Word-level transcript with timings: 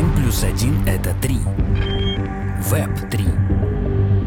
1 0.00 0.14
плюс 0.14 0.42
1 0.42 0.88
это 0.88 1.14
3. 1.20 1.36
Веб 2.70 3.10
3. 3.10 3.24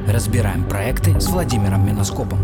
Разбираем 0.07 0.69
проекты 0.69 1.19
с 1.19 1.27
Владимиром 1.29 1.83
Миноскопом. 1.83 2.37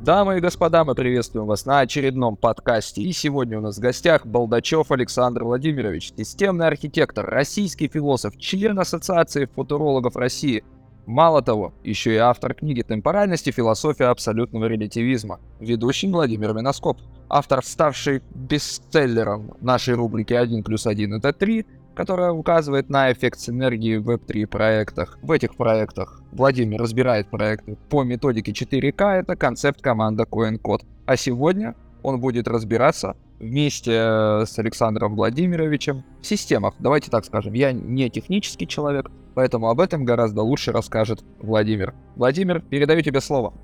Дамы 0.00 0.38
и 0.38 0.40
господа, 0.40 0.84
мы 0.84 0.94
приветствуем 0.94 1.46
вас 1.46 1.66
на 1.66 1.80
очередном 1.80 2.36
подкасте. 2.36 3.02
И 3.02 3.12
сегодня 3.12 3.58
у 3.58 3.60
нас 3.60 3.76
в 3.76 3.80
гостях 3.80 4.24
Балдачев 4.24 4.90
Александр 4.90 5.44
Владимирович, 5.44 6.14
системный 6.16 6.66
архитектор, 6.66 7.26
российский 7.26 7.88
философ, 7.88 8.38
член 8.38 8.78
Ассоциации 8.78 9.44
футурологов 9.44 10.16
России. 10.16 10.64
Мало 11.06 11.42
того, 11.42 11.72
еще 11.82 12.14
и 12.14 12.18
автор 12.18 12.54
книги 12.54 12.82
«Темпоральность 12.82 13.48
и 13.48 13.52
философия 13.52 14.04
абсолютного 14.04 14.66
релятивизма», 14.66 15.40
ведущий 15.58 16.08
Владимир 16.08 16.54
Миноскоп, 16.54 16.98
автор, 17.28 17.64
ставший 17.64 18.22
бестселлером 18.34 19.52
нашей 19.60 19.94
рубрики 19.94 20.32
«1 20.32 20.62
плюс 20.62 20.86
1 20.86 21.14
это 21.14 21.30
3», 21.30 21.66
которая 21.94 22.30
указывает 22.30 22.88
на 22.88 23.12
эффект 23.12 23.40
синергии 23.40 23.96
в 23.96 24.08
Web3 24.08 24.46
проектах. 24.46 25.18
В 25.22 25.32
этих 25.32 25.56
проектах 25.56 26.22
Владимир 26.30 26.80
разбирает 26.80 27.28
проекты 27.28 27.76
по 27.90 28.04
методике 28.04 28.52
4К, 28.52 29.20
это 29.20 29.34
концепт 29.34 29.82
команда 29.82 30.22
CoinCode. 30.22 30.84
А 31.06 31.16
сегодня 31.16 31.74
он 32.02 32.20
будет 32.20 32.46
разбираться 32.46 33.16
вместе 33.40 33.92
э, 33.92 34.44
с 34.46 34.58
Александром 34.58 35.16
Владимировичем 35.16 36.04
в 36.20 36.26
системах. 36.26 36.74
Давайте 36.78 37.10
так 37.10 37.24
скажем, 37.24 37.52
я 37.54 37.72
не 37.72 38.08
технический 38.08 38.68
человек, 38.68 39.10
поэтому 39.34 39.68
об 39.68 39.80
этом 39.80 40.04
гораздо 40.04 40.42
лучше 40.42 40.72
расскажет 40.72 41.22
Владимир. 41.40 41.94
Владимир, 42.16 42.60
передаю 42.60 43.02
тебе 43.02 43.20
слово. 43.20 43.54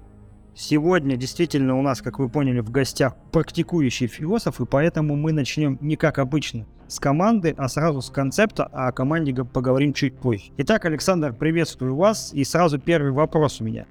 Сегодня 0.55 1.17
действительно 1.17 1.79
у 1.79 1.83
нас, 1.83 2.03
как 2.03 2.19
вы 2.19 2.29
поняли, 2.29 2.61
в 2.61 2.71
гостях 2.71 3.15
практикующий 3.31 4.09
философ, 4.09 4.61
и 4.61 4.67
поэтому 4.67 5.15
мы 5.15 5.33
начнем 5.33 5.79
не 5.81 5.95
как 5.95 6.19
обычно 6.19 6.67
с 6.89 6.99
команды, 6.99 7.55
а 7.57 7.69
сразу 7.69 8.03
с 8.03 8.11
концепта, 8.11 8.69
а 8.73 8.89
о 8.89 8.93
команде 8.93 9.33
поговорим 9.45 9.93
чуть 9.93 10.17
позже. 10.17 10.51
Итак, 10.57 10.85
Александр, 10.85 11.33
приветствую 11.33 11.95
вас, 11.95 12.33
и 12.33 12.43
сразу 12.43 12.81
первый 12.81 13.13
вопрос 13.13 13.61
у 13.61 13.65
меня. 13.65 13.87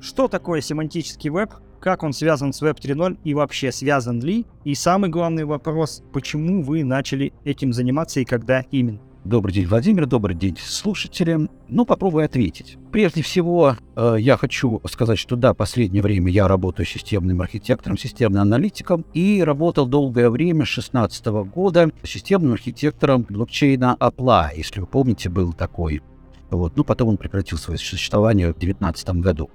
Что 0.00 0.26
такое 0.26 0.60
семантический 0.60 1.30
веб? 1.30 1.52
Как 1.78 2.02
он 2.02 2.12
связан 2.12 2.52
с 2.52 2.62
Web 2.62 2.78
3.0 2.80 3.18
и 3.22 3.34
вообще 3.34 3.70
связан 3.70 4.20
ли? 4.20 4.46
И 4.64 4.74
самый 4.74 5.10
главный 5.10 5.44
вопрос, 5.44 6.02
почему 6.12 6.62
вы 6.62 6.82
начали 6.82 7.32
этим 7.44 7.72
заниматься 7.72 8.18
и 8.18 8.24
когда 8.24 8.64
именно? 8.70 8.98
Добрый 9.24 9.54
день, 9.54 9.68
Владимир, 9.68 10.06
добрый 10.06 10.34
день 10.34 10.56
слушателям. 10.60 11.48
Ну, 11.68 11.84
попробую 11.84 12.24
ответить. 12.24 12.76
Прежде 12.90 13.22
всего, 13.22 13.76
э, 13.94 14.16
я 14.18 14.36
хочу 14.36 14.80
сказать, 14.90 15.16
что 15.16 15.36
да, 15.36 15.54
последнее 15.54 16.02
время 16.02 16.32
я 16.32 16.48
работаю 16.48 16.86
системным 16.86 17.40
архитектором, 17.40 17.96
системным 17.96 18.42
аналитиком 18.42 19.04
и 19.14 19.40
работал 19.44 19.86
долгое 19.86 20.28
время, 20.28 20.64
с 20.64 20.74
2016 20.74 21.26
года, 21.44 21.92
системным 22.02 22.54
архитектором 22.54 23.24
блокчейна 23.28 23.96
Apply, 24.00 24.56
если 24.56 24.80
вы 24.80 24.86
помните, 24.86 25.30
был 25.30 25.52
такой. 25.52 26.02
Вот. 26.50 26.76
Ну, 26.76 26.82
потом 26.82 27.10
он 27.10 27.16
прекратил 27.16 27.58
свое 27.58 27.78
существование 27.78 28.48
в 28.48 28.58
2019 28.58 29.08
году. 29.20 29.50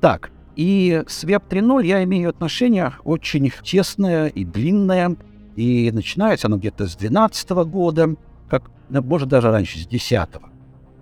Так, 0.00 0.32
и 0.56 1.04
с 1.06 1.22
Web 1.22 1.44
3.0 1.48 1.86
я 1.86 2.02
имею 2.02 2.28
отношение 2.28 2.94
очень 3.04 3.52
тесное 3.62 4.26
и 4.26 4.44
длинное, 4.44 5.16
и 5.54 5.92
начинается 5.92 6.48
оно 6.48 6.56
где-то 6.56 6.88
с 6.88 6.96
2012 6.96 7.50
года, 7.50 8.16
как 8.52 8.70
может 8.90 9.30
даже 9.30 9.50
раньше, 9.50 9.78
с 9.78 9.86
10 9.86 10.28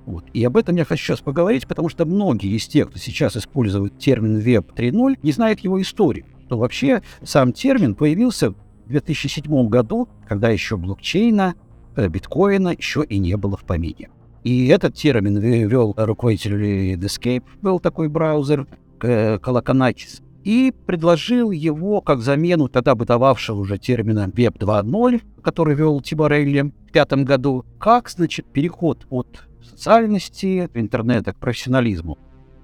вот. 0.07 0.25
И 0.33 0.45
об 0.45 0.57
этом 0.57 0.77
я 0.77 0.85
хочу 0.85 1.05
сейчас 1.05 1.21
поговорить, 1.21 1.67
потому 1.67 1.89
что 1.89 2.05
многие 2.07 2.57
из 2.57 2.69
тех, 2.69 2.91
кто 2.91 2.99
сейчас 2.99 3.37
использует 3.37 3.99
термин 3.99 4.39
Web 4.39 4.73
3.0, 4.75 5.19
не 5.23 5.33
знают 5.33 5.61
его 5.61 5.81
историю. 5.83 6.27
То 6.49 6.59
вообще 6.59 7.03
сам 7.25 7.53
термин 7.53 7.97
появился 7.97 8.51
в 8.51 8.57
2007 8.87 9.69
году, 9.69 10.09
когда 10.29 10.49
еще 10.49 10.77
блокчейна, 10.77 11.55
э, 11.97 12.09
биткоина 12.09 12.69
еще 12.69 13.03
и 13.03 13.19
не 13.19 13.37
было 13.37 13.57
в 13.57 13.65
помине. 13.65 14.11
И 14.45 14.69
этот 14.69 14.95
термин 14.95 15.37
ввел 15.39 15.93
руководитель 15.97 16.95
Netscape, 16.95 17.43
был 17.63 17.81
такой 17.81 18.09
браузер, 18.09 18.69
Колоконакис 19.01 20.23
и 20.45 20.73
предложил 20.87 21.51
его 21.51 22.01
как 22.01 22.21
замену 22.21 22.69
тогда 22.69 22.95
бытовавшего 22.95 23.61
уже 23.61 23.79
термина 23.79 24.31
Web 24.35 24.59
2.0, 24.59 25.23
который 25.43 25.75
вел 25.75 26.01
Тиборелли 26.01 26.73
в 26.89 26.93
пятом 26.93 27.25
году, 27.25 27.65
как, 27.79 28.09
значит, 28.09 28.47
переход 28.47 29.07
от 29.11 29.45
социальности 29.63 30.69
интернета 30.75 31.33
к 31.33 31.39
профессионализму. 31.39 32.19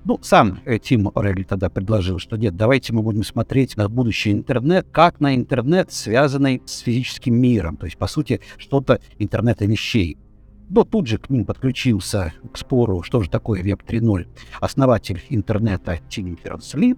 Ну, 0.05 0.21
сам 0.23 0.61
э, 0.65 0.79
Тим 0.79 1.11
Орелли 1.17 1.43
тогда 1.43 1.69
предложил, 1.69 2.21
что 2.21 2.37
нет, 2.37 2.55
давайте 2.55 2.93
мы 2.93 3.03
будем 3.03 3.25
смотреть 3.25 3.77
на 3.77 3.89
будущий 3.89 4.31
интернет, 4.31 4.87
как 4.93 5.19
на 5.19 5.35
интернет, 5.35 5.91
связанный 5.91 6.63
с 6.65 6.79
физическим 6.79 7.35
миром, 7.35 7.77
то 7.77 7.87
есть, 7.87 7.99
по 7.99 8.07
сути, 8.07 8.41
что-то 8.57 9.01
интернета 9.19 9.65
вещей. 9.67 10.17
Но 10.69 10.85
тут 10.85 11.09
же 11.09 11.19
к 11.19 11.29
ним 11.29 11.45
подключился 11.45 12.33
к 12.53 12.57
спору, 12.57 13.03
что 13.03 13.21
же 13.21 13.29
такое 13.29 13.65
Web 13.65 13.81
3.0, 13.85 14.29
основатель 14.61 15.23
интернета 15.29 15.99
Тим 16.09 16.37
Фернс-Ли, 16.37 16.97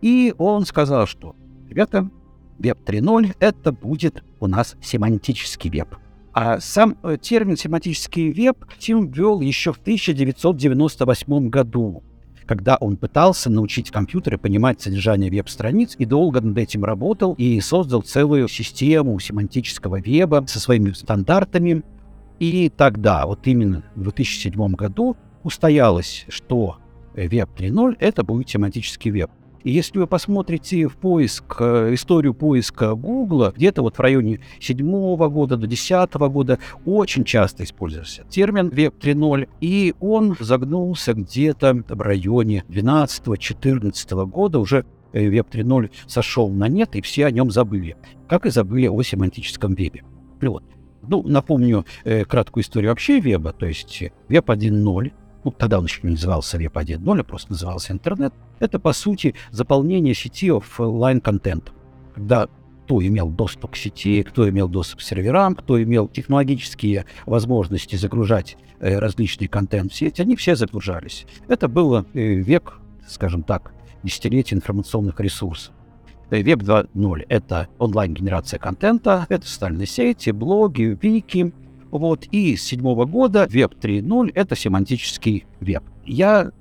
и 0.00 0.34
он 0.38 0.64
сказал, 0.66 1.06
что, 1.06 1.36
ребята, 1.68 2.10
веб 2.58 2.78
3.0 2.84 3.34
это 3.40 3.72
будет 3.72 4.22
у 4.38 4.46
нас 4.46 4.76
семантический 4.82 5.70
веб. 5.70 5.96
А 6.32 6.60
сам 6.60 6.96
э, 7.02 7.16
термин 7.20 7.56
семантический 7.56 8.30
веб 8.30 8.64
Тим 8.78 9.10
ввел 9.10 9.40
еще 9.40 9.72
в 9.72 9.78
1998 9.78 11.48
году, 11.48 12.02
когда 12.46 12.76
он 12.76 12.96
пытался 12.96 13.50
научить 13.50 13.90
компьютеры 13.90 14.38
понимать 14.38 14.80
содержание 14.80 15.30
веб-страниц 15.30 15.96
и 15.98 16.04
долго 16.04 16.40
над 16.40 16.56
этим 16.56 16.84
работал 16.84 17.34
и 17.34 17.60
создал 17.60 18.02
целую 18.02 18.48
систему 18.48 19.18
семантического 19.18 20.00
веба 20.00 20.44
со 20.46 20.60
своими 20.60 20.92
стандартами. 20.92 21.82
И 22.38 22.70
тогда, 22.74 23.26
вот 23.26 23.46
именно 23.46 23.84
в 23.94 24.02
2007 24.02 24.72
году, 24.72 25.16
устоялось, 25.42 26.26
что 26.28 26.78
веб 27.14 27.50
3.0 27.56 27.96
это 27.98 28.22
будет 28.22 28.48
семантический 28.48 29.10
веб. 29.10 29.30
И 29.62 29.70
если 29.70 29.98
вы 29.98 30.06
посмотрите 30.06 30.88
в 30.88 30.96
поиск, 30.96 31.56
э, 31.60 31.92
историю 31.94 32.32
поиска 32.32 32.94
Гугла, 32.94 33.52
где-то 33.54 33.82
вот 33.82 33.96
в 33.96 34.00
районе 34.00 34.40
7 34.58 35.28
года 35.28 35.56
до 35.56 35.66
10 35.66 36.28
года 36.28 36.58
очень 36.86 37.24
часто 37.24 37.64
использовался 37.64 38.24
термин 38.30 38.68
Web 38.68 38.94
3.0, 38.98 39.48
и 39.60 39.94
он 40.00 40.36
загнулся 40.40 41.12
где-то 41.12 41.82
в 41.88 42.00
районе 42.00 42.64
12-14 42.68 44.26
года, 44.26 44.58
уже 44.58 44.86
э, 45.12 45.28
3.0 45.28 45.90
сошел 46.06 46.48
на 46.48 46.68
нет, 46.68 46.96
и 46.96 47.02
все 47.02 47.26
о 47.26 47.30
нем 47.30 47.50
забыли, 47.50 47.96
как 48.28 48.46
и 48.46 48.50
забыли 48.50 48.86
о 48.86 49.02
семантическом 49.02 49.74
вебе. 49.74 50.04
Вот. 50.40 50.64
Ну, 51.02 51.22
напомню 51.22 51.84
э, 52.04 52.24
краткую 52.24 52.62
историю 52.62 52.90
вообще 52.90 53.20
веба, 53.20 53.52
то 53.52 53.66
есть 53.66 54.02
Web 54.28 54.44
1.0 54.46 55.12
ну, 55.44 55.50
тогда 55.50 55.78
он 55.78 55.84
еще 55.84 56.00
не 56.02 56.10
назывался 56.10 56.58
Web 56.58 56.72
1.0, 56.72 57.20
а 57.20 57.24
просто 57.24 57.52
назывался 57.52 57.92
интернет, 57.92 58.34
это, 58.58 58.78
по 58.78 58.92
сути, 58.92 59.34
заполнение 59.50 60.14
сети 60.14 60.50
офлайн-контентом. 60.50 61.74
Когда 62.14 62.48
кто 62.90 63.06
имел 63.06 63.28
доступ 63.28 63.70
к 63.70 63.76
сети, 63.76 64.24
кто 64.24 64.48
имел 64.48 64.66
доступ 64.66 64.98
к 64.98 65.02
серверам, 65.02 65.54
кто 65.54 65.80
имел 65.80 66.08
технологические 66.08 67.06
возможности 67.24 67.94
загружать 67.94 68.56
э, 68.80 68.98
различный 68.98 69.46
контент 69.46 69.92
в 69.92 69.94
сеть, 69.94 70.18
они 70.18 70.34
все 70.34 70.56
загружались. 70.56 71.24
Это 71.46 71.68
был 71.68 71.98
э, 71.98 72.04
век, 72.12 72.80
скажем 73.06 73.44
так, 73.44 73.72
десятилетия 74.02 74.56
информационных 74.56 75.20
ресурсов. 75.20 75.72
Веб 76.30 76.64
2.0— 76.64 77.26
это 77.28 77.68
онлайн-генерация 77.78 78.58
контента, 78.58 79.24
это 79.28 79.46
социальные 79.46 79.86
сети, 79.86 80.30
блоги, 80.30 80.98
вики, 81.00 81.52
вот, 81.90 82.26
и 82.30 82.56
с 82.56 82.62
седьмого 82.62 83.04
года 83.04 83.46
веб 83.48 83.74
3.0— 83.74 84.32
это 84.34 84.56
семантический 84.56 85.46
веб. 85.60 85.82
Я 86.04 86.52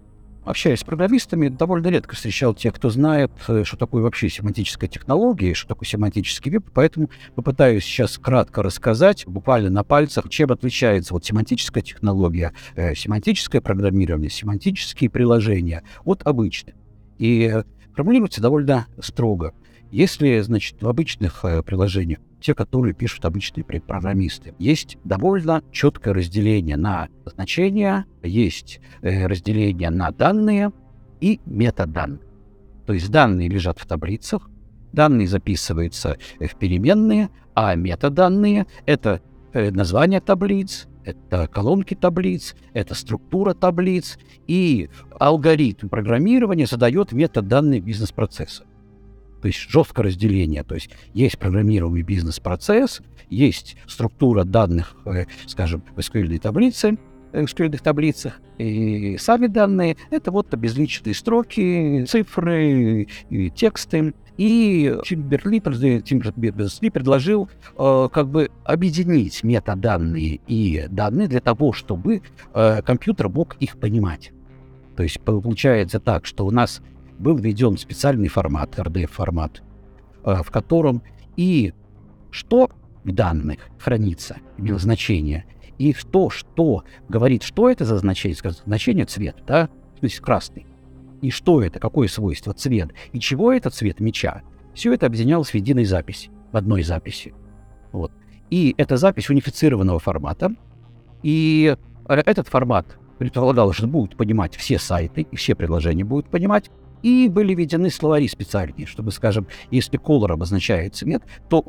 общаясь 0.50 0.80
с 0.80 0.84
программистами, 0.84 1.48
довольно 1.50 1.88
редко 1.88 2.16
встречал 2.16 2.56
тех, 2.56 2.74
кто 2.74 2.90
знает, 2.90 3.32
э, 3.48 3.64
что 3.64 3.78
такое 3.78 4.02
вообще 4.02 4.30
семантическая 4.30 4.90
технология, 4.90 5.54
что 5.54 5.68
такое 5.70 5.88
семантический 5.88 6.52
веб, 6.52 6.66
поэтому 6.74 7.10
попытаюсь 7.36 7.84
сейчас 7.84 8.18
кратко 8.18 8.64
рассказать, 8.64 9.26
буквально 9.28 9.70
на 9.70 9.84
пальцах, 9.84 10.28
чем 10.30 10.52
отличается 10.52 11.14
вот 11.14 11.24
семантическая 11.24 11.84
технология, 11.84 12.54
э, 12.76 12.96
семантическое 12.96 13.62
программирование, 13.62 14.30
семантические 14.30 15.10
приложения 15.10 15.84
от 16.04 16.26
обычных. 16.26 16.74
И 17.20 17.62
формулируется 17.96 18.42
довольно 18.42 18.88
строго. 19.00 19.54
Если, 19.92 20.40
значит, 20.40 20.82
в 20.82 20.88
обычных 20.88 21.44
э, 21.44 21.62
приложениях 21.62 22.20
те, 22.40 22.56
которые 22.56 22.94
пишут 22.94 23.26
обычные 23.26 23.64
программисты. 23.64 24.54
Есть 24.60 24.98
довольно 25.04 25.64
четкое 25.72 26.14
разделение 26.14 26.78
на 26.78 27.10
значения, 27.26 28.06
есть 28.24 28.80
э, 29.02 29.28
разделение 29.28 29.90
на 29.90 30.12
данные 30.12 30.72
и 31.22 31.40
метаданные. 31.46 32.22
То 32.86 32.94
есть 32.94 33.12
данные 33.12 33.50
лежат 33.50 33.80
в 33.80 33.86
таблицах, 33.86 34.50
данные 34.94 35.28
записываются 35.28 36.18
в 36.40 36.56
переменные, 36.56 37.30
а 37.54 37.76
метаданные— 37.76 38.66
это 38.86 39.22
э, 39.54 39.70
название 39.72 40.22
таблиц, 40.22 40.88
это 41.04 41.48
колонки 41.48 41.94
таблиц, 41.94 42.56
это 42.74 42.96
структура 42.96 43.54
таблиц, 43.54 44.18
и 44.48 44.90
алгоритм 45.20 45.90
программирования 45.90 46.66
задает 46.66 47.12
метаданные 47.12 47.80
бизнес-процесса. 47.80 48.66
То 49.42 49.48
есть 49.48 49.60
жесткое 49.70 50.08
разделение. 50.08 50.64
То 50.64 50.76
есть 50.76 50.90
есть 51.14 51.38
программируемый 51.38 52.02
бизнес-процесс, 52.02 53.02
есть 53.30 53.78
структура 53.88 54.44
данных, 54.44 54.96
э, 55.06 55.26
скажем, 55.46 55.84
в 55.96 56.00
SQL 56.00 56.40
таблице, 56.40 56.98
в 57.32 57.36
SQL 57.36 57.78
таблицах, 57.78 58.42
и 58.58 59.18
сами 59.18 59.48
данные— 59.48 59.98
это 60.12 60.32
вот 60.32 60.54
обезличенные 60.54 61.14
строки, 61.14 62.06
цифры, 62.06 63.08
и 63.30 63.50
тексты. 63.52 64.14
И 64.38 64.96
Чимберли 65.04 65.60
предложил 65.60 67.50
э, 67.78 68.10
как 68.12 68.30
бы 68.30 68.50
объединить 68.64 69.44
метаданные 69.44 70.40
и 70.48 70.88
данные 70.90 71.28
для 71.28 71.42
того, 71.42 71.74
чтобы 71.74 72.22
э, 72.54 72.82
компьютер 72.82 73.30
мог 73.30 73.58
их 73.60 73.78
понимать. 73.78 74.32
То 74.96 75.04
есть 75.04 75.20
получается 75.22 76.00
так, 76.00 76.26
что 76.26 76.46
у 76.46 76.52
нас 76.52 76.82
был 77.20 77.38
введен 77.38 77.78
специальный 77.78 78.28
формат, 78.28 78.80
RDF-формат, 78.80 79.62
э, 80.24 80.42
в 80.44 80.52
котором 80.52 81.04
и 81.36 81.74
что 82.32 82.70
в 83.04 83.12
данных 83.12 83.60
хранится, 83.80 84.38
имело 84.58 84.80
значение, 84.80 85.46
и 85.78 85.94
то, 85.94 86.30
что 86.30 86.84
говорит, 87.08 87.44
что 87.44 87.70
это 87.70 87.86
за 87.86 87.98
значение, 87.98 88.38
значение 88.66 89.06
цвет, 89.06 89.38
да, 89.48 89.68
то 89.68 90.04
есть 90.04 90.20
красный, 90.20 90.66
и 91.22 91.30
что 91.32 91.62
это, 91.62 91.80
какое 91.80 92.08
свойство, 92.08 92.54
цвет, 92.54 92.92
и 93.12 93.20
чего 93.20 93.52
это 93.52 93.70
цвет 93.70 94.00
меча. 94.00 94.42
Все 94.74 94.94
это 94.94 95.06
объединялось 95.06 95.50
в 95.50 95.56
единой 95.56 95.86
записи, 95.86 96.30
в 96.52 96.58
одной 96.58 96.84
записи. 96.84 97.34
Вот. 97.92 98.12
И 98.50 98.74
эта 98.78 98.98
запись 98.98 99.30
унифицированного 99.30 100.00
формата. 100.00 100.52
И 101.24 101.76
этот 102.08 102.48
формат 102.48 102.98
предполагал, 103.18 103.74
что 103.74 103.88
будут 103.88 104.16
понимать 104.16 104.56
все 104.56 104.80
сайты, 104.80 105.28
и 105.30 105.36
все 105.36 105.56
предложения 105.56 106.06
будут 106.06 106.30
понимать. 106.30 106.72
И 107.02 107.30
были 107.30 107.56
введены 107.56 107.90
словари 107.90 108.28
специальные, 108.28 108.86
чтобы, 108.86 109.12
скажем, 109.12 109.48
если 109.72 110.00
color 110.00 110.34
обозначает 110.34 110.96
цвет, 110.96 111.24
то 111.50 111.66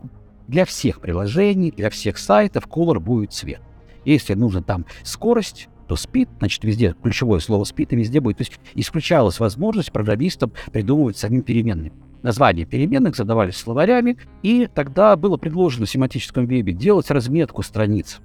для 0.48 0.64
всех 0.64 1.00
приложений, 1.00 1.74
для 1.76 1.90
всех 1.90 2.18
сайтов 2.18 2.66
color 2.66 2.98
будет 2.98 3.32
цвет. 3.32 3.60
Если 4.04 4.34
нужно 4.34 4.62
там 4.62 4.86
скорость, 5.02 5.68
то 5.86 5.94
speed, 5.94 6.28
значит, 6.38 6.62
везде 6.64 6.94
ключевое 7.02 7.40
слово 7.40 7.64
speed, 7.64 7.88
и 7.90 7.96
везде 7.96 8.20
будет. 8.20 8.38
То 8.38 8.42
есть 8.42 8.60
исключалась 8.74 9.40
возможность 9.40 9.92
программистам 9.92 10.52
придумывать 10.72 11.16
самим 11.16 11.42
переменные. 11.42 11.92
Названия 12.22 12.64
переменных 12.64 13.16
задавались 13.16 13.56
словарями, 13.56 14.18
и 14.42 14.68
тогда 14.72 15.16
было 15.16 15.36
предложено 15.36 15.86
в 15.86 15.90
семантическом 15.90 16.46
вебе 16.46 16.72
делать 16.72 17.10
разметку 17.10 17.62
страниц 17.62 18.20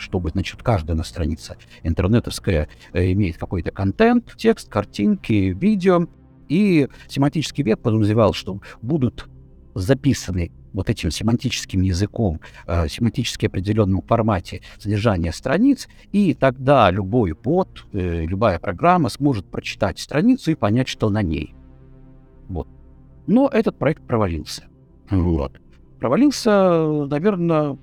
чтобы, 0.00 0.30
значит, 0.30 0.62
каждая 0.62 0.96
на 0.96 1.02
странице 1.02 1.56
интернетовская 1.82 2.68
э, 2.92 3.12
имеет 3.12 3.36
какой-то 3.36 3.72
контент, 3.72 4.34
текст, 4.36 4.68
картинки, 4.68 5.56
видео. 5.58 6.06
И 6.48 6.88
семантический 7.08 7.64
веб 7.64 7.80
подразумевал, 7.80 8.32
что 8.32 8.60
будут 8.82 9.28
записаны 9.74 10.50
вот 10.72 10.90
этим 10.90 11.10
семантическим 11.10 11.82
языком, 11.82 12.40
э, 12.66 12.88
семантически 12.88 13.46
определенном 13.46 14.02
формате 14.02 14.62
содержания 14.78 15.32
страниц, 15.32 15.88
и 16.12 16.34
тогда 16.34 16.90
любой 16.90 17.32
бот, 17.32 17.86
э, 17.92 18.24
любая 18.26 18.58
программа 18.58 19.08
сможет 19.08 19.46
прочитать 19.46 19.98
страницу 19.98 20.50
и 20.50 20.54
понять, 20.54 20.88
что 20.88 21.10
на 21.10 21.22
ней. 21.22 21.54
Вот. 22.48 22.68
Но 23.26 23.48
этот 23.48 23.78
проект 23.78 24.02
провалился. 24.06 24.64
Вот. 25.10 25.60
Провалился, 25.98 27.06
наверное, 27.10 27.76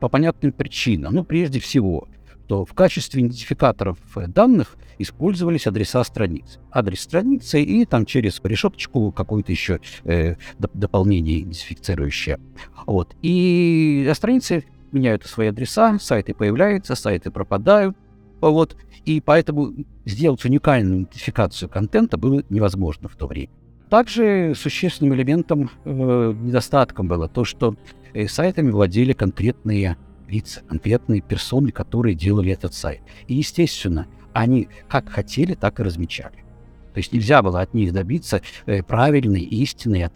по 0.00 0.08
понятным 0.08 0.52
причинам. 0.52 1.14
Ну, 1.14 1.24
прежде 1.24 1.60
всего, 1.60 2.08
что 2.50 2.64
в 2.64 2.74
качестве 2.74 3.22
идентификаторов 3.22 3.96
данных 4.16 4.76
использовались 4.98 5.68
адреса 5.68 6.02
страниц. 6.02 6.58
Адрес 6.72 6.98
страницы 6.98 7.62
и 7.62 7.84
там 7.84 8.04
через 8.04 8.40
решеточку 8.42 9.12
какое-то 9.12 9.52
еще 9.52 9.78
э, 10.02 10.32
доп- 10.58 10.72
дополнение 10.74 11.42
идентифицирующее. 11.42 12.40
Вот. 12.86 13.14
И 13.22 14.10
страницы 14.16 14.64
меняют 14.90 15.26
свои 15.26 15.46
адреса, 15.46 16.00
сайты 16.00 16.34
появляются, 16.34 16.96
сайты 16.96 17.30
пропадают. 17.30 17.96
Вот. 18.40 18.76
И 19.04 19.20
поэтому 19.20 19.72
сделать 20.04 20.44
уникальную 20.44 21.02
идентификацию 21.02 21.68
контента 21.68 22.16
было 22.16 22.42
невозможно 22.50 23.08
в 23.08 23.14
то 23.14 23.28
время. 23.28 23.52
Также 23.90 24.54
существенным 24.56 25.14
элементом, 25.14 25.70
э, 25.84 26.34
недостатком 26.36 27.06
было 27.06 27.28
то, 27.28 27.44
что 27.44 27.76
э, 28.12 28.26
сайтами 28.26 28.72
владели 28.72 29.12
конкретные 29.12 29.96
лица, 30.30 30.62
конкретные 30.68 31.20
персоны, 31.20 31.72
которые 31.72 32.14
делали 32.14 32.52
этот 32.52 32.74
сайт. 32.74 33.00
И, 33.26 33.34
естественно, 33.34 34.06
они 34.32 34.68
как 34.88 35.08
хотели, 35.08 35.54
так 35.54 35.80
и 35.80 35.82
размечали. 35.82 36.44
То 36.92 36.98
есть 36.98 37.12
нельзя 37.12 37.42
было 37.42 37.60
от 37.60 37.72
них 37.72 37.92
добиться 37.92 38.42
э, 38.66 38.82
правильной, 38.82 39.42
истинной 39.42 40.08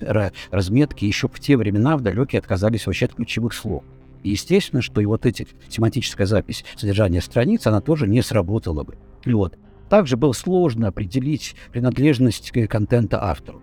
разметки. 0.51 1.05
Еще 1.05 1.29
в 1.29 1.39
те 1.39 1.57
времена 1.57 1.97
в 1.97 2.01
далекие 2.01 2.41
отказались 2.41 2.87
вообще 2.87 3.07
от 3.07 3.15
ключевых 3.15 3.55
слов. 3.55 3.85
И 4.23 4.31
естественно, 4.31 4.83
что 4.83 5.01
и 5.01 5.07
вот 5.07 5.27
эти 5.27 5.47
тематическая 5.69 6.27
запись 6.27 6.65
содержания 6.77 7.21
страниц, 7.21 7.67
она 7.67 7.81
тоже 7.81 8.09
не 8.09 8.23
сработала 8.23 8.83
бы. 8.83 8.97
Вот. 9.25 9.57
Также 9.89 10.17
было 10.17 10.33
сложно 10.33 10.89
определить 10.89 11.55
принадлежность 11.71 12.51
контента 12.69 13.23
автору. 13.23 13.63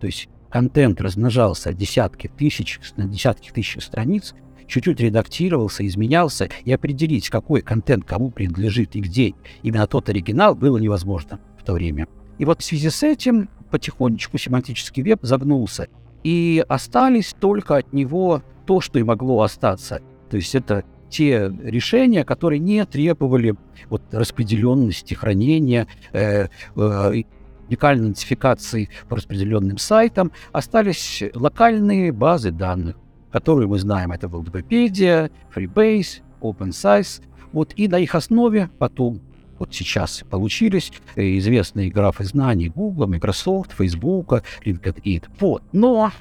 То 0.00 0.06
есть 0.06 0.28
контент 0.50 1.00
размножался 1.00 1.72
десятки 1.72 2.26
тысяч, 2.26 2.80
на 2.96 3.04
десятки 3.04 3.50
тысяч 3.50 3.82
страниц, 3.84 4.34
чуть-чуть 4.66 5.00
редактировался, 5.00 5.86
изменялся, 5.86 6.48
и 6.64 6.72
определить, 6.72 7.28
какой 7.30 7.62
контент 7.62 8.04
кому 8.04 8.30
принадлежит 8.30 8.96
и 8.96 9.00
где 9.00 9.34
именно 9.62 9.86
тот 9.86 10.08
оригинал, 10.08 10.54
было 10.54 10.78
невозможно 10.78 11.40
в 11.58 11.64
то 11.64 11.74
время. 11.74 12.06
И 12.38 12.44
вот 12.44 12.60
в 12.60 12.64
связи 12.64 12.90
с 12.90 13.02
этим 13.02 13.48
потихонечку 13.70 14.38
семантический 14.38 15.02
веб 15.02 15.20
загнулся, 15.22 15.88
и 16.24 16.64
остались 16.68 17.34
только 17.38 17.76
от 17.76 17.92
него 17.92 18.42
то, 18.66 18.80
что 18.80 18.98
и 18.98 19.02
могло 19.02 19.42
остаться. 19.42 20.00
То 20.30 20.36
есть 20.36 20.54
это 20.54 20.84
те 21.08 21.52
решения, 21.62 22.24
которые 22.24 22.58
не 22.58 22.84
требовали 22.86 23.54
вот, 23.90 24.02
распределенности 24.12 25.14
хранения, 25.14 25.86
э, 26.12 26.46
э, 26.74 27.22
уникальной 27.68 28.04
идентификации 28.04 28.88
по 29.08 29.16
распределенным 29.16 29.78
сайтам, 29.78 30.32
остались 30.52 31.22
локальные 31.34 32.12
базы 32.12 32.50
данных 32.50 32.96
которые 33.32 33.66
мы 33.66 33.78
знаем, 33.78 34.12
это 34.12 34.26
Wikipedia, 34.26 35.30
Freebase, 35.54 36.20
OpenSize. 36.40 37.22
Вот 37.52 37.72
и 37.76 37.88
на 37.88 37.98
их 37.98 38.14
основе 38.14 38.70
потом, 38.78 39.20
вот 39.58 39.74
сейчас 39.74 40.24
получились 40.30 40.92
э, 41.16 41.38
известные 41.38 41.90
графы 41.90 42.24
знаний 42.24 42.68
Google, 42.68 43.08
Microsoft, 43.08 43.72
Facebook, 43.72 44.42
LinkedIn. 44.64 45.24
Вот. 45.40 45.62
Но 45.72 46.12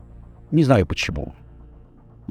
не 0.52 0.64
знаю 0.64 0.86
почему 0.86 1.34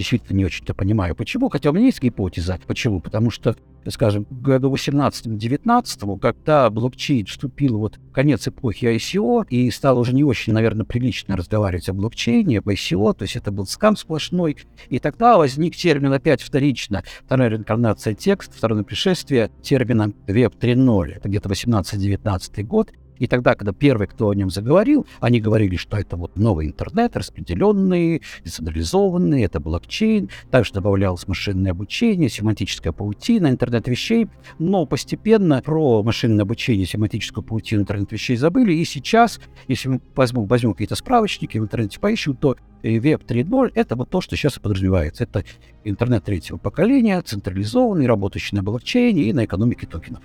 действительно 0.01 0.39
не 0.39 0.47
очень-то 0.47 0.73
понимаю, 0.73 1.15
почему, 1.15 1.51
хотя 1.51 1.69
у 1.69 1.75
меня 1.75 1.87
есть 1.87 2.03
гипотеза, 2.03 2.59
почему, 2.67 3.01
потому 3.01 3.31
что, 3.31 3.55
скажем, 3.87 4.27
в 4.31 4.41
году 4.41 4.73
18-19, 4.75 6.19
когда 6.19 6.71
блокчейн 6.71 7.27
вступил 7.27 7.79
вот 7.79 7.99
в 7.99 8.13
конец 8.13 8.49
эпохи 8.49 8.87
ICO 8.87 9.47
и 9.51 9.71
стало 9.71 10.01
уже 10.01 10.15
не 10.15 10.25
очень, 10.25 10.55
наверное, 10.55 10.87
прилично 10.87 11.37
разговаривать 11.37 11.91
о 11.91 11.93
блокчейне, 11.93 12.61
об 12.61 12.69
ICO, 12.71 13.13
то 13.13 13.25
есть 13.25 13.37
это 13.37 13.53
был 13.53 13.67
скам 13.67 13.95
сплошной, 13.95 14.57
и 14.89 14.99
тогда 14.99 15.37
возник 15.37 15.77
термин 15.77 16.15
опять 16.15 16.41
вторично, 16.41 17.05
вторая 17.27 17.51
реинкарнация 17.51 18.15
текст, 18.15 18.55
второе 18.55 18.83
пришествие 18.85 19.51
термина 19.63 20.15
Web 20.27 20.55
3.0, 20.59 21.13
это 21.17 21.29
где-то 21.29 21.51
18-19 21.51 22.63
год, 22.63 22.91
и 23.21 23.27
тогда, 23.27 23.55
когда 23.55 23.73
первый, 23.73 24.09
кто 24.09 24.31
о 24.31 24.35
нем 24.35 24.51
заговорил, 24.51 25.07
они 25.21 25.41
говорили, 25.41 25.77
что 25.77 25.99
это 25.99 26.17
вот 26.17 26.37
новый 26.37 26.67
интернет, 26.67 27.17
распределенный, 27.17 28.23
децентрализованный, 28.43 29.43
это 29.43 29.61
блокчейн. 29.61 30.31
Также 30.51 30.73
добавлялось 30.73 31.29
машинное 31.29 31.73
обучение, 31.73 32.31
семантическая 32.31 32.95
паутина, 32.95 33.49
интернет 33.49 33.87
вещей. 33.89 34.27
Но 34.59 34.87
постепенно 34.87 35.61
про 35.63 36.03
машинное 36.03 36.45
обучение, 36.45 36.87
семантическую 36.87 37.45
паутину, 37.45 37.83
интернет 37.83 38.11
вещей 38.11 38.37
забыли. 38.37 38.73
И 38.73 38.85
сейчас, 38.87 39.39
если 39.69 39.91
мы 39.91 40.01
возьмем, 40.17 40.47
возьмем 40.47 40.73
какие-то 40.73 40.97
справочники, 40.97 41.59
в 41.59 41.63
интернете 41.63 42.01
поищем, 42.01 42.35
то 42.35 42.57
Web 42.83 43.27
3.0— 43.27 43.73
это 43.75 43.97
вот 43.97 44.09
то, 44.09 44.23
что 44.23 44.35
сейчас 44.35 44.57
и 44.57 44.61
подразумевается. 44.61 45.25
Это 45.25 45.45
интернет 45.85 46.25
третьего 46.25 46.57
поколения, 46.57 47.21
централизованный, 47.21 48.07
работающий 48.07 48.57
на 48.57 48.63
блокчейне 48.63 49.25
и 49.25 49.33
на 49.35 49.45
экономике 49.45 49.87
токенов. 49.87 50.23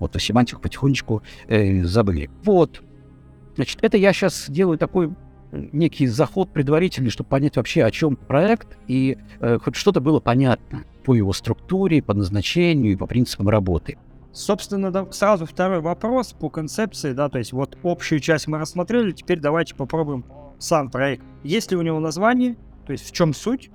Вот, 0.00 0.12
то 0.12 0.18
семантику 0.18 0.60
потихонечку 0.60 1.22
э, 1.46 1.84
забыли. 1.84 2.28
Вот. 2.42 2.82
Значит, 3.54 3.78
это 3.82 3.96
я 3.96 4.12
сейчас 4.12 4.50
делаю 4.50 4.78
такой 4.78 5.14
некий 5.52 6.06
заход 6.06 6.52
предварительный, 6.52 7.10
чтобы 7.10 7.28
понять 7.28 7.56
вообще, 7.56 7.84
о 7.84 7.90
чем 7.90 8.16
проект, 8.16 8.78
и 8.88 9.18
э, 9.40 9.58
хоть 9.62 9.76
что-то 9.76 10.00
было 10.00 10.20
понятно 10.20 10.84
по 11.04 11.14
его 11.14 11.32
структуре, 11.32 12.02
по 12.02 12.14
назначению 12.14 12.92
и 12.92 12.96
по 12.96 13.06
принципам 13.06 13.48
работы. 13.48 13.98
Собственно, 14.32 14.92
да, 14.92 15.10
сразу 15.10 15.44
второй 15.44 15.80
вопрос 15.80 16.32
по 16.32 16.50
концепции, 16.50 17.12
да, 17.12 17.28
то 17.28 17.38
есть 17.38 17.52
вот 17.52 17.76
общую 17.82 18.20
часть 18.20 18.46
мы 18.46 18.58
рассмотрели, 18.58 19.10
теперь 19.10 19.40
давайте 19.40 19.74
попробуем 19.74 20.24
сам 20.58 20.88
проект. 20.90 21.24
Есть 21.42 21.72
ли 21.72 21.76
у 21.76 21.82
него 21.82 21.98
название, 21.98 22.56
то 22.86 22.92
есть 22.92 23.08
в 23.08 23.12
чем 23.12 23.34
суть, 23.34 23.70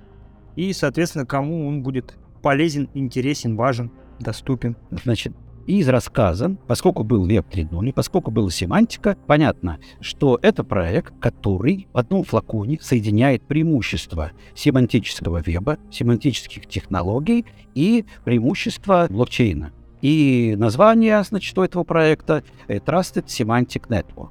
и, 0.54 0.72
соответственно, 0.72 1.26
кому 1.26 1.68
он 1.68 1.82
будет 1.82 2.16
полезен, 2.42 2.88
интересен, 2.94 3.56
важен, 3.56 3.90
доступен. 4.18 4.76
Значит, 4.90 5.34
Из 5.66 5.88
рассказа, 5.88 6.56
поскольку 6.68 7.02
был 7.02 7.26
Web 7.26 7.46
3.0 7.50 7.88
и 7.88 7.92
поскольку 7.92 8.30
была 8.30 8.50
семантика, 8.50 9.16
понятно, 9.26 9.80
что 10.00 10.38
это 10.40 10.62
проект, 10.62 11.14
который 11.18 11.88
в 11.92 11.98
одном 11.98 12.22
флаконе 12.22 12.78
соединяет 12.80 13.42
преимущества 13.42 14.30
семантического 14.54 15.42
веба, 15.44 15.78
семантических 15.90 16.66
технологий 16.66 17.46
и 17.74 18.04
преимущества 18.24 19.08
блокчейна. 19.10 19.72
И 20.02 20.54
название, 20.56 21.20
значит, 21.24 21.58
у 21.58 21.62
этого 21.62 21.82
проекта 21.82 22.44
Trusted 22.68 23.26
Semantic 23.26 23.88
Network. 23.88 24.30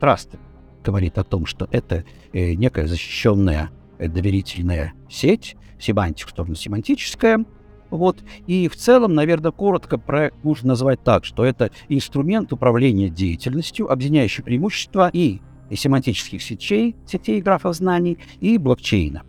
Trusted 0.00 0.40
говорит 0.82 1.18
о 1.18 1.24
том, 1.24 1.46
что 1.46 1.68
это 1.70 2.04
э, 2.32 2.54
некая 2.54 2.88
защищенная 2.88 3.70
э, 3.98 4.08
доверительная 4.08 4.92
сеть, 5.08 5.56
семантик, 5.78 6.26
в 6.26 6.30
сторону 6.30 6.56
семантическая, 6.56 7.44
вот. 7.96 8.22
И 8.46 8.68
в 8.68 8.76
целом, 8.76 9.14
наверное, 9.14 9.52
коротко 9.52 9.98
проект 9.98 10.42
можно 10.42 10.68
назвать 10.68 11.02
так, 11.04 11.24
что 11.24 11.44
это 11.44 11.70
инструмент 11.88 12.52
управления 12.52 13.08
деятельностью, 13.08 13.90
объединяющий 13.90 14.42
преимущества 14.42 15.10
и, 15.12 15.40
и 15.70 15.76
семантических 15.76 16.42
сетей, 16.42 16.96
сетей 17.06 17.40
графов 17.40 17.76
знаний, 17.76 18.18
и 18.40 18.58
блокчейна. 18.58 19.22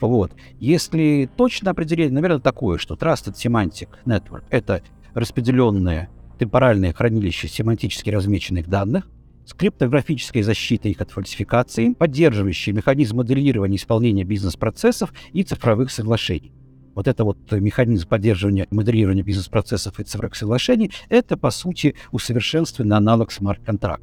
Вот. 0.00 0.32
Если 0.60 1.28
точно 1.36 1.72
определение, 1.72 2.14
наверное, 2.14 2.38
такое, 2.38 2.78
что 2.78 2.94
Trusted 2.94 3.34
Semantic 3.34 3.88
Network— 4.04 4.44
это 4.50 4.82
распределенное 5.14 6.08
темпоральное 6.38 6.92
хранилище 6.92 7.48
семантически 7.48 8.10
размеченных 8.10 8.68
данных, 8.68 9.08
с 9.46 9.54
криптографической 9.54 10.42
защитой 10.42 10.90
их 10.90 11.00
от 11.00 11.10
фальсификации, 11.10 11.94
поддерживающий 11.94 12.72
механизм 12.72 13.16
моделирования 13.16 13.76
исполнения 13.76 14.24
бизнес-процессов 14.24 15.12
и 15.32 15.42
цифровых 15.44 15.90
соглашений. 15.90 16.52
Вот 16.96 17.06
это 17.06 17.24
вот 17.24 17.52
механизм 17.52 18.08
поддерживания 18.08 18.66
моделирования 18.70 19.22
бизнес-процессов 19.22 20.00
и 20.00 20.02
цифровых 20.02 20.34
соглашений, 20.34 20.90
это, 21.10 21.36
по 21.36 21.50
сути, 21.50 21.94
усовершенствованный 22.10 22.96
аналог 22.96 23.30
смарт-контракта. 23.30 24.02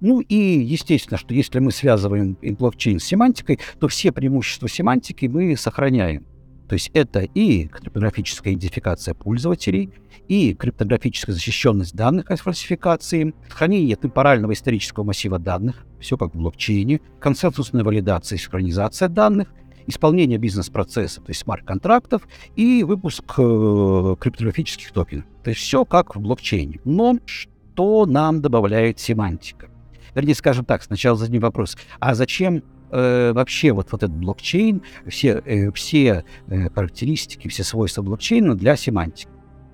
Ну 0.00 0.20
и 0.20 0.34
естественно, 0.34 1.16
что 1.16 1.32
если 1.32 1.60
мы 1.60 1.70
связываем 1.70 2.36
блокчейн 2.42 2.98
с 2.98 3.04
семантикой, 3.04 3.60
то 3.78 3.86
все 3.86 4.10
преимущества 4.10 4.68
семантики 4.68 5.26
мы 5.26 5.56
сохраняем. 5.56 6.26
То 6.68 6.72
есть 6.72 6.90
это 6.92 7.20
и 7.20 7.68
криптографическая 7.68 8.54
идентификация 8.54 9.14
пользователей, 9.14 9.92
и 10.26 10.54
криптографическая 10.54 11.36
защищенность 11.36 11.94
данных 11.94 12.32
от 12.32 12.40
фальсификации, 12.40 13.32
хранение 13.48 13.94
темпорального 13.94 14.54
исторического 14.54 15.04
массива 15.04 15.38
данных, 15.38 15.86
все 16.00 16.16
как 16.16 16.34
в 16.34 16.36
блокчейне, 16.36 17.00
консенсусная 17.20 17.84
валидация 17.84 18.36
и 18.36 18.40
синхронизация 18.40 19.08
данных, 19.08 19.54
исполнение 19.86 20.38
бизнес-процессов, 20.38 21.24
то 21.24 21.30
есть 21.30 21.40
смарт-контрактов, 21.40 22.26
и 22.56 22.82
выпуск 22.84 23.24
э, 23.38 24.16
криптографических 24.18 24.92
токенов. 24.92 25.24
То 25.44 25.50
есть 25.50 25.62
все 25.62 25.84
как 25.84 26.16
в 26.16 26.20
блокчейне. 26.20 26.80
Но 26.84 27.18
что 27.24 28.06
нам 28.06 28.40
добавляет 28.40 28.98
семантика? 28.98 29.68
Вернее, 30.14 30.34
скажем 30.34 30.64
так, 30.64 30.82
сначала 30.82 31.16
зададим 31.16 31.42
вопрос, 31.42 31.76
а 32.00 32.14
зачем 32.14 32.62
э, 32.90 33.32
вообще 33.32 33.72
вот, 33.72 33.92
вот 33.92 34.02
этот 34.02 34.16
блокчейн, 34.16 34.82
все, 35.06 35.42
э, 35.44 35.70
все 35.72 36.24
э, 36.48 36.70
характеристики, 36.70 37.48
все 37.48 37.64
свойства 37.64 38.02
блокчейна 38.02 38.54
для 38.54 38.76
семантики. 38.76 39.30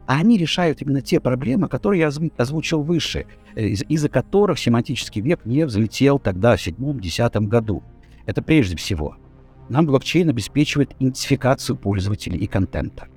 А 0.06 0.16
они 0.18 0.36
решают 0.36 0.82
именно 0.82 1.00
те 1.00 1.20
проблемы, 1.20 1.68
которые 1.68 2.00
я 2.00 2.10
озвучил 2.36 2.82
выше, 2.82 3.26
э, 3.54 3.66
из- 3.68 3.84
из-за 3.88 4.08
которых 4.08 4.58
семантический 4.58 5.22
век 5.22 5.46
не 5.46 5.64
взлетел 5.64 6.18
тогда, 6.18 6.56
в 6.56 6.60
седьмом-десятом 6.60 7.46
году. 7.46 7.84
Это 8.26 8.42
прежде 8.42 8.76
всего. 8.76 9.16
Нам 9.72 9.86
блокчейн 9.86 10.28
обеспечивает 10.28 10.94
идентификацию 10.98 11.78
пользователей 11.78 12.38
и 12.38 12.46
контента. 12.46 13.08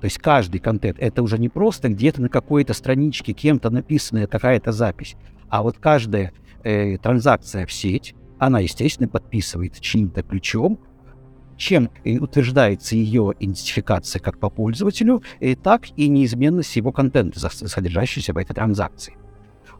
То 0.00 0.06
есть 0.06 0.16
каждый 0.16 0.58
контент— 0.58 0.96
это 0.98 1.22
уже 1.22 1.38
не 1.38 1.50
просто 1.50 1.90
где-то 1.90 2.22
на 2.22 2.30
какой-то 2.30 2.72
страничке 2.72 3.34
кем-то 3.34 3.68
написанная 3.68 4.26
какая-то 4.26 4.72
запись, 4.72 5.14
а 5.50 5.62
вот 5.62 5.76
каждая 5.76 6.32
э, 6.62 6.96
транзакция 6.96 7.66
в 7.66 7.72
сеть, 7.72 8.14
она, 8.38 8.60
естественно, 8.60 9.10
подписывает 9.10 9.78
чьим-то 9.78 10.22
ключом, 10.22 10.80
чем 11.58 11.90
утверждается 12.02 12.96
ее 12.96 13.34
идентификация 13.38 14.20
как 14.20 14.38
по 14.38 14.48
пользователю, 14.48 15.22
и 15.38 15.54
так 15.54 15.82
и 15.96 16.08
неизменность 16.08 16.74
его 16.76 16.92
контента, 16.92 17.38
содержащегося 17.50 18.32
в 18.32 18.38
этой 18.38 18.54
транзакции. 18.54 19.18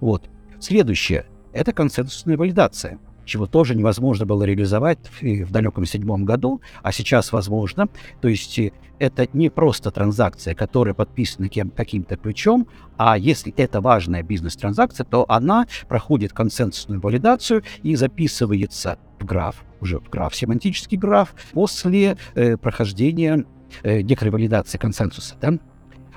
Вот. 0.00 0.28
Следующее— 0.61 1.25
это 1.54 1.73
консенсусная 1.73 2.37
валидация— 2.37 2.99
чего 3.24 3.46
тоже 3.46 3.74
невозможно 3.74 4.26
было 4.26 4.44
реализовать 4.44 4.98
в, 5.20 5.50
далеком 5.50 5.84
седьмом 5.86 6.24
году, 6.24 6.60
а 6.82 6.92
сейчас 6.92 7.32
возможно. 7.32 7.88
То 8.20 8.28
есть 8.28 8.58
э, 8.58 8.72
это 8.98 9.28
не 9.32 9.50
просто 9.50 9.90
транзакция, 9.90 10.54
которая 10.54 10.94
подписана 10.94 11.48
кем, 11.48 11.70
каким-то 11.70 12.16
ключом, 12.16 12.66
а 12.96 13.18
если 13.18 13.52
это 13.56 13.80
важная 13.80 14.22
бизнес-транзакция, 14.22 15.04
то 15.04 15.24
она 15.28 15.66
проходит 15.88 16.32
консенсусную 16.32 17.00
валидацию 17.00 17.62
и 17.82 17.96
записывается 17.96 18.98
в 19.18 19.24
граф, 19.24 19.64
уже 19.80 19.98
в 19.98 20.08
граф, 20.08 20.34
семантический 20.34 20.98
граф, 20.98 21.34
после 21.52 22.16
э, 22.34 22.56
прохождения 22.56 23.44
э, 23.82 24.00
некоторой 24.02 24.32
валидации 24.32 24.78
консенсуса. 24.78 25.36
Да? 25.40 25.54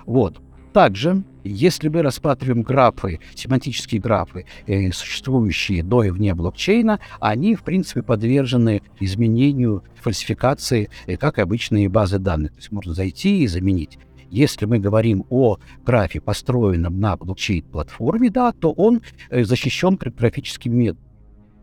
Вот. 0.06 0.42
Также, 0.74 1.24
если 1.48 1.90
мы 1.90 2.02
рассматриваем 2.02 2.62
графы, 2.64 3.20
семантические 3.36 4.02
графы, 4.02 4.46
э, 4.66 4.92
существующие 4.92 5.84
до 5.84 6.04
и 6.04 6.10
вне 6.10 6.34
блокчейна, 6.34 7.00
они, 7.20 7.56
в 7.56 7.64
принципе, 7.64 8.04
подвержены 8.04 8.82
изменению, 9.00 9.84
фальсификации, 9.96 10.90
э, 11.06 11.18
как 11.18 11.40
обычные 11.40 11.90
базы 11.90 12.20
данных. 12.20 12.52
То 12.52 12.58
есть 12.58 12.72
можно 12.72 12.94
зайти 12.94 13.44
и 13.44 13.48
заменить. 13.48 13.98
Если 14.30 14.66
мы 14.66 14.80
говорим 14.80 15.26
о 15.30 15.58
графе, 15.86 16.20
построенном 16.20 17.00
на 17.00 17.16
блокчейн-платформе, 17.16 18.30
да, 18.30 18.52
то 18.52 18.72
он 18.72 19.02
э, 19.30 19.44
защищен 19.44 19.98
криптографическим 19.98 20.76
методом. 20.76 21.08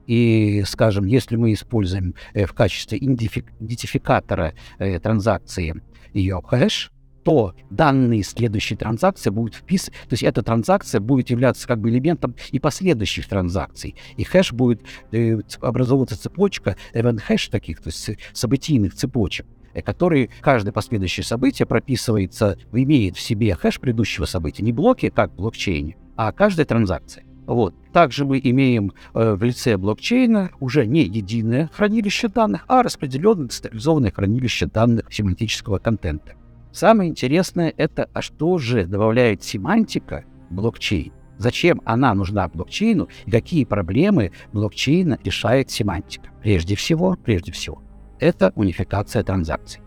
И, 0.07 0.63
скажем, 0.67 1.07
если 1.07 1.37
мы 1.37 1.53
используем 1.53 2.15
э, 2.35 2.47
в 2.47 2.53
качестве 2.53 2.99
идентификатора 2.99 4.55
э, 4.79 4.99
транзакции 5.01 5.83
ее 6.13 6.41
хэш, 6.43 6.91
то 7.25 7.55
данные 7.71 8.23
следующей 8.23 8.77
транзакции 8.77 9.31
будут 9.31 9.55
вписаны, 9.55 9.97
то 10.09 10.13
есть 10.13 10.23
эта 10.23 10.43
транзакция 10.43 11.01
будет 11.01 11.31
являться 11.31 11.67
как 11.67 11.81
бы 11.81 11.91
элементом 11.91 12.35
и 12.53 12.59
последующих 12.59 13.27
транзакций. 13.27 13.97
И 14.17 14.25
хэш 14.25 14.53
будет 14.53 14.83
э, 15.11 15.39
образовываться 15.61 16.21
цепочка 16.21 16.77
event 16.93 17.19
хэш 17.19 17.49
таких, 17.49 17.81
то 17.81 17.89
есть 17.89 18.11
событийных 18.33 18.95
цепочек 18.95 19.47
э, 19.73 19.83
который 19.83 20.31
каждое 20.41 20.73
последующее 20.73 21.25
событие 21.25 21.67
прописывается, 21.67 22.59
имеет 22.73 23.17
в 23.17 23.21
себе 23.21 23.55
хэш 23.55 23.81
предыдущего 23.81 24.27
события, 24.27 24.63
не 24.63 24.73
блоки, 24.73 25.11
как 25.11 25.33
в 25.33 25.37
блокчейне, 25.37 25.97
а 26.17 26.31
каждая 26.33 26.67
транзакция. 26.67 27.25
Вот. 27.47 27.75
Также 27.93 28.25
мы 28.25 28.41
имеем 28.43 28.93
э, 29.15 29.35
в 29.35 29.43
лице 29.43 29.77
блокчейна 29.77 30.51
уже 30.61 30.87
не 30.87 31.03
единое 31.03 31.71
хранилище 31.73 32.29
данных, 32.29 32.65
а 32.69 32.83
распределенное 32.83 33.49
децентрализованное 33.49 34.11
хранилище 34.11 34.67
данных 34.67 35.13
семантического 35.13 35.79
контента. 35.79 36.35
Самое 36.75 37.09
интересное 37.09 37.73
это, 37.77 38.11
а 38.13 38.21
что 38.21 38.59
же 38.59 38.85
добавляет 38.85 39.45
семантика 39.45 40.25
блокчейн? 40.51 41.13
Зачем 41.39 41.81
она 41.85 42.13
нужна 42.15 42.49
блокчейну 42.49 43.09
и 43.27 43.31
какие 43.31 43.65
проблемы 43.65 44.33
блокчейна 44.53 45.21
решает 45.23 45.71
семантика? 45.71 46.31
Прежде 46.43 46.75
всего, 46.75 47.17
прежде 47.25 47.53
всего, 47.53 47.81
это 48.19 48.53
унификация 48.57 49.23
транзакций. 49.23 49.83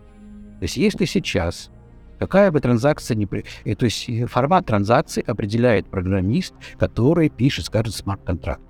То 0.60 0.62
есть 0.62 0.78
если 0.78 1.04
сейчас 1.04 1.70
какая 2.18 2.50
бы 2.50 2.58
транзакция 2.60 3.16
ни... 3.16 3.26
При... 3.26 3.44
Э, 3.66 3.74
то 3.74 3.84
есть 3.84 4.08
э, 4.08 4.24
формат 4.24 4.64
транзакции 4.64 5.22
определяет 5.26 5.90
программист, 5.90 6.54
который 6.78 7.28
пишет, 7.28 7.66
скажем, 7.66 7.92
смарт-контракт. 7.92 8.62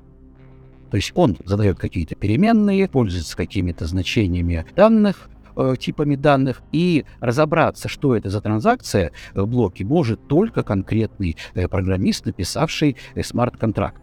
То 0.90 0.96
есть 0.96 1.12
он 1.14 1.36
задает 1.44 1.78
какие-то 1.78 2.16
переменные, 2.16 2.88
пользуется 2.88 3.36
какими-то 3.36 3.86
значениями 3.86 4.66
данных, 4.74 5.28
э, 5.58 5.74
типами 5.78 6.16
данных, 6.16 6.62
и 6.72 7.04
разобраться, 7.20 7.88
что 7.88 8.16
это 8.16 8.30
за 8.30 8.40
транзакция 8.40 9.12
в 9.34 9.46
блоке, 9.46 9.84
может 9.84 10.26
только 10.28 10.62
конкретный 10.62 11.36
э, 11.54 11.68
программист, 11.68 12.24
написавший 12.24 12.96
э, 13.14 13.22
смарт-контракт. 13.22 14.00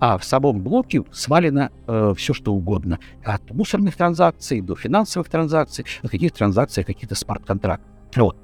А 0.00 0.18
в 0.18 0.24
самом 0.24 0.62
блоке 0.62 1.02
свалено 1.12 1.70
э, 1.86 2.14
все, 2.16 2.34
что 2.34 2.52
угодно. 2.52 2.98
От 3.24 3.50
мусорных 3.52 3.96
транзакций 3.96 4.60
до 4.60 4.74
финансовых 4.74 5.28
транзакций, 5.28 5.84
до 6.02 6.08
каких 6.08 6.32
транзакций, 6.32 6.84
каких-то 6.84 7.14
смарт-контрактов. 7.14 7.88
Вот. 8.16 8.36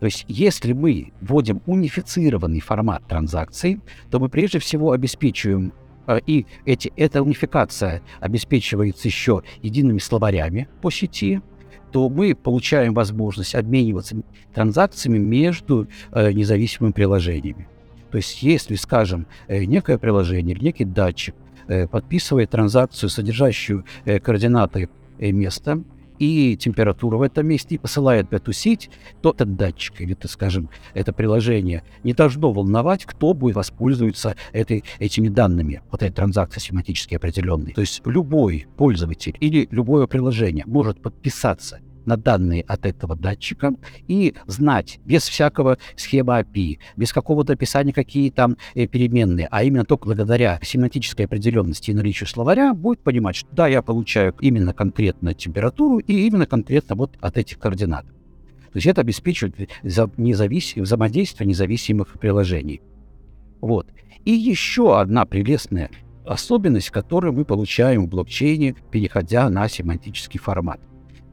То 0.00 0.06
есть, 0.06 0.24
если 0.28 0.72
мы 0.72 1.12
вводим 1.20 1.60
унифицированный 1.66 2.60
формат 2.60 3.06
транзакций, 3.06 3.80
то 4.10 4.20
мы 4.20 4.28
прежде 4.28 4.58
всего 4.58 4.92
обеспечиваем 4.92 5.72
э, 6.06 6.20
и 6.26 6.46
эти, 6.64 6.92
эта 6.96 7.22
унификация 7.22 8.02
обеспечивается 8.20 9.08
еще 9.08 9.42
едиными 9.62 9.98
словарями 9.98 10.68
по 10.80 10.90
сети, 10.90 11.42
то 11.90 12.08
мы 12.08 12.34
получаем 12.34 12.94
возможность 12.94 13.54
обмениваться 13.54 14.16
транзакциями 14.54 15.18
между 15.18 15.88
э, 16.12 16.32
независимыми 16.32 16.92
приложениями. 16.92 17.68
То 18.10 18.16
есть, 18.16 18.42
если, 18.42 18.74
скажем, 18.76 19.26
э, 19.48 19.64
некое 19.64 19.98
приложение 19.98 20.54
или 20.56 20.64
некий 20.64 20.84
датчик 20.84 21.34
э, 21.66 21.86
подписывает 21.86 22.50
транзакцию, 22.50 23.10
содержащую 23.10 23.84
э, 24.04 24.18
координаты 24.18 24.88
э, 25.18 25.30
места, 25.32 25.82
и 26.18 26.56
температуру 26.56 27.18
в 27.18 27.22
этом 27.22 27.46
месте, 27.46 27.74
и 27.74 27.78
посылает 27.78 28.30
в 28.30 28.32
эту 28.32 28.52
сеть, 28.52 28.90
то 29.22 29.30
этот 29.30 29.56
датчик 29.56 30.00
или, 30.00 30.14
так 30.14 30.30
скажем, 30.30 30.70
это 30.94 31.12
приложение 31.12 31.82
не 32.02 32.12
должно 32.12 32.52
волновать, 32.52 33.04
кто 33.04 33.34
будет 33.34 33.56
воспользоваться 33.56 34.36
этой, 34.52 34.84
этими 34.98 35.28
данными, 35.28 35.82
вот 35.90 36.02
этой 36.02 36.14
транзакции 36.14 36.60
семантически 36.60 37.14
определенной. 37.14 37.72
То 37.72 37.80
есть 37.80 38.02
любой 38.04 38.66
пользователь 38.76 39.36
или 39.40 39.68
любое 39.70 40.06
приложение 40.06 40.64
может 40.66 41.00
подписаться 41.02 41.80
на 42.08 42.16
данные 42.16 42.62
от 42.62 42.86
этого 42.86 43.14
датчика 43.14 43.74
и 44.08 44.34
знать 44.46 44.98
без 45.04 45.28
всякого 45.28 45.78
схемы 45.94 46.40
API, 46.40 46.78
без 46.96 47.12
какого-то 47.12 47.52
описания, 47.52 47.92
какие 47.92 48.30
там 48.30 48.56
э, 48.74 48.86
переменные, 48.86 49.46
а 49.50 49.62
именно 49.62 49.84
только 49.84 50.06
благодаря 50.06 50.58
семантической 50.62 51.26
определенности 51.26 51.90
и 51.90 51.94
наличию 51.94 52.26
словаря 52.26 52.74
будет 52.74 53.00
понимать, 53.00 53.36
что 53.36 53.48
да, 53.52 53.68
я 53.68 53.82
получаю 53.82 54.34
именно 54.40 54.72
конкретно 54.72 55.34
температуру 55.34 55.98
и 55.98 56.26
именно 56.26 56.46
конкретно 56.46 56.96
вот 56.96 57.16
от 57.20 57.36
этих 57.36 57.58
координат. 57.58 58.06
То 58.06 58.76
есть 58.76 58.86
это 58.86 59.02
обеспечивает 59.02 59.70
независ... 59.82 60.74
взаимодействие 60.76 61.46
независимых 61.46 62.18
приложений. 62.18 62.80
Вот. 63.60 63.88
И 64.24 64.32
еще 64.32 64.98
одна 65.00 65.24
прелестная 65.24 65.90
особенность, 66.24 66.90
которую 66.90 67.32
мы 67.32 67.44
получаем 67.44 68.04
в 68.04 68.08
блокчейне, 68.08 68.74
переходя 68.90 69.48
на 69.48 69.68
семантический 69.68 70.38
формат 70.38 70.80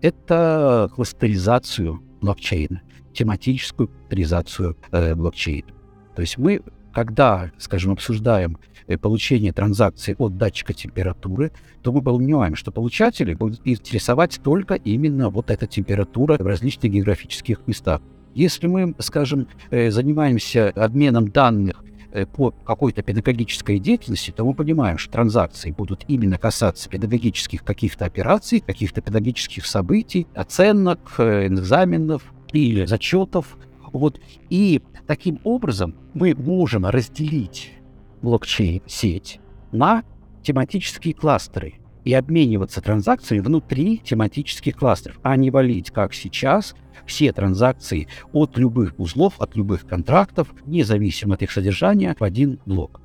это 0.05 0.89
кластеризацию 0.93 1.99
блокчейна, 2.21 2.83
тематическую 3.11 3.87
кластеризацию 3.87 4.77
э, 4.91 5.15
блокчейна. 5.15 5.69
То 6.15 6.21
есть 6.21 6.37
мы, 6.37 6.61
когда, 6.93 7.51
скажем, 7.57 7.93
обсуждаем 7.93 8.59
э, 8.85 8.99
получение 8.99 9.51
транзакции 9.51 10.15
от 10.19 10.37
датчика 10.37 10.73
температуры, 10.73 11.51
то 11.81 11.91
мы 11.91 12.03
понимаем, 12.03 12.55
что 12.55 12.71
получатели 12.71 13.33
будут 13.33 13.61
интересовать 13.65 14.39
только 14.43 14.75
именно 14.75 15.31
вот 15.31 15.49
эта 15.49 15.65
температура 15.65 16.37
в 16.37 16.45
различных 16.45 16.91
географических 16.91 17.65
местах. 17.65 18.01
Если 18.35 18.67
мы, 18.67 18.93
скажем, 18.99 19.47
э, 19.71 19.89
занимаемся 19.89 20.69
обменом 20.75 21.29
данных 21.29 21.83
по 22.23 22.51
какой-то 22.51 23.01
педагогической 23.01 23.79
деятельности, 23.79 24.31
то 24.31 24.45
мы 24.45 24.53
понимаем, 24.53 24.97
что 24.97 25.11
транзакции 25.11 25.71
будут 25.71 26.05
именно 26.07 26.37
касаться 26.37 26.89
педагогических 26.89 27.63
каких-то 27.63 28.05
операций, 28.05 28.61
каких-то 28.61 29.01
педагогических 29.01 29.65
событий, 29.65 30.27
оценок, 30.33 30.99
э, 31.17 31.47
экзаменов 31.47 32.33
или 32.53 32.85
зачетов. 32.85 33.57
Вот. 33.91 34.19
И 34.49 34.81
таким 35.07 35.39
образом 35.43 35.95
мы 36.13 36.33
можем 36.35 36.85
разделить 36.85 37.73
блокчейн-сеть 38.21 39.39
на 39.71 40.03
тематические 40.41 41.13
кластеры 41.13 41.75
и 42.03 42.13
обмениваться 42.13 42.81
транзакциями 42.81 43.41
внутри 43.41 43.97
тематических 43.97 44.75
кластеров, 44.75 45.19
а 45.23 45.35
не 45.35 45.49
валить, 45.49 45.91
как 45.91 46.13
сейчас, 46.13 46.75
все 47.05 47.31
транзакции 47.31 48.07
от 48.33 48.57
любых 48.57 48.93
узлов, 48.97 49.33
от 49.39 49.55
любых 49.55 49.85
контрактов, 49.87 50.53
независимо 50.65 51.35
от 51.35 51.41
их 51.41 51.51
содержания, 51.51 52.15
в 52.19 52.23
один 52.23 52.59
блок. 52.65 53.01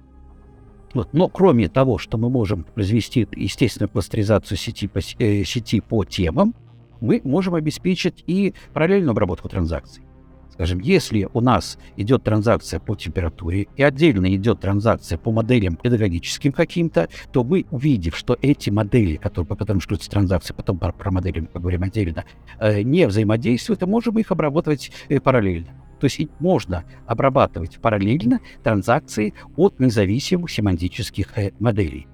Вот. 0.95 1.13
Но 1.13 1.29
кроме 1.29 1.69
того, 1.69 1.99
что 1.99 2.19
мы 2.19 2.31
можем 2.31 2.65
произвести 2.65 3.27
естественную 3.37 3.91
кластеризацию 3.91 4.59
сети 4.59 4.89
по, 4.89 4.99
э, 4.99 5.45
сети 5.45 5.81
по 5.81 6.05
темам, 6.05 6.55
мы 7.01 7.21
можем 7.25 7.55
обеспечить 7.55 8.25
и 8.27 8.55
параллельную 8.73 9.13
обработку 9.13 9.49
транзакций. 9.49 10.05
Скажем, 10.53 10.81
если 10.81 11.29
у 11.33 11.41
нас 11.41 11.79
идет 11.97 12.25
транзакция 12.25 12.81
по 12.81 12.95
температуре 12.95 13.69
и 13.77 13.83
отдельно 13.83 14.35
идет 14.35 14.61
транзакция 14.61 15.17
по 15.19 15.33
моделям 15.33 15.77
педагогическим 15.77 16.53
каким-то, 16.53 17.09
то 17.33 17.45
мы, 17.45 17.67
увидев, 17.71 18.17
что 18.17 18.37
эти 18.43 18.71
модели, 18.71 19.17
которые, 19.17 19.47
по 19.47 19.57
которым 19.57 19.81
шкрутся 19.81 20.11
транзакции, 20.11 20.53
потом 20.55 20.79
про, 20.79 20.93
про 20.93 21.11
модели 21.11 21.41
мы 21.41 21.47
поговорим 21.47 21.83
отдельно, 21.83 22.25
э, 22.59 22.83
не 22.83 23.07
взаимодействуют, 23.07 23.81
то 23.81 23.87
можем 23.87 24.19
их 24.19 24.31
обрабатывать 24.31 24.91
э, 25.09 25.21
параллельно. 25.21 25.71
То 26.01 26.07
есть 26.07 26.21
можно 26.41 26.85
обрабатывать 27.07 27.79
параллельно 27.79 28.41
транзакции 28.63 29.35
от 29.57 29.79
независимых 29.81 30.51
семантических 30.51 31.39
э, 31.39 31.53
моделей. 31.59 32.07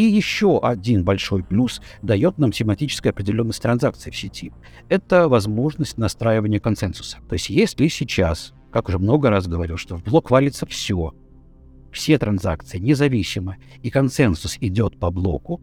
И 0.00 0.02
еще 0.02 0.58
один 0.58 1.04
большой 1.04 1.44
плюс 1.44 1.82
дает 2.00 2.38
нам 2.38 2.54
семантическая 2.54 3.12
определенность 3.12 3.60
транзакций 3.60 4.10
в 4.10 4.16
сети. 4.16 4.50
Это 4.88 5.28
возможность 5.28 5.98
настраивания 5.98 6.58
консенсуса. 6.58 7.18
То 7.28 7.34
есть 7.34 7.50
если 7.50 7.86
сейчас, 7.88 8.54
как 8.72 8.88
уже 8.88 8.98
много 8.98 9.28
раз 9.28 9.46
говорил, 9.46 9.76
что 9.76 9.98
в 9.98 10.02
блок 10.02 10.30
валится 10.30 10.64
все, 10.64 11.12
все 11.92 12.18
транзакции 12.18 12.78
независимо, 12.78 13.58
и 13.82 13.90
консенсус 13.90 14.56
идет 14.62 14.98
по 14.98 15.10
блоку, 15.10 15.60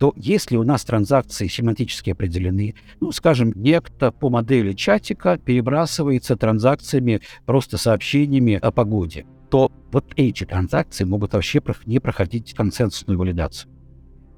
то 0.00 0.12
если 0.16 0.56
у 0.56 0.64
нас 0.64 0.84
транзакции 0.84 1.46
семантически 1.46 2.10
определены, 2.10 2.74
ну, 2.98 3.12
скажем, 3.12 3.52
некто 3.54 4.10
по 4.10 4.30
модели 4.30 4.72
чатика 4.72 5.38
перебрасывается 5.38 6.34
транзакциями, 6.34 7.20
просто 7.44 7.78
сообщениями 7.78 8.54
о 8.54 8.72
погоде, 8.72 9.26
то 9.48 9.70
вот 9.92 10.06
эти 10.16 10.42
транзакции 10.42 11.04
могут 11.04 11.34
вообще 11.34 11.62
не 11.84 12.00
проходить 12.00 12.52
консенсусную 12.52 13.16
валидацию. 13.16 13.75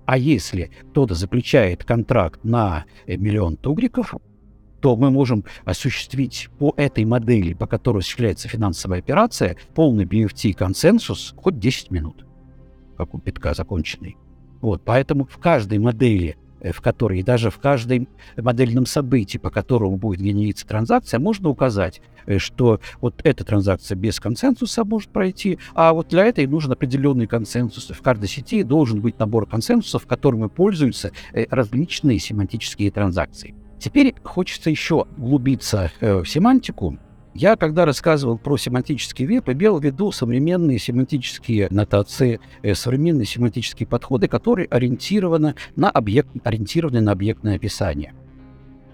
А 0.09 0.16
если 0.16 0.71
кто-то 0.90 1.14
заключает 1.14 1.85
контракт 1.85 2.42
на 2.42 2.87
э, 3.07 3.18
миллион 3.18 3.59
тугриков, 3.59 4.14
то 4.81 4.97
мы 4.97 5.11
можем 5.11 5.44
осуществить 5.66 6.49
по 6.59 6.73
этой 6.79 7.05
модели, 7.05 7.53
по 7.53 7.66
которой 7.66 7.99
осуществляется 7.99 8.49
финансовая 8.49 9.01
операция, 9.01 9.59
полный 9.75 10.07
BFT 10.07 10.55
консенсус 10.55 11.35
хоть 11.37 11.59
10 11.59 11.90
минут, 11.90 12.25
как 12.97 13.12
у 13.12 13.18
Питка 13.18 13.53
законченный. 13.53 14.16
Вот, 14.62 14.83
поэтому 14.83 15.27
в 15.27 15.37
каждой 15.37 15.79
модели 15.79 16.38
в 16.62 16.81
которой 16.81 17.23
даже 17.23 17.51
в 17.51 17.59
каждом 17.59 18.09
модельном 18.37 18.87
событии, 18.87 19.38
по 19.38 19.51
которому 19.51 19.97
будет 19.97 20.21
генериться 20.21 20.66
транзакция, 20.66 21.21
можно 21.21 21.49
указать, 21.49 22.01
э, 22.27 22.38
что 22.38 22.81
вот 23.01 23.21
эта 23.25 23.44
транзакция 23.44 23.97
без 23.97 24.21
консенсуса 24.21 24.85
может 24.85 25.11
пройти, 25.11 25.59
а 25.75 25.92
вот 25.92 26.09
для 26.09 26.25
этой 26.25 26.47
нужен 26.47 26.73
определенный 26.73 27.27
консенсус. 27.27 27.90
В 27.90 28.03
каждой 28.03 28.29
сети 28.29 28.62
должен 28.62 29.01
быть 29.01 29.18
набор 29.18 29.47
консенсусов, 29.47 30.07
которыми 30.07 30.49
пользуются 30.49 31.12
э, 31.33 31.47
различные 31.51 32.18
семантические 32.18 32.90
транзакции. 32.90 33.55
Теперь 33.79 34.14
хочется 34.25 34.71
еще 34.71 35.07
углубиться 35.16 35.92
в 36.01 36.25
семантику 36.25 36.99
я, 37.38 37.57
когда 37.57 37.85
рассказывал 37.85 38.37
про 38.37 38.57
семантический 38.57 39.24
веб, 39.24 39.48
имел 39.48 39.79
в 39.79 39.85
виду 39.85 40.11
современные 40.11 40.79
семантические 40.81 41.68
нотации, 41.70 42.40
э, 42.62 42.74
современные 42.74 43.27
семантические 43.27 43.87
подходы, 43.87 44.27
которые 44.27 44.66
ориентированы 44.66 45.55
на, 45.77 45.88
объект, 45.88 46.31
ориентированы 46.42 47.01
на 47.01 47.12
объектное 47.12 47.55
описание. 47.55 48.12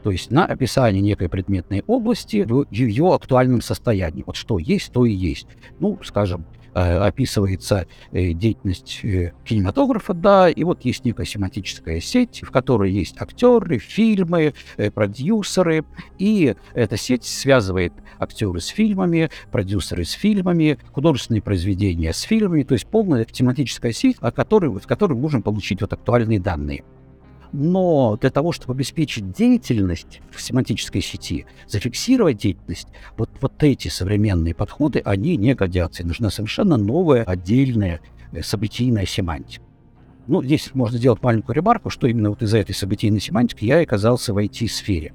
То 0.03 0.11
есть 0.11 0.31
на 0.31 0.45
описание 0.45 1.01
некой 1.01 1.31
предметной 1.31 1.83
области 1.87 2.45
в 2.47 2.67
ее 2.71 3.15
актуальном 3.15 3.63
состоянии. 3.63 4.25
Вот 4.27 4.37
что 4.37 4.59
есть, 4.59 4.93
то 4.93 5.07
и 5.07 5.13
есть. 5.13 5.47
Ну, 5.81 5.99
скажем, 6.05 6.45
описывается 6.75 7.87
э, 8.13 8.33
деятельность 8.33 9.01
э, 9.05 9.33
кинематографа, 9.45 10.15
да, 10.15 10.49
и 10.49 10.65
вот 10.65 10.85
есть 10.85 11.05
некая 11.05 11.27
семантическая 11.27 12.01
сеть, 12.01 12.43
в 12.43 12.51
которой 12.51 12.91
есть 12.91 13.21
актеры, 13.21 13.79
фильмы, 13.79 14.55
продюсеры, 14.95 15.85
и 16.19 16.57
эта 16.75 16.97
сеть 16.97 17.25
связывает 17.25 17.93
актеры 18.19 18.61
с 18.61 18.67
фильмами, 18.67 19.31
продюсеры 19.53 20.05
с 20.05 20.13
фильмами, 20.13 20.79
художественные 20.93 21.43
произведения 21.43 22.13
с 22.13 22.23
фильмами, 22.23 22.63
то 22.63 22.75
есть 22.75 22.87
полная 22.87 23.25
тематическая 23.25 23.93
сеть, 23.93 24.17
о 24.21 24.33
которой, 24.33 24.71
в 24.71 24.87
которой 24.87 25.15
можем 25.15 25.43
получить 25.43 25.81
вот 25.81 25.93
актуальные 25.93 26.41
данные. 26.41 26.85
Но 27.57 28.19
для 28.21 28.31
того, 28.31 28.51
чтобы 28.51 28.75
обеспечить 28.75 29.31
деятельность 29.31 30.21
в 30.33 30.43
семантической 30.43 31.01
сети, 31.01 31.47
зафиксировать 31.69 32.39
деятельность, 32.39 32.89
вот, 33.17 33.31
вот 33.41 33.63
эти 33.63 33.87
современные 33.87 34.57
подходы, 34.57 35.01
они 35.05 35.37
не 35.37 35.55
годятся. 35.55 36.05
нужна 36.05 36.31
совершенно 36.31 36.77
новая, 36.77 37.23
отдельная 37.23 38.01
э, 38.33 38.43
событийная 38.43 39.07
семантика. 39.07 39.65
Ну, 40.27 40.43
здесь 40.43 40.75
можно 40.75 40.99
сделать 40.99 41.23
маленькую 41.23 41.55
ремарку, 41.55 41.91
что 41.91 42.09
именно 42.09 42.31
вот 42.31 42.43
из-за 42.43 42.59
этой 42.59 42.75
событийной 42.75 43.21
семантики 43.21 43.65
я 43.65 43.79
оказался 43.79 44.35
в 44.35 44.39
IT-сфере. 44.39 45.15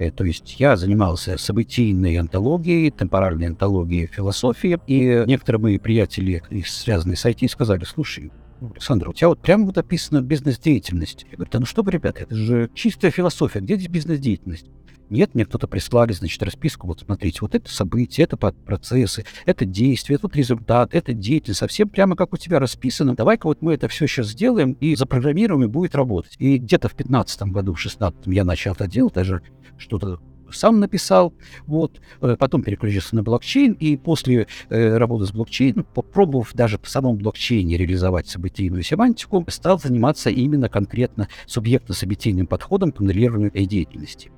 Э, 0.00 0.10
то 0.10 0.24
есть 0.24 0.58
я 0.58 0.76
занимался 0.76 1.38
событийной 1.38 2.16
антологией, 2.16 2.90
темпоральной 2.90 3.46
антологией 3.46 4.08
философии, 4.08 4.80
и 4.88 5.22
некоторые 5.24 5.62
мои 5.62 5.78
приятели, 5.78 6.42
связанные 6.66 7.16
с 7.16 7.24
IT, 7.24 7.46
сказали, 7.48 7.84
слушай, 7.84 8.32
Александр, 8.60 9.08
у 9.10 9.12
тебя 9.12 9.28
вот 9.28 9.40
прямо 9.40 9.66
вот 9.66 9.78
описана 9.78 10.22
бизнес-деятельность. 10.22 11.26
Я 11.30 11.36
говорю, 11.36 11.50
да 11.50 11.60
ну 11.60 11.66
что 11.66 11.82
вы, 11.82 11.90
ребята, 11.90 12.22
это 12.22 12.34
же 12.34 12.70
чистая 12.74 13.10
философия, 13.10 13.60
где 13.60 13.76
здесь 13.76 13.88
бизнес-деятельность? 13.88 14.66
Нет, 15.08 15.34
мне 15.34 15.44
кто-то 15.44 15.68
прислали, 15.68 16.12
значит, 16.12 16.42
расписку, 16.42 16.88
вот 16.88 17.00
смотрите, 17.00 17.38
вот 17.40 17.54
это 17.54 17.70
события, 17.70 18.24
это 18.24 18.36
процессы, 18.36 19.24
это 19.44 19.64
действия, 19.64 20.16
это 20.16 20.28
результат, 20.32 20.94
это 20.94 21.12
деятельность, 21.12 21.60
совсем 21.60 21.88
прямо 21.88 22.16
как 22.16 22.32
у 22.32 22.36
тебя 22.36 22.58
расписано. 22.58 23.14
Давай-ка 23.14 23.46
вот 23.46 23.62
мы 23.62 23.74
это 23.74 23.86
все 23.86 24.08
сейчас 24.08 24.28
сделаем 24.28 24.72
и 24.72 24.96
запрограммируем, 24.96 25.62
и 25.62 25.68
будет 25.68 25.94
работать. 25.94 26.34
И 26.38 26.58
где-то 26.58 26.88
в 26.88 26.94
15 26.94 27.42
году, 27.42 27.74
в 27.74 27.80
16 27.80 28.26
я 28.26 28.42
начал 28.42 28.72
это 28.72 28.88
делать, 28.88 29.14
даже 29.14 29.42
что-то 29.76 30.18
сам 30.50 30.80
написал, 30.80 31.34
вот, 31.66 32.00
э, 32.20 32.36
потом 32.38 32.62
переключился 32.62 33.16
на 33.16 33.22
блокчейн, 33.22 33.72
и 33.72 33.96
после 33.96 34.46
э, 34.68 34.96
работы 34.96 35.26
с 35.26 35.32
блокчейном, 35.32 35.84
попробовав 35.84 36.52
даже 36.54 36.78
в 36.78 36.88
самом 36.88 37.16
блокчейне 37.16 37.76
реализовать 37.76 38.28
событийную 38.28 38.82
семантику, 38.82 39.44
стал 39.48 39.78
заниматься 39.78 40.30
именно 40.30 40.68
конкретно 40.68 41.28
субъектно-событийным 41.46 42.46
подходом 42.46 42.92
к 42.92 43.00
моделированию 43.00 43.50
деятельности. 43.66 44.30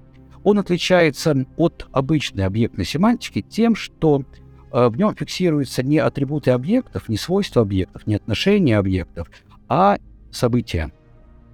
Он 0.44 0.58
отличается 0.58 1.46
от 1.56 1.88
обычной 1.92 2.44
объектной 2.44 2.84
семантики 2.84 3.42
тем, 3.42 3.74
что 3.74 4.24
э, 4.72 4.88
в 4.88 4.96
нем 4.96 5.14
фиксируются 5.14 5.82
не 5.82 5.98
атрибуты 5.98 6.52
объектов, 6.52 7.08
не 7.08 7.16
свойства 7.16 7.62
объектов, 7.62 8.06
не 8.06 8.14
отношения 8.14 8.78
объектов, 8.78 9.28
а 9.68 9.98
события. 10.30 10.92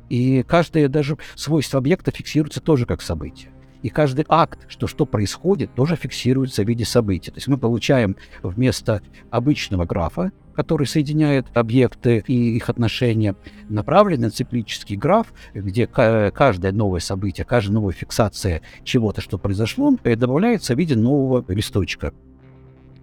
И 0.08 0.42
каждое 0.42 0.88
даже 0.88 1.16
свойство 1.34 1.78
объекта 1.78 2.10
фиксируется 2.10 2.60
тоже 2.60 2.86
как 2.86 3.00
событие. 3.02 3.53
И 3.84 3.90
каждый 3.90 4.24
акт, 4.30 4.64
что 4.66 4.86
что 4.86 5.04
происходит, 5.04 5.74
тоже 5.74 5.94
фиксируется 5.94 6.64
в 6.64 6.68
виде 6.68 6.86
события. 6.86 7.30
То 7.30 7.36
есть 7.36 7.48
мы 7.48 7.58
получаем 7.58 8.16
вместо 8.42 9.02
обычного 9.30 9.84
графа, 9.84 10.32
который 10.54 10.86
соединяет 10.86 11.46
объекты 11.54 12.24
и 12.26 12.56
их 12.56 12.70
отношения, 12.70 13.36
направленный 13.68 14.30
циклический 14.30 14.96
граф, 14.96 15.34
где 15.52 15.86
каждое 15.86 16.72
новое 16.72 17.00
событие, 17.00 17.44
каждая 17.44 17.74
новая 17.74 17.92
фиксация 17.92 18.62
чего-то, 18.84 19.20
что 19.20 19.36
произошло, 19.36 19.94
добавляется 20.02 20.74
в 20.74 20.78
виде 20.78 20.96
нового 20.96 21.44
листочка. 21.52 22.14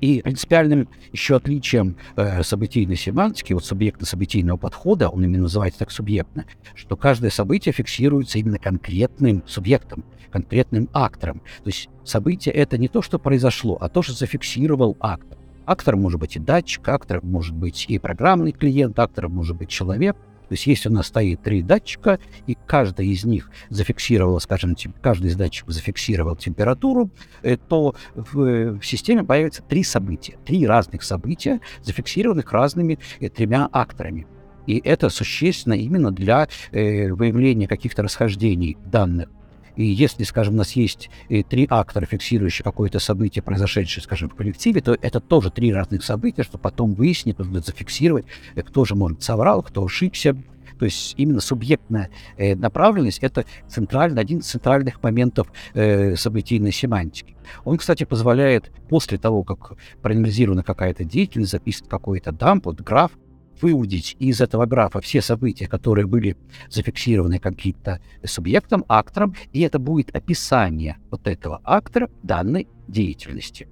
И 0.02 0.22
принципиальным 0.24 0.90
еще 1.14 1.36
отличием 1.36 1.96
э, 2.16 2.42
событийной 2.44 2.96
семантики, 2.96 3.54
вот 3.54 3.64
субъектно-событийного 3.64 4.58
подхода, 4.58 5.10
он 5.10 5.24
именно 5.24 5.44
называется 5.44 5.80
так 5.80 5.92
субъектно, 5.92 6.46
что 6.74 6.98
каждое 6.98 7.30
событие 7.30 7.72
фиксируется 7.72 8.40
именно 8.40 8.58
конкретным 8.58 9.44
субъектом, 9.48 10.04
конкретным 10.32 10.90
актором. 10.92 11.42
То 11.64 11.68
есть 11.68 11.90
событие 12.04 12.54
это 12.54 12.80
не 12.80 12.88
то, 12.88 13.04
что 13.04 13.20
произошло, 13.20 13.78
а 13.80 13.90
то, 13.90 14.02
что 14.02 14.14
зафиксировал 14.14 14.98
актор. 15.00 15.38
Актор 15.68 15.96
может 15.96 16.20
быть 16.20 16.36
и 16.36 16.40
датчик, 16.40 16.90
актор 16.90 17.24
может 17.24 17.56
быть 17.56 17.86
и 17.88 18.00
программный 18.00 18.52
клиент, 18.52 18.98
актор 18.98 19.30
может 19.30 19.56
быть 19.56 19.70
человек– 19.70 20.18
то 20.52 20.56
есть 20.56 20.68
если 20.68 20.90
у 20.90 20.92
нас 20.92 21.08
стоит 21.08 21.44
три 21.44 21.62
датчика, 21.62 22.20
и 22.46 22.58
каждый 22.68 23.08
из 23.08 23.24
них 23.24 23.50
зафиксировал, 23.70 24.38
скажем, 24.42 24.76
каждый 25.02 25.28
из 25.28 25.38
датчиков 25.38 25.74
зафиксировал 25.74 26.36
температуру, 26.36 27.10
э, 27.42 27.56
то 27.56 27.96
в, 28.16 28.78
в 28.78 28.86
системе 28.86 29.24
появится 29.24 29.64
три 29.64 29.86
события, 29.86 30.38
три 30.46 30.68
разных 30.68 31.04
события, 31.04 31.62
зафиксированных 31.84 32.52
разными 32.52 33.00
э, 33.22 33.30
тремя 33.30 33.70
акторами. 33.72 34.28
И 34.68 34.82
это 34.84 35.08
существенно 35.08 35.76
именно 35.76 36.12
для 36.12 36.50
э, 36.74 37.14
выявления 37.14 37.70
каких-то 37.70 38.04
расхождений 38.04 38.78
данных 38.84 39.30
и 39.76 39.84
если, 39.84 40.24
скажем, 40.24 40.56
у 40.56 40.58
нас 40.58 40.74
есть 40.74 41.10
э, 41.30 41.44
три 41.44 41.68
актора, 41.70 42.06
фиксирующие 42.06 42.64
какое-то 42.64 43.00
событие, 43.00 43.42
произошедшее, 43.42 44.04
скажем, 44.04 44.30
в 44.30 44.36
коллективе, 44.36 44.82
то 44.82 44.98
это 45.02 45.20
тоже 45.20 45.52
три 45.52 45.74
разных 45.74 46.04
события, 46.04 46.44
что 46.44 46.58
потом 46.58 46.94
выяснить, 46.94 47.40
нужно 47.40 47.62
зафиксировать, 47.62 48.26
э, 48.56 48.62
кто 48.62 48.86
же, 48.86 48.96
может, 48.96 49.24
соврал, 49.24 49.64
кто 49.64 49.84
ошибся. 49.84 50.36
То 50.82 50.86
есть 50.86 51.14
именно 51.18 51.42
субъектная 51.42 52.10
э, 52.38 52.56
направленность— 52.56 53.20
это 53.22 53.46
центральный, 53.68 54.20
один 54.20 54.40
из 54.40 54.48
центральных 54.48 55.04
моментов 55.04 55.48
э, 55.76 56.16
событийной 56.16 56.72
семантики. 56.72 57.36
Он, 57.66 57.78
кстати, 57.78 58.04
позволяет 58.04 58.72
после 58.90 59.20
того, 59.20 59.44
как 59.44 59.74
проанализирована 60.02 60.64
какая-то 60.64 61.04
деятельность, 61.04 61.52
записан 61.52 61.86
какой-то 61.88 62.32
дамп, 62.32 62.66
вот 62.66 62.82
граф, 62.82 63.12
выудить 63.62 64.16
из 64.20 64.42
этого 64.42 64.66
графа 64.66 65.02
все 65.02 65.22
события, 65.22 65.68
которые 65.68 66.08
были 66.08 66.38
зафиксированы 66.70 67.40
каким-то 67.40 68.00
субъектом, 68.24 68.86
актором, 68.88 69.36
и 69.54 69.62
это 69.62 69.80
будет 69.80 70.16
описание 70.16 70.98
вот 71.10 71.28
этого 71.28 71.62
актора 71.64 72.10
данной 72.24 72.68
деятельности. 72.88 73.68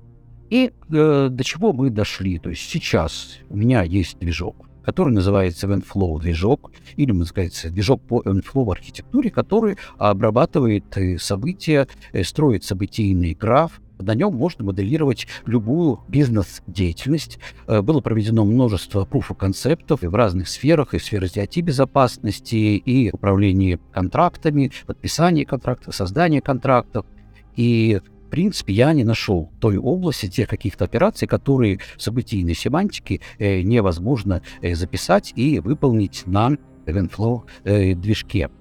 И 0.49 0.71
э, 0.91 1.27
до 1.29 1.43
чего 1.43 1.73
мы 1.73 1.89
дошли? 1.89 2.39
То 2.39 2.49
есть 2.49 2.69
сейчас 2.69 3.37
у 3.49 3.55
меня 3.55 3.83
есть 3.83 4.17
движок, 4.17 4.67
который 4.83 5.13
называется 5.13 5.67
Eventflow 5.67 6.19
движок, 6.19 6.71
или, 6.95 7.11
называется, 7.11 7.69
движок 7.69 8.01
по 8.01 8.21
Eventflow 8.21 8.71
архитектуре, 8.71 9.29
который 9.29 9.77
обрабатывает 9.97 10.97
э, 10.97 11.19
события, 11.19 11.87
э, 12.11 12.23
строит 12.23 12.63
событийный 12.63 13.35
граф, 13.35 13.79
на 13.99 14.15
нем 14.15 14.33
можно 14.33 14.65
моделировать 14.65 15.27
любую 15.45 15.99
бизнес-деятельность. 16.07 17.39
Э, 17.67 17.81
было 17.81 18.01
проведено 18.01 18.45
множество 18.45 19.05
proof 19.05 19.35
концептов 19.35 20.01
в 20.01 20.15
разных 20.15 20.47
сферах, 20.47 20.93
и 20.93 20.97
в 20.97 21.03
сфере 21.03 21.27
IT-безопасности, 21.27 22.55
и 22.55 23.11
управления 23.11 23.79
контрактами, 23.91 24.71
подписания 24.85 25.45
контрактов, 25.45 25.95
создания 25.95 26.41
контрактов. 26.41 27.05
И 27.55 27.99
в 28.29 28.31
принципе, 28.31 28.73
я 28.73 28.93
не 28.93 29.03
нашел 29.03 29.49
той 29.59 29.77
области, 29.77 30.27
тех 30.27 30.47
каких-то 30.47 30.85
операций, 30.85 31.27
которые 31.27 31.79
в 31.97 32.01
событийной 32.01 32.53
семантике 32.53 33.21
э, 33.39 33.61
невозможно 33.61 34.43
э, 34.61 34.75
записать 34.75 35.33
и 35.35 35.59
выполнить 35.59 36.27
на 36.27 36.51
Eventflow 36.85 37.41
э, 37.63 37.95
движке. 37.95 38.51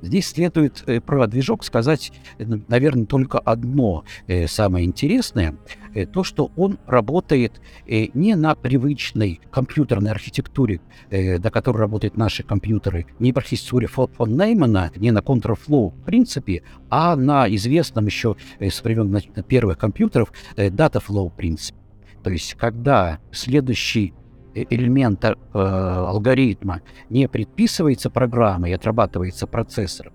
Здесь 0.00 0.28
следует 0.28 0.84
э, 0.86 1.00
про 1.00 1.26
движок 1.26 1.64
сказать, 1.64 2.12
э, 2.38 2.44
наверное, 2.68 3.06
только 3.06 3.38
одно 3.38 4.04
э, 4.26 4.46
самое 4.46 4.86
интересное. 4.86 5.56
То, 6.12 6.22
что 6.22 6.52
он 6.56 6.78
работает 6.86 7.60
не 7.86 8.36
на 8.36 8.54
привычной 8.54 9.40
компьютерной 9.50 10.12
архитектуре, 10.12 10.80
до 11.10 11.50
которой 11.50 11.78
работают 11.78 12.16
наши 12.16 12.44
компьютеры, 12.44 13.06
не 13.18 13.32
по 13.32 13.40
архитектуре 13.40 13.88
фон 13.88 14.10
Неймана, 14.18 14.92
не 14.96 15.10
на 15.10 15.18
Counterflow 15.18 15.90
в 15.90 16.04
принципе, 16.04 16.62
а 16.90 17.16
на 17.16 17.52
известном 17.52 18.06
еще 18.06 18.36
с 18.60 18.84
времен 18.84 19.18
первых 19.48 19.78
компьютеров 19.78 20.32
Dataflow 20.56 21.34
принципе. 21.34 21.78
То 22.22 22.30
есть, 22.30 22.54
когда 22.54 23.18
следующий 23.32 24.12
Э, 24.12 24.17
элемента 24.68 25.36
э, 25.52 25.58
алгоритма 25.58 26.82
не 27.10 27.28
предписывается 27.28 28.10
программой 28.10 28.70
и 28.70 28.74
отрабатывается 28.74 29.46
процессором, 29.46 30.12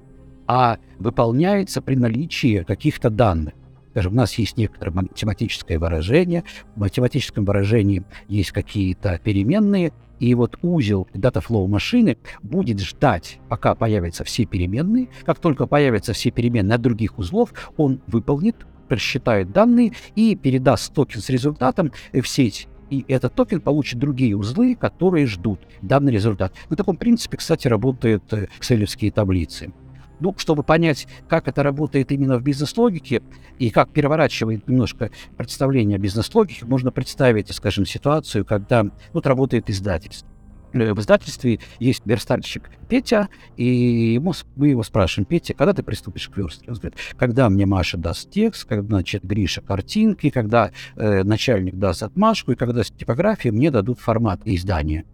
а 0.47 0.77
выполняется 0.99 1.81
при 1.81 1.95
наличии 1.95 2.63
каких-то 2.63 3.09
данных. 3.09 3.53
Скажем, 3.91 4.13
у 4.13 4.15
нас 4.15 4.33
есть 4.39 4.57
некоторое 4.57 4.91
математическое 4.91 5.77
выражение, 5.77 6.43
в 6.75 6.79
математическом 6.79 7.45
выражении 7.45 8.03
есть 8.27 8.51
какие-то 8.51 9.19
переменные, 9.23 9.93
и 10.19 10.33
вот 10.35 10.57
узел 10.61 11.07
DataFlow 11.13 11.67
машины 11.67 12.17
будет 12.41 12.79
ждать, 12.79 13.39
пока 13.49 13.75
появятся 13.75 14.23
все 14.23 14.45
переменные. 14.45 15.09
Как 15.25 15.39
только 15.39 15.67
появятся 15.67 16.13
все 16.13 16.31
переменные 16.31 16.75
от 16.75 16.81
других 16.81 17.19
узлов, 17.19 17.53
он 17.77 18.01
выполнит, 18.07 18.55
просчитает 18.87 19.51
данные 19.51 19.91
и 20.15 20.35
передаст 20.35 20.93
токен 20.93 21.21
с 21.21 21.29
результатом 21.29 21.91
в 22.13 22.25
сеть 22.25 22.67
и 22.89 23.05
этот 23.07 23.35
токен 23.35 23.61
получит 23.61 23.99
другие 23.99 24.35
узлы, 24.35 24.75
которые 24.75 25.27
ждут 25.27 25.61
данный 25.81 26.11
результат. 26.11 26.53
На 26.69 26.75
таком 26.75 26.97
принципе, 26.97 27.37
кстати, 27.37 27.67
работают 27.67 28.31
э, 28.33 28.47
экселевские 28.57 29.11
таблицы. 29.11 29.73
Ну, 30.19 30.33
чтобы 30.37 30.63
понять, 30.63 31.07
как 31.27 31.47
это 31.47 31.63
работает 31.63 32.11
именно 32.11 32.37
в 32.37 32.43
бизнес-логике 32.43 33.21
и 33.59 33.69
как 33.69 33.89
переворачивает 33.91 34.67
немножко 34.67 35.11
представление 35.37 35.97
о 35.97 35.99
бизнес-логике, 35.99 36.65
можно 36.65 36.91
представить, 36.91 37.53
скажем, 37.53 37.85
ситуацию, 37.85 38.45
когда 38.45 38.85
вот 39.11 39.27
работает 39.27 39.69
издательство. 39.69 40.32
Э, 40.73 40.93
в 40.93 40.99
издательстве 40.99 41.59
есть 41.79 42.03
верстальщик 42.05 42.69
Петя, 42.89 43.29
и 43.57 44.13
ему, 44.13 44.33
мы 44.55 44.69
его 44.69 44.83
спрашиваем, 44.83 45.25
Петя, 45.25 45.53
когда 45.53 45.73
ты 45.73 45.83
приступишь 45.83 46.29
к 46.29 46.37
верстке? 46.37 46.69
Он 46.69 46.75
говорит, 46.75 46.97
когда 47.17 47.49
мне 47.49 47.65
Маша 47.65 47.97
даст 47.97 48.29
текст, 48.29 48.65
когда, 48.65 48.87
значит, 48.87 49.23
Гриша 49.23 49.61
картинки, 49.61 50.29
когда 50.29 50.71
э, 50.95 51.23
начальник 51.23 51.75
даст 51.75 52.03
отмашку, 52.03 52.51
и 52.51 52.55
когда 52.55 52.83
с 52.83 52.91
типографией 52.91 53.53
мне 53.53 53.71
дадут 53.71 53.99
формат 53.99 54.41
издания. 54.45 55.05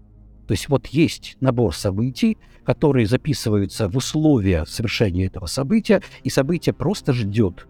То 0.47 0.53
есть 0.53 0.67
вот 0.67 0.87
есть 0.87 1.37
набор 1.41 1.75
событий, 1.75 2.37
которые 2.65 3.05
записываются 3.05 3.87
в 3.87 3.97
условия 3.97 4.65
совершения 4.65 5.27
этого 5.27 5.45
события, 5.45 6.01
и 6.23 6.29
событие 6.29 6.73
просто 6.73 7.13
ждет 7.13 7.67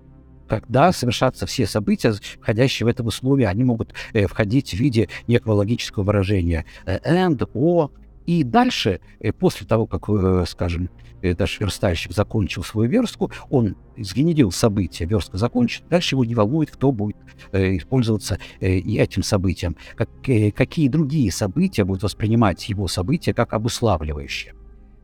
когда 0.50 0.92
совершатся 0.92 1.46
все 1.46 1.66
события, 1.66 2.14
входящие 2.42 2.86
в 2.86 2.90
это 2.90 3.04
условие, 3.04 3.48
они 3.48 3.64
могут 3.64 3.94
э, 4.14 4.28
входить 4.28 4.72
в 4.72 4.74
виде 4.74 5.08
некого 5.28 5.54
логического 5.54 6.04
выражения 6.04 6.66
э, 6.86 7.00
and, 7.00 7.48
о, 7.54 7.92
и 8.26 8.44
дальше, 8.44 9.00
э, 9.20 9.32
после 9.32 9.66
того, 9.66 9.86
как, 9.86 10.10
э, 10.10 10.44
скажем, 10.48 10.90
наш 11.22 11.60
верстальщик 11.60 12.14
закончил 12.14 12.64
свою 12.64 12.90
верстку, 12.90 13.32
он 13.50 13.76
сгенерил 13.98 14.52
событие, 14.52 15.08
верстка 15.08 15.38
закончена, 15.38 15.88
дальше 15.90 16.16
его 16.16 16.26
не 16.26 16.36
волнует, 16.36 16.72
кто 16.72 16.92
будет 16.92 17.18
э, 17.52 17.78
использоваться 17.78 18.40
э, 18.60 18.78
и 18.78 18.98
этим 18.98 19.24
событием, 19.24 19.76
как, 19.96 20.10
э, 20.28 20.52
какие 20.52 20.88
другие 20.88 21.32
события 21.32 21.84
будут 21.84 22.04
воспринимать 22.04 22.70
его 22.70 22.88
события 22.88 23.34
как 23.34 23.54
обуславливающие. 23.54 24.54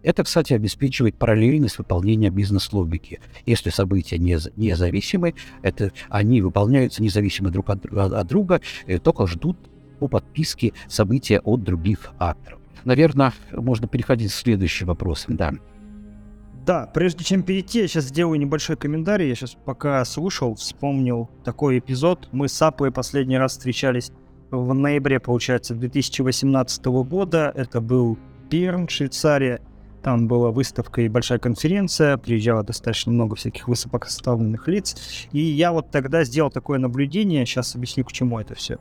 Это, 0.05 0.23
кстати, 0.23 0.53
обеспечивает 0.53 1.15
параллельность 1.15 1.79
выполнения 1.79 2.29
бизнес-логики. 2.29 3.19
Если 3.47 3.71
события 3.71 4.19
не, 4.19 4.37
независимы, 4.55 5.33
это, 5.63 5.91
они 6.09 6.41
выполняются 6.41 7.01
независимо 7.01 7.49
друг 7.49 7.71
от, 7.71 7.85
от 7.87 8.27
друга, 8.27 8.61
э, 8.85 8.99
только 8.99 9.25
ждут 9.25 9.57
по 9.99 10.07
подписке 10.07 10.73
события 10.87 11.39
от 11.39 11.63
других 11.63 12.11
акторов. 12.19 12.59
Наверное, 12.83 13.33
можно 13.51 13.87
переходить 13.87 14.31
к 14.31 14.35
следующим 14.35 14.87
вопросам. 14.87 15.37
Да. 15.37 15.53
Да, 16.67 16.85
прежде 16.93 17.23
чем 17.23 17.41
перейти, 17.41 17.79
я 17.79 17.87
сейчас 17.87 18.05
сделаю 18.05 18.39
небольшой 18.39 18.77
комментарий. 18.77 19.29
Я 19.29 19.33
сейчас 19.33 19.55
пока 19.65 20.05
слушал, 20.05 20.53
вспомнил 20.53 21.31
такой 21.43 21.79
эпизод. 21.79 22.29
Мы 22.31 22.47
с 22.47 22.61
Аплой 22.61 22.91
последний 22.91 23.39
раз 23.39 23.53
встречались 23.53 24.11
в 24.51 24.71
ноябре, 24.71 25.19
получается, 25.19 25.73
2018 25.73 26.85
года. 26.85 27.51
Это 27.55 27.81
был 27.81 28.19
Перн, 28.51 28.87
Швейцария. 28.87 29.61
Там 30.05 30.27
была 30.27 30.51
выставка 30.51 31.01
и 31.01 31.09
большая 31.09 31.39
конференция, 31.39 32.17
приезжало 32.17 32.61
достаточно 32.61 33.11
много 33.11 33.35
всяких 33.35 33.67
высокопоставленных 33.67 34.67
лиц. 34.67 34.95
И 35.31 35.39
я 35.39 35.71
вот 35.71 35.89
тогда 35.89 36.23
сделал 36.23 36.51
такое 36.51 36.77
наблюдение, 36.77 37.43
сейчас 37.47 37.75
объясню, 37.75 38.05
к 38.05 38.11
чему 38.11 38.39
это 38.39 38.53
все. 38.53 38.77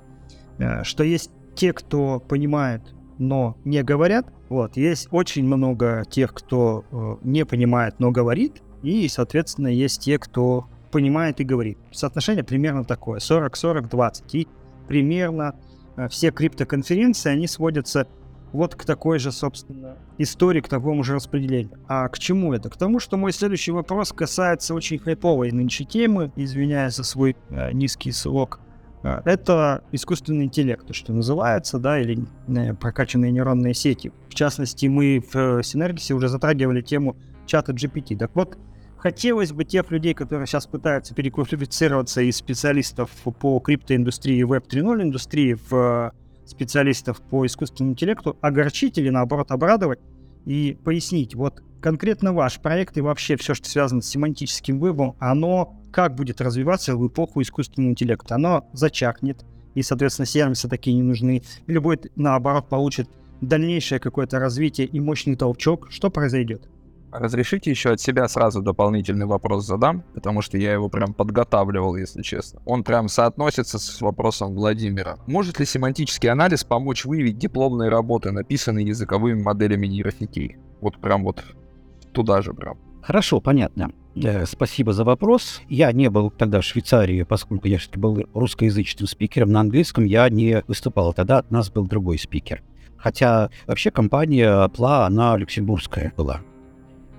Э, 0.58 0.84
что 0.84 1.02
есть 1.02 1.30
те, 1.54 1.72
кто 1.72 2.20
понимает 2.20 2.82
но 3.16 3.56
не 3.64 3.82
говорят. 3.82 4.26
Вот, 4.50 4.76
есть 4.76 5.08
очень 5.12 5.44
много 5.46 6.04
тех, 6.10 6.34
кто 6.34 6.84
э, 6.90 7.16
не 7.22 7.46
понимает, 7.46 8.00
но 8.00 8.10
говорит, 8.10 8.60
и, 8.82 9.08
соответственно, 9.08 9.68
есть 9.68 10.02
те, 10.02 10.18
кто 10.18 10.66
понимает 10.90 11.40
и 11.40 11.44
говорит. 11.44 11.78
Соотношение 11.90 12.44
примерно 12.44 12.84
такое, 12.84 13.18
40-40-20. 13.18 14.24
И 14.32 14.48
примерно 14.88 15.54
э, 15.96 16.08
все 16.08 16.32
криптоконференции, 16.32 17.30
они 17.30 17.46
сводятся 17.46 18.08
вот 18.54 18.74
к 18.76 18.84
такой 18.84 19.18
же, 19.18 19.32
собственно, 19.32 19.96
истории, 20.16 20.60
к 20.60 20.68
такому 20.68 21.02
же 21.02 21.14
распределению. 21.14 21.78
А 21.88 22.08
к 22.08 22.18
чему 22.18 22.54
это? 22.54 22.70
К 22.70 22.76
тому, 22.76 23.00
что 23.00 23.16
мой 23.16 23.32
следующий 23.32 23.72
вопрос 23.72 24.12
касается 24.12 24.74
очень 24.74 24.98
хайповой 24.98 25.50
нынче 25.50 25.84
темы, 25.84 26.32
извиняюсь 26.36 26.94
за 26.94 27.04
свой 27.04 27.36
э, 27.50 27.72
низкий 27.72 28.12
срок 28.12 28.60
а, 29.02 29.20
это 29.26 29.84
искусственный 29.92 30.44
интеллект, 30.44 30.94
что 30.94 31.12
называется, 31.12 31.78
да, 31.78 32.00
или 32.00 32.24
э, 32.48 32.74
прокачанные 32.74 33.32
нейронные 33.32 33.74
сети. 33.74 34.12
В 34.30 34.34
частности, 34.34 34.86
мы 34.86 35.22
в 35.32 35.62
Синергисе 35.62 36.14
уже 36.14 36.28
затрагивали 36.28 36.80
тему 36.80 37.16
чата 37.46 37.72
GPT. 37.72 38.16
Так 38.16 38.30
вот, 38.34 38.56
хотелось 38.96 39.52
бы 39.52 39.64
тех 39.64 39.90
людей, 39.90 40.14
которые 40.14 40.46
сейчас 40.46 40.66
пытаются 40.66 41.14
переквалифицироваться 41.14 42.22
из 42.22 42.36
специалистов 42.36 43.10
по 43.40 43.58
криптоиндустрии 43.58 44.38
и 44.38 44.42
Web 44.42 44.68
3.0 44.70 45.02
индустрии 45.02 45.52
в 45.52 45.74
э, 45.74 46.23
специалистов 46.46 47.20
по 47.22 47.46
искусственному 47.46 47.92
интеллекту, 47.92 48.36
огорчить 48.40 48.98
или 48.98 49.10
наоборот 49.10 49.50
обрадовать 49.50 50.00
и 50.44 50.76
пояснить, 50.84 51.34
вот 51.34 51.62
конкретно 51.80 52.32
ваш 52.32 52.60
проект 52.60 52.96
и 52.96 53.00
вообще 53.00 53.36
все, 53.36 53.54
что 53.54 53.68
связано 53.68 54.00
с 54.00 54.08
семантическим 54.08 54.78
выбором, 54.78 55.16
оно 55.18 55.80
как 55.92 56.14
будет 56.14 56.40
развиваться 56.40 56.96
в 56.96 57.06
эпоху 57.06 57.42
искусственного 57.42 57.90
интеллекта. 57.90 58.34
Оно 58.34 58.68
зачахнет, 58.72 59.44
и, 59.74 59.82
соответственно, 59.82 60.26
сервисы 60.26 60.68
такие 60.68 60.96
не 60.96 61.02
нужны. 61.02 61.42
Или 61.66 61.78
будет, 61.78 62.10
наоборот, 62.16 62.68
получит 62.68 63.08
дальнейшее 63.40 63.98
какое-то 63.98 64.38
развитие 64.38 64.86
и 64.86 64.98
мощный 64.98 65.36
толчок. 65.36 65.88
Что 65.90 66.10
произойдет? 66.10 66.68
Разрешите 67.14 67.70
еще 67.70 67.92
от 67.92 68.00
себя 68.00 68.26
сразу 68.26 68.60
дополнительный 68.60 69.26
вопрос 69.26 69.64
задам, 69.64 70.02
потому 70.14 70.42
что 70.42 70.58
я 70.58 70.72
его 70.72 70.88
прям 70.88 71.14
подготавливал, 71.14 71.94
если 71.94 72.22
честно. 72.22 72.60
Он 72.66 72.82
прям 72.82 73.06
соотносится 73.08 73.78
с 73.78 74.00
вопросом 74.00 74.52
Владимира. 74.54 75.18
Может 75.28 75.60
ли 75.60 75.64
семантический 75.64 76.28
анализ 76.28 76.64
помочь 76.64 77.04
выявить 77.04 77.38
дипломные 77.38 77.88
работы, 77.88 78.32
написанные 78.32 78.88
языковыми 78.88 79.40
моделями 79.40 79.86
нейросетей? 79.86 80.56
Вот 80.80 81.00
прям 81.00 81.22
вот 81.22 81.44
туда 82.12 82.42
же 82.42 82.52
прям. 82.52 82.78
Хорошо, 83.00 83.40
понятно. 83.40 83.92
Э, 84.16 84.44
спасибо 84.44 84.92
за 84.92 85.04
вопрос. 85.04 85.62
Я 85.68 85.92
не 85.92 86.10
был 86.10 86.30
тогда 86.30 86.62
в 86.62 86.64
Швейцарии, 86.64 87.22
поскольку 87.22 87.68
я 87.68 87.78
все-таки 87.78 88.00
был 88.00 88.24
русскоязычным 88.34 89.06
спикером. 89.06 89.52
На 89.52 89.60
английском 89.60 90.04
я 90.04 90.28
не 90.28 90.64
выступал. 90.66 91.12
Тогда 91.12 91.38
от 91.38 91.50
нас 91.52 91.70
был 91.70 91.86
другой 91.86 92.18
спикер. 92.18 92.64
Хотя 92.96 93.50
вообще 93.68 93.92
компания 93.92 94.66
Apple, 94.66 95.06
она 95.06 95.36
люксембургская 95.36 96.12
была. 96.16 96.40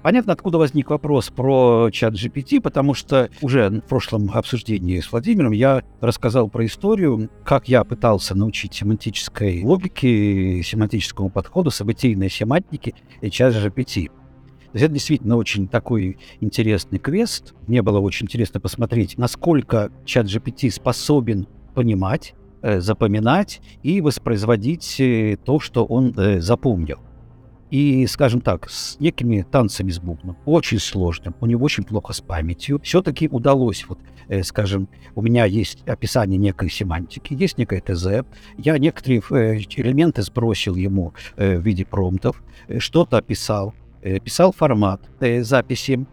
Понятно, 0.06 0.34
откуда 0.34 0.60
возник 0.60 0.92
вопрос 0.92 1.32
про 1.32 1.90
чат 1.92 2.14
GPT, 2.14 2.62
потому 2.62 2.94
что 2.94 3.32
уже 3.42 3.72
в 3.72 3.88
прошлом 3.90 4.30
обсуждении 4.32 5.00
с 5.00 5.12
Владимиром 5.12 5.52
я 5.52 5.82
рассказал 6.00 6.48
про 6.48 6.64
историю, 6.68 7.32
как 7.44 7.68
я 7.68 7.84
пытался 7.84 8.36
научить 8.36 8.76
семантической 8.76 9.64
логике, 9.64 10.62
семантическому 10.62 11.32
подходу, 11.32 11.72
событийной 11.72 12.30
семантике 12.30 12.94
и 13.22 13.32
чат 13.32 13.56
GPT 13.56 14.12
есть 14.76 14.86
это 14.86 14.94
действительно 14.94 15.38
очень 15.38 15.68
такой 15.68 16.20
интересный 16.40 17.00
квест. 17.00 17.56
Мне 17.66 17.82
было 17.82 18.00
очень 18.00 18.26
интересно 18.26 18.60
посмотреть, 18.60 19.18
насколько 19.18 19.90
чат 20.06 20.28
GPT 20.28 20.70
способен 20.70 21.48
понимать, 21.74 22.36
э, 22.62 22.80
запоминать 22.80 23.60
и 23.82 24.02
воспроизводить 24.02 25.00
э, 25.00 25.36
то, 25.44 25.60
что 25.60 25.84
он 25.84 26.14
э, 26.16 26.42
запомнил. 26.42 27.00
И, 27.72 28.06
скажем 28.08 28.42
так, 28.42 28.70
с 28.70 29.00
некими 29.00 29.42
танцами 29.42 29.92
с 29.92 30.00
бубном, 30.00 30.38
очень 30.46 30.80
сложным, 30.80 31.36
у 31.42 31.46
него 31.46 31.66
очень 31.66 31.84
плохо 31.84 32.14
с 32.14 32.22
памятью, 32.22 32.80
все-таки 32.84 33.28
удалось, 33.28 33.86
вот, 33.88 34.00
э, 34.28 34.44
скажем, 34.44 34.88
у 35.16 35.22
меня 35.22 35.46
есть 35.46 35.82
описание 35.88 36.38
некой 36.38 36.70
семантики, 36.70 37.34
есть 37.34 37.58
некое 37.58 37.82
ТЗ, 37.82 38.26
я 38.58 38.78
некоторые 38.78 39.22
э, 39.32 39.58
элементы 39.76 40.22
сбросил 40.22 40.76
ему 40.76 41.14
э, 41.38 41.58
в 41.58 41.62
виде 41.62 41.86
промптов, 41.86 42.44
э, 42.68 42.80
что-то 42.80 43.18
описал, 43.18 43.74
Э, 44.06 44.20
писал 44.20 44.52
формат 44.52 45.02
э, 45.20 45.42
записи. 45.42 46.06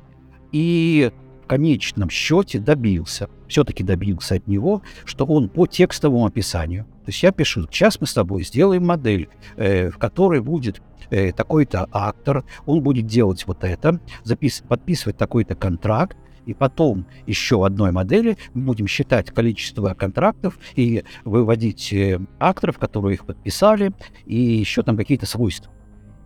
И 0.51 1.13
в 1.43 1.47
конечном 1.47 2.11
счете 2.11 2.59
добился, 2.59 3.29
все-таки 3.49 3.83
добился 3.83 4.37
от 4.37 4.47
него, 4.47 4.83
что 5.05 5.25
он 5.27 5.49
по 5.49 5.67
текстовому 5.67 6.27
описанию, 6.27 6.85
то 7.05 7.09
есть 7.09 7.23
я 7.23 7.33
пишу, 7.33 7.67
сейчас 7.71 8.01
мы 8.01 8.07
с 8.07 8.15
тобой 8.15 8.45
сделаем 8.45 8.87
модель, 8.87 9.29
э, 9.57 9.91
в 9.91 9.99
которой 9.99 10.41
будет 10.41 10.81
э, 11.11 11.33
такой-то 11.33 11.89
актор, 11.91 12.45
он 12.65 12.81
будет 12.81 13.07
делать 13.07 13.45
вот 13.47 13.65
это, 13.65 14.01
запис- 14.25 14.65
подписывать 14.67 15.17
такой-то 15.17 15.57
контракт, 15.57 16.17
и 16.47 16.55
потом 16.55 17.07
еще 17.27 17.65
одной 17.65 17.93
модели 17.93 18.37
мы 18.55 18.67
будем 18.67 18.87
считать 18.87 19.31
количество 19.31 19.95
контрактов 19.95 20.59
и 20.77 21.05
выводить 21.25 21.93
э, 21.93 22.21
акторов, 22.39 22.79
которые 22.79 23.15
их 23.15 23.27
подписали, 23.27 23.93
и 24.25 24.37
еще 24.37 24.83
там 24.83 24.97
какие-то 24.97 25.27
свойства. 25.27 25.73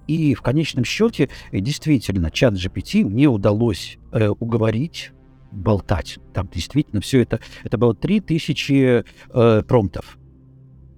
И 0.07 0.35
в 0.35 0.43
конечном 0.43 0.85
счете, 0.85 1.29
э, 1.53 1.61
действительно, 1.61 2.31
чат 2.31 2.55
GPT 2.55 3.05
мне 3.05 3.29
удалось 3.29 3.99
э, 4.13 4.29
уговорить 4.29 5.13
болтать. 5.53 6.19
Там 6.35 6.49
действительно 6.53 7.01
все 7.01 7.23
это, 7.23 7.41
это 7.65 7.79
было 7.79 7.95
3000 7.95 9.05
э, 9.29 9.63
промптов, 9.63 10.19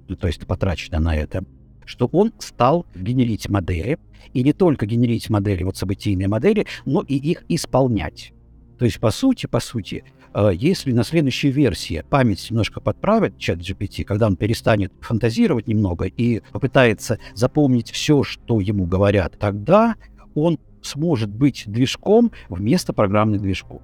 ну, 0.08 0.16
то 0.16 0.26
есть 0.26 0.46
потрачено 0.46 1.00
на 1.00 1.14
это, 1.14 1.44
что 1.84 2.06
он 2.06 2.32
стал 2.38 2.86
генерить 2.94 3.48
модели, 3.48 3.98
и 4.32 4.42
не 4.42 4.52
только 4.52 4.86
генерить 4.86 5.30
модели, 5.30 5.62
вот 5.62 5.76
событийные 5.76 6.28
модели, 6.28 6.66
но 6.84 7.02
и 7.02 7.14
их 7.14 7.44
исполнять. 7.48 8.32
То 8.78 8.84
есть, 8.84 9.00
по 9.00 9.10
сути, 9.10 9.46
по 9.46 9.60
сути, 9.60 10.04
э, 10.34 10.50
если 10.54 10.92
на 10.92 11.04
следующей 11.04 11.50
версии 11.50 12.04
память 12.08 12.50
немножко 12.50 12.80
подправит 12.80 13.38
чат 13.38 13.58
GPT, 13.58 14.04
когда 14.04 14.26
он 14.26 14.36
перестанет 14.36 14.92
фантазировать 15.00 15.66
немного 15.66 16.06
и 16.06 16.42
попытается 16.52 17.18
запомнить 17.34 17.90
все, 17.90 18.22
что 18.22 18.60
ему 18.60 18.86
говорят, 18.86 19.38
тогда 19.38 19.96
он 20.34 20.58
сможет 20.82 21.30
быть 21.30 21.64
движком 21.66 22.30
вместо 22.48 22.92
программных 22.92 23.42
движков. 23.42 23.82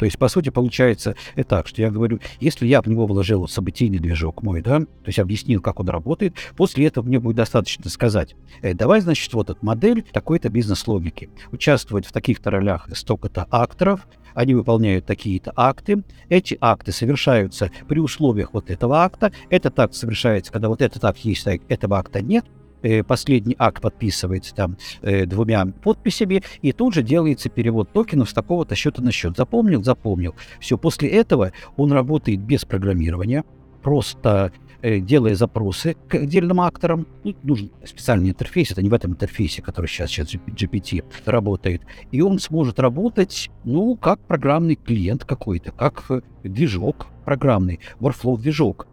То 0.00 0.06
есть, 0.06 0.18
по 0.18 0.28
сути, 0.28 0.48
получается 0.48 1.14
и 1.36 1.42
так, 1.42 1.68
что 1.68 1.82
я 1.82 1.90
говорю, 1.90 2.20
если 2.40 2.66
я 2.66 2.80
в 2.80 2.86
него 2.86 3.06
вложил 3.06 3.46
событийный 3.46 3.98
движок 3.98 4.42
мой, 4.42 4.62
да, 4.62 4.80
то 4.80 4.86
есть 5.04 5.18
объяснил, 5.18 5.60
как 5.60 5.78
он 5.78 5.90
работает, 5.90 6.36
после 6.56 6.86
этого 6.86 7.04
мне 7.04 7.20
будет 7.20 7.36
достаточно 7.36 7.90
сказать, 7.90 8.34
э, 8.62 8.72
давай, 8.72 9.02
значит, 9.02 9.30
вот 9.34 9.50
эта 9.50 9.58
модель 9.62 10.02
такой-то 10.10 10.48
бизнес-логики. 10.48 11.28
Участвовать 11.52 12.06
в 12.06 12.12
таких-то 12.12 12.50
ролях 12.50 12.88
столько-то 12.94 13.46
акторов, 13.50 14.08
они 14.32 14.54
выполняют 14.54 15.04
такие-то 15.04 15.52
акты. 15.54 16.02
Эти 16.30 16.56
акты 16.62 16.92
совершаются 16.92 17.70
при 17.86 17.98
условиях 17.98 18.54
вот 18.54 18.70
этого 18.70 19.04
акта. 19.04 19.32
Этот 19.50 19.78
акт 19.80 19.92
совершается, 19.92 20.50
когда 20.50 20.70
вот 20.70 20.80
этот 20.80 21.04
акт 21.04 21.18
есть, 21.18 21.46
а 21.46 21.58
этого 21.68 21.98
акта 21.98 22.22
нет. 22.22 22.46
Э, 22.82 23.02
последний 23.02 23.56
акт 23.58 23.82
подписывается 23.82 24.54
там 24.54 24.76
э, 25.02 25.26
двумя 25.26 25.66
подписями, 25.66 26.42
и 26.62 26.72
тут 26.72 26.94
же 26.94 27.02
делается 27.02 27.48
перевод 27.48 27.92
токенов 27.92 28.30
с 28.30 28.32
такого-то 28.32 28.74
счета 28.74 29.02
на 29.02 29.12
счет. 29.12 29.36
Запомнил? 29.36 29.82
Запомнил. 29.82 30.34
Все, 30.60 30.78
после 30.78 31.08
этого 31.10 31.52
он 31.76 31.92
работает 31.92 32.40
без 32.40 32.64
программирования, 32.64 33.44
просто 33.82 34.52
э, 34.80 34.98
делая 35.00 35.34
запросы 35.34 35.96
к 36.08 36.14
отдельным 36.14 36.60
акторам. 36.60 37.06
Ну, 37.22 37.34
нужен 37.42 37.70
специальный 37.84 38.30
интерфейс, 38.30 38.70
это 38.70 38.82
не 38.82 38.88
в 38.88 38.94
этом 38.94 39.12
интерфейсе, 39.12 39.60
который 39.60 39.86
сейчас, 39.86 40.10
сейчас 40.10 40.34
GPT 40.34 41.04
работает. 41.26 41.82
И 42.12 42.22
он 42.22 42.38
сможет 42.38 42.80
работать, 42.80 43.50
ну, 43.64 43.94
как 43.96 44.20
программный 44.20 44.76
клиент 44.76 45.24
какой-то, 45.24 45.72
как 45.72 46.10
движок 46.42 47.08
программный, 47.24 47.80
workflow-движок 48.00 48.86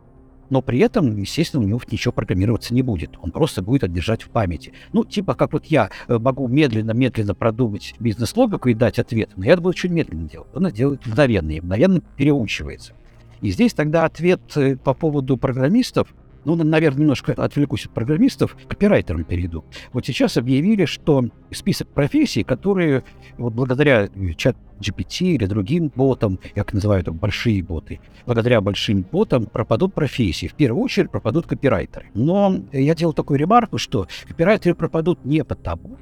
но 0.49 0.62
при 0.62 0.79
этом, 0.79 1.17
естественно, 1.17 1.63
у 1.63 1.67
него 1.67 1.81
ничего 1.89 2.12
программироваться 2.12 2.73
не 2.73 2.81
будет. 2.81 3.17
Он 3.21 3.31
просто 3.31 3.62
будет 3.62 3.83
отдержать 3.83 4.23
в 4.23 4.29
памяти. 4.29 4.73
Ну, 4.93 5.03
типа, 5.03 5.36
как 5.36 5.53
вот 5.53 5.65
я 5.65 5.89
э, 6.07 6.17
могу 6.17 6.47
медленно-медленно 6.47 7.36
продумать 7.36 7.95
бизнес-логику 7.99 8.69
и 8.69 8.73
дать 8.73 8.99
ответ, 8.99 9.31
но 9.36 9.45
я 9.45 9.53
это 9.53 9.62
буду 9.62 9.69
очень 9.69 9.91
медленно 9.91 10.29
делать. 10.29 10.47
Он 10.53 10.65
это 10.65 10.75
делает 10.75 11.05
мгновенно 11.05 11.51
и 11.51 11.62
мгновенно 11.62 12.01
переучивается. 12.15 12.93
И 13.41 13.51
здесь 13.51 13.73
тогда 13.73 14.05
ответ 14.05 14.41
э, 14.55 14.77
по 14.77 14.93
поводу 14.93 15.38
программистов, 15.38 16.13
Ну, 16.47 16.55
наверное, 16.55 17.01
немножко 17.01 17.33
отвлекусь 17.33 17.88
от 17.88 17.91
программистов, 17.91 18.55
к 18.55 18.69
копирайтерам 18.69 19.25
перейду. 19.25 19.65
Вот 19.91 20.05
сейчас 20.05 20.38
объявили, 20.38 20.86
что 20.86 21.25
список 21.51 21.89
профессий, 21.89 22.43
которые 22.43 23.03
вот 23.38 23.51
благодаря 23.51 24.07
чат 24.38 24.55
GPT 24.79 25.36
или 25.36 25.45
другим 25.45 25.91
ботам, 25.93 26.39
как 26.55 26.71
называют 26.71 27.10
большие 27.10 27.62
боты, 27.62 27.99
благодаря 28.25 28.62
большим 28.62 29.01
ботам 29.01 29.47
пропадут 29.47 29.93
профессии. 29.93 30.47
В 30.47 30.53
первую 30.53 30.86
очередь 30.86 31.12
пропадут 31.12 31.47
копирайтеры. 31.47 32.12
Но 32.13 32.55
я 32.71 32.95
делал 32.95 33.12
такую 33.12 33.39
ремарку, 33.39 33.77
что 33.77 34.07
копирайтеры 34.25 34.73
пропадут 34.73 35.25
не 35.25 35.43
потому, 35.43 35.97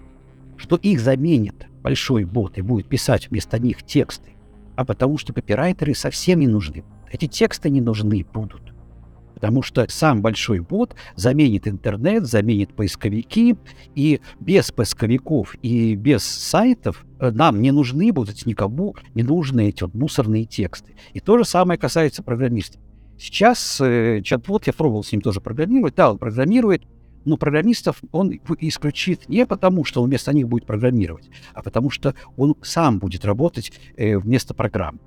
что 0.57 0.75
их 0.75 0.99
заменит 0.99 1.65
большой 1.81 2.23
бот 2.23 2.59
и 2.59 2.61
будет 2.61 2.87
писать 2.87 3.31
вместо 3.31 3.57
них 3.57 3.81
тексты, 3.81 4.33
а 4.75 4.85
потому 4.85 5.17
что 5.17 5.33
копирайтеры 5.33 5.95
совсем 5.95 6.39
не 6.39 6.47
нужны. 6.47 6.83
Эти 7.11 7.25
тексты 7.25 7.71
не 7.71 7.81
нужны 7.81 8.23
будут. 8.31 8.74
Потому 9.35 9.61
что 9.61 9.85
сам 9.89 10.21
большой 10.21 10.61
бот 10.61 10.95
заменит 11.15 11.67
интернет, 11.67 12.25
заменит 12.25 12.73
поисковики, 12.73 13.57
и 13.93 14.21
без 14.39 14.71
поисковиков 14.71 15.55
и 15.61 15.95
без 15.95 16.23
сайтов 16.23 17.05
э, 17.19 17.29
нам 17.29 17.61
не 17.61 17.71
нужны 17.71 18.11
будут 18.11 18.45
никому 18.45 18.95
не 19.13 19.23
нужны 19.23 19.69
эти 19.69 19.83
вот 19.83 19.93
мусорные 19.93 20.45
тексты. 20.45 20.95
И 21.13 21.19
то 21.19 21.37
же 21.37 21.45
самое 21.45 21.77
касается 21.77 22.23
программистов. 22.23 22.81
Сейчас 23.17 23.79
э, 23.81 24.21
чат-бот, 24.23 24.67
я 24.67 24.73
пробовал 24.73 25.03
с 25.03 25.11
ним 25.11 25.21
тоже 25.21 25.41
программировать, 25.41 25.95
да, 25.95 26.11
он 26.11 26.17
программирует, 26.17 26.83
но 27.25 27.37
программистов 27.37 28.01
он 28.11 28.39
исключит 28.59 29.27
не 29.27 29.45
потому, 29.45 29.83
что 29.83 30.01
он 30.01 30.09
вместо 30.09 30.33
них 30.33 30.47
будет 30.47 30.65
программировать, 30.65 31.29
а 31.53 31.61
потому 31.61 31.89
что 31.89 32.13
он 32.37 32.55
сам 32.61 32.99
будет 32.99 33.25
работать 33.25 33.71
э, 33.97 34.17
вместо 34.17 34.53
программ. 34.53 34.99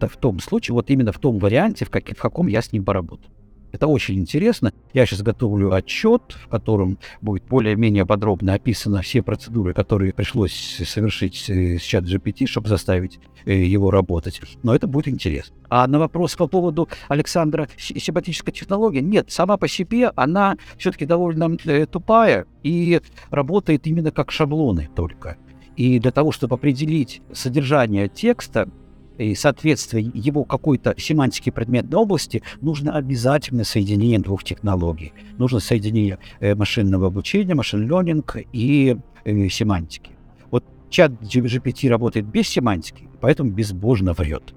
В 0.00 0.16
том 0.16 0.40
случае, 0.40 0.74
вот 0.74 0.90
именно 0.90 1.12
в 1.12 1.18
том 1.18 1.38
варианте, 1.38 1.84
в, 1.84 1.90
как, 1.90 2.08
в 2.08 2.20
каком 2.20 2.46
я 2.46 2.62
с 2.62 2.72
ним 2.72 2.84
поработал. 2.84 3.30
Это 3.76 3.88
очень 3.88 4.18
интересно. 4.18 4.72
Я 4.94 5.04
сейчас 5.04 5.20
готовлю 5.20 5.72
отчет, 5.74 6.22
в 6.32 6.48
котором 6.48 6.98
будет 7.20 7.44
более-менее 7.44 8.06
подробно 8.06 8.54
описано 8.54 9.02
все 9.02 9.22
процедуры, 9.22 9.74
которые 9.74 10.14
пришлось 10.14 10.54
совершить 10.54 11.50
с 11.50 11.82
чат 11.82 12.04
GPT, 12.04 12.46
чтобы 12.46 12.68
заставить 12.68 13.18
э, 13.44 13.52
его 13.54 13.90
работать. 13.90 14.40
Но 14.62 14.74
это 14.74 14.86
будет 14.86 15.08
интересно. 15.08 15.54
А 15.68 15.86
на 15.86 15.98
вопрос 15.98 16.36
по 16.36 16.46
поводу 16.46 16.88
Александра 17.08 17.68
семантической 17.76 18.54
технологии, 18.54 19.00
нет, 19.00 19.30
сама 19.30 19.58
по 19.58 19.68
себе 19.68 20.10
она 20.16 20.56
все-таки 20.78 21.04
довольно 21.04 21.56
э, 21.66 21.84
тупая 21.84 22.46
и 22.62 23.02
работает 23.30 23.86
именно 23.86 24.10
как 24.10 24.30
шаблоны 24.30 24.88
только. 24.96 25.36
И 25.76 25.98
для 25.98 26.12
того, 26.12 26.32
чтобы 26.32 26.54
определить 26.54 27.20
содержание 27.32 28.08
текста, 28.08 28.70
и 29.18 29.34
соответствие 29.34 30.10
его 30.14 30.44
какой-то 30.44 30.94
семантике 30.98 31.52
предметной 31.52 31.98
области, 31.98 32.42
нужно 32.60 32.94
обязательно 32.94 33.64
соединение 33.64 34.18
двух 34.18 34.44
технологий. 34.44 35.12
Нужно 35.38 35.60
соединение 35.60 36.18
э, 36.40 36.54
машинного 36.54 37.08
обучения, 37.08 37.54
машин-ленинг 37.54 38.36
и 38.52 38.96
э, 39.24 39.48
семантики. 39.48 40.10
Вот 40.50 40.64
чат 40.90 41.12
GPT 41.22 41.88
работает 41.88 42.26
без 42.26 42.48
семантики, 42.48 43.08
поэтому 43.20 43.50
безбожно 43.50 44.12
врет. 44.12 44.54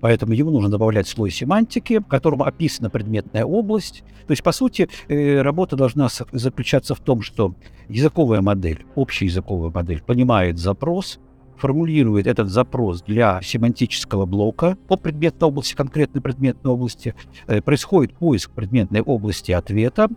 Поэтому 0.00 0.32
ему 0.32 0.50
нужно 0.50 0.68
добавлять 0.68 1.06
слой 1.06 1.30
семантики, 1.30 2.00
в 2.00 2.06
котором 2.06 2.42
описана 2.42 2.90
предметная 2.90 3.44
область. 3.44 4.02
То 4.26 4.32
есть, 4.32 4.42
по 4.42 4.50
сути, 4.50 4.88
э, 5.06 5.40
работа 5.42 5.76
должна 5.76 6.08
заключаться 6.32 6.96
в 6.96 7.00
том, 7.00 7.22
что 7.22 7.54
языковая 7.88 8.40
модель, 8.40 8.84
общая 8.96 9.26
языковая 9.26 9.70
модель 9.70 10.02
понимает 10.02 10.58
запрос, 10.58 11.20
формулирует 11.56 12.26
этот 12.26 12.48
запрос 12.48 13.02
для 13.02 13.40
семантического 13.42 14.26
блока 14.26 14.76
по 14.88 14.96
предметной 14.96 15.48
области, 15.48 15.74
конкретной 15.74 16.20
предметной 16.20 16.72
области, 16.72 17.14
э, 17.46 17.60
происходит 17.60 18.14
поиск 18.14 18.50
предметной 18.50 19.00
области 19.00 19.52
ответа, 19.52 20.08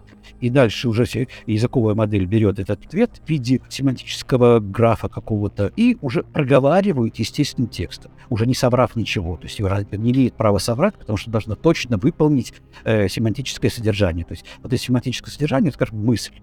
и 0.41 0.49
дальше 0.49 0.89
уже 0.89 1.05
языковая 1.45 1.95
модель 1.95 2.25
берет 2.25 2.59
этот 2.59 2.85
ответ 2.85 3.21
в 3.25 3.29
виде 3.29 3.61
семантического 3.69 4.59
графа 4.59 5.07
какого-то 5.07 5.71
и 5.75 5.97
уже 6.01 6.23
проговаривает 6.23 7.17
естественным 7.17 7.69
текстом, 7.69 8.11
уже 8.29 8.45
не 8.45 8.55
соврав 8.55 8.95
ничего. 8.95 9.37
То 9.37 9.43
есть 9.43 9.59
не 9.59 10.11
имеет 10.11 10.33
права 10.33 10.57
соврать, 10.57 10.95
потому 10.95 11.17
что 11.17 11.31
должна 11.31 11.55
точно 11.55 11.97
выполнить 11.97 12.53
э, 12.83 13.07
семантическое 13.07 13.71
содержание. 13.71 14.25
То 14.25 14.33
есть 14.33 14.45
вот 14.61 14.73
это 14.73 14.81
семантическое 14.81 15.31
содержание, 15.31 15.71
скажем, 15.71 16.03
мысль. 16.03 16.33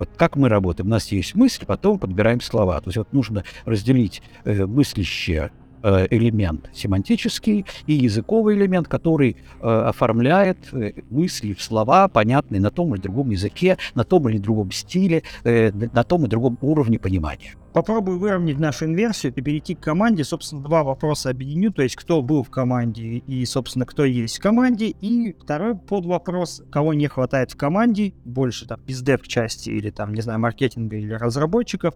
Вот 0.00 0.08
как 0.16 0.34
мы 0.34 0.48
работаем? 0.48 0.88
У 0.88 0.90
нас 0.90 1.12
есть 1.12 1.34
мысль, 1.34 1.66
потом 1.66 1.98
подбираем 1.98 2.40
слова. 2.40 2.80
То 2.80 2.88
есть 2.88 2.96
вот 2.96 3.12
нужно 3.12 3.44
разделить 3.66 4.22
э, 4.44 4.64
мыслящее 4.64 5.52
элемент 5.82 6.70
семантический 6.72 7.66
и 7.86 7.94
языковый 7.94 8.56
элемент, 8.56 8.88
который 8.88 9.36
э, 9.60 9.66
оформляет 9.66 10.58
э, 10.72 10.92
мысли 11.10 11.54
в 11.54 11.62
слова, 11.62 12.08
понятные 12.08 12.60
на 12.60 12.70
том 12.70 12.94
или 12.94 13.02
другом 13.02 13.30
языке, 13.30 13.78
на 13.94 14.04
том 14.04 14.28
или 14.28 14.38
другом 14.38 14.70
стиле, 14.70 15.22
э, 15.44 15.70
на 15.72 16.04
том 16.04 16.24
и 16.24 16.28
другом 16.28 16.58
уровне 16.60 16.98
понимания. 16.98 17.54
Попробую 17.72 18.18
выровнять 18.18 18.58
нашу 18.58 18.86
инверсию 18.86 19.32
и 19.34 19.40
перейти 19.40 19.76
к 19.76 19.80
команде. 19.80 20.24
Собственно, 20.24 20.62
два 20.62 20.82
вопроса 20.82 21.30
объединю, 21.30 21.72
то 21.72 21.82
есть 21.82 21.94
кто 21.94 22.20
был 22.20 22.42
в 22.42 22.50
команде 22.50 23.02
и, 23.02 23.44
собственно, 23.44 23.86
кто 23.86 24.04
есть 24.04 24.38
в 24.38 24.42
команде. 24.42 24.88
И 24.88 25.36
второй 25.40 25.76
под 25.76 26.04
вопрос, 26.04 26.62
кого 26.70 26.94
не 26.94 27.06
хватает 27.06 27.52
в 27.52 27.56
команде, 27.56 28.12
больше 28.24 28.66
там 28.66 28.80
бездев 28.84 29.26
части 29.28 29.70
или 29.70 29.90
там, 29.90 30.14
не 30.14 30.20
знаю, 30.20 30.40
маркетинга 30.40 30.96
или 30.96 31.12
разработчиков. 31.12 31.94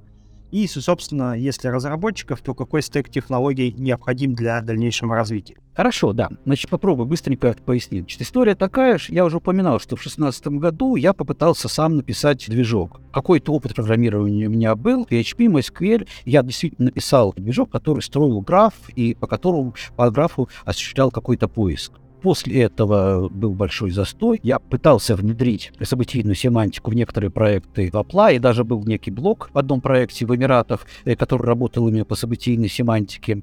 И, 0.50 0.66
собственно, 0.66 1.36
если 1.36 1.68
разработчиков, 1.68 2.40
то 2.40 2.54
какой 2.54 2.82
стек 2.82 3.08
технологий 3.10 3.72
необходим 3.72 4.34
для 4.34 4.60
дальнейшего 4.60 5.14
развития? 5.14 5.56
Хорошо, 5.74 6.12
да. 6.12 6.28
Значит, 6.44 6.70
попробую 6.70 7.06
быстренько 7.06 7.56
пояснить. 7.64 8.02
Значит, 8.04 8.22
история 8.22 8.54
такая. 8.54 8.98
Я 9.08 9.24
уже 9.24 9.38
упоминал, 9.38 9.80
что 9.80 9.96
в 9.96 10.00
2016 10.00 10.46
году 10.46 10.94
я 10.94 11.12
попытался 11.12 11.68
сам 11.68 11.96
написать 11.96 12.46
движок. 12.48 13.00
Какой-то 13.12 13.52
опыт 13.52 13.74
программирования 13.74 14.46
у 14.46 14.50
меня 14.50 14.76
был. 14.76 15.04
PHP, 15.04 15.46
MySQL. 15.46 16.06
Я 16.24 16.42
действительно 16.42 16.86
написал 16.86 17.32
движок, 17.32 17.70
который 17.70 18.00
строил 18.00 18.40
граф 18.40 18.74
и 18.94 19.14
по 19.14 19.26
которому 19.26 19.74
по 19.96 20.10
графу 20.10 20.48
осуществлял 20.64 21.10
какой-то 21.10 21.48
поиск. 21.48 21.92
После 22.24 22.62
этого 22.62 23.28
был 23.28 23.52
большой 23.52 23.90
застой. 23.90 24.40
Я 24.42 24.58
пытался 24.58 25.14
внедрить 25.14 25.72
событийную 25.82 26.34
семантику 26.34 26.90
в 26.90 26.94
некоторые 26.94 27.30
проекты 27.30 27.90
в 27.90 27.94
Apply, 27.96 28.36
и 28.36 28.38
даже 28.38 28.64
был 28.64 28.82
некий 28.82 29.10
блок 29.10 29.50
в 29.52 29.58
одном 29.58 29.82
проекте 29.82 30.24
в 30.24 30.34
Эмиратах, 30.34 30.86
э, 31.04 31.16
который 31.16 31.42
работал 31.42 31.86
именно 31.86 32.06
по 32.06 32.14
событийной 32.14 32.70
семантике. 32.70 33.42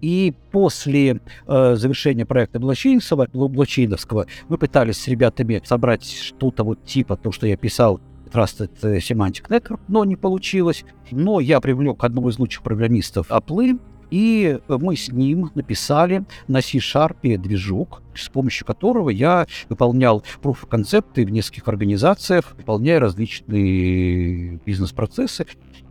И 0.00 0.32
после 0.52 1.20
э, 1.48 1.74
завершения 1.74 2.24
проекта 2.24 2.60
блокчейновского, 2.60 3.26
блокчейновского 3.32 4.26
мы 4.48 4.58
пытались 4.58 4.98
с 4.98 5.08
ребятами 5.08 5.60
собрать 5.64 6.04
что-то 6.08 6.62
вот 6.62 6.84
типа 6.84 7.16
то, 7.16 7.32
что 7.32 7.48
я 7.48 7.56
писал 7.56 8.00
Trusted 8.32 8.70
Semantic 8.80 9.48
Network, 9.48 9.80
но 9.88 10.04
не 10.04 10.14
получилось. 10.14 10.84
Но 11.10 11.40
я 11.40 11.60
привлек 11.60 12.04
одного 12.04 12.30
из 12.30 12.38
лучших 12.38 12.62
программистов 12.62 13.28
Apple, 13.28 13.80
и 14.10 14.58
мы 14.68 14.96
с 14.96 15.08
ним 15.08 15.50
написали 15.54 16.24
на 16.48 16.60
C-Sharp 16.60 17.38
движок, 17.38 18.02
с 18.14 18.28
помощью 18.28 18.66
которого 18.66 19.10
я 19.10 19.46
выполнял 19.68 20.24
proof-концепты 20.42 21.24
в 21.24 21.30
нескольких 21.30 21.68
организациях, 21.68 22.54
выполняя 22.56 23.00
различные 23.00 24.60
бизнес-процессы. 24.66 25.46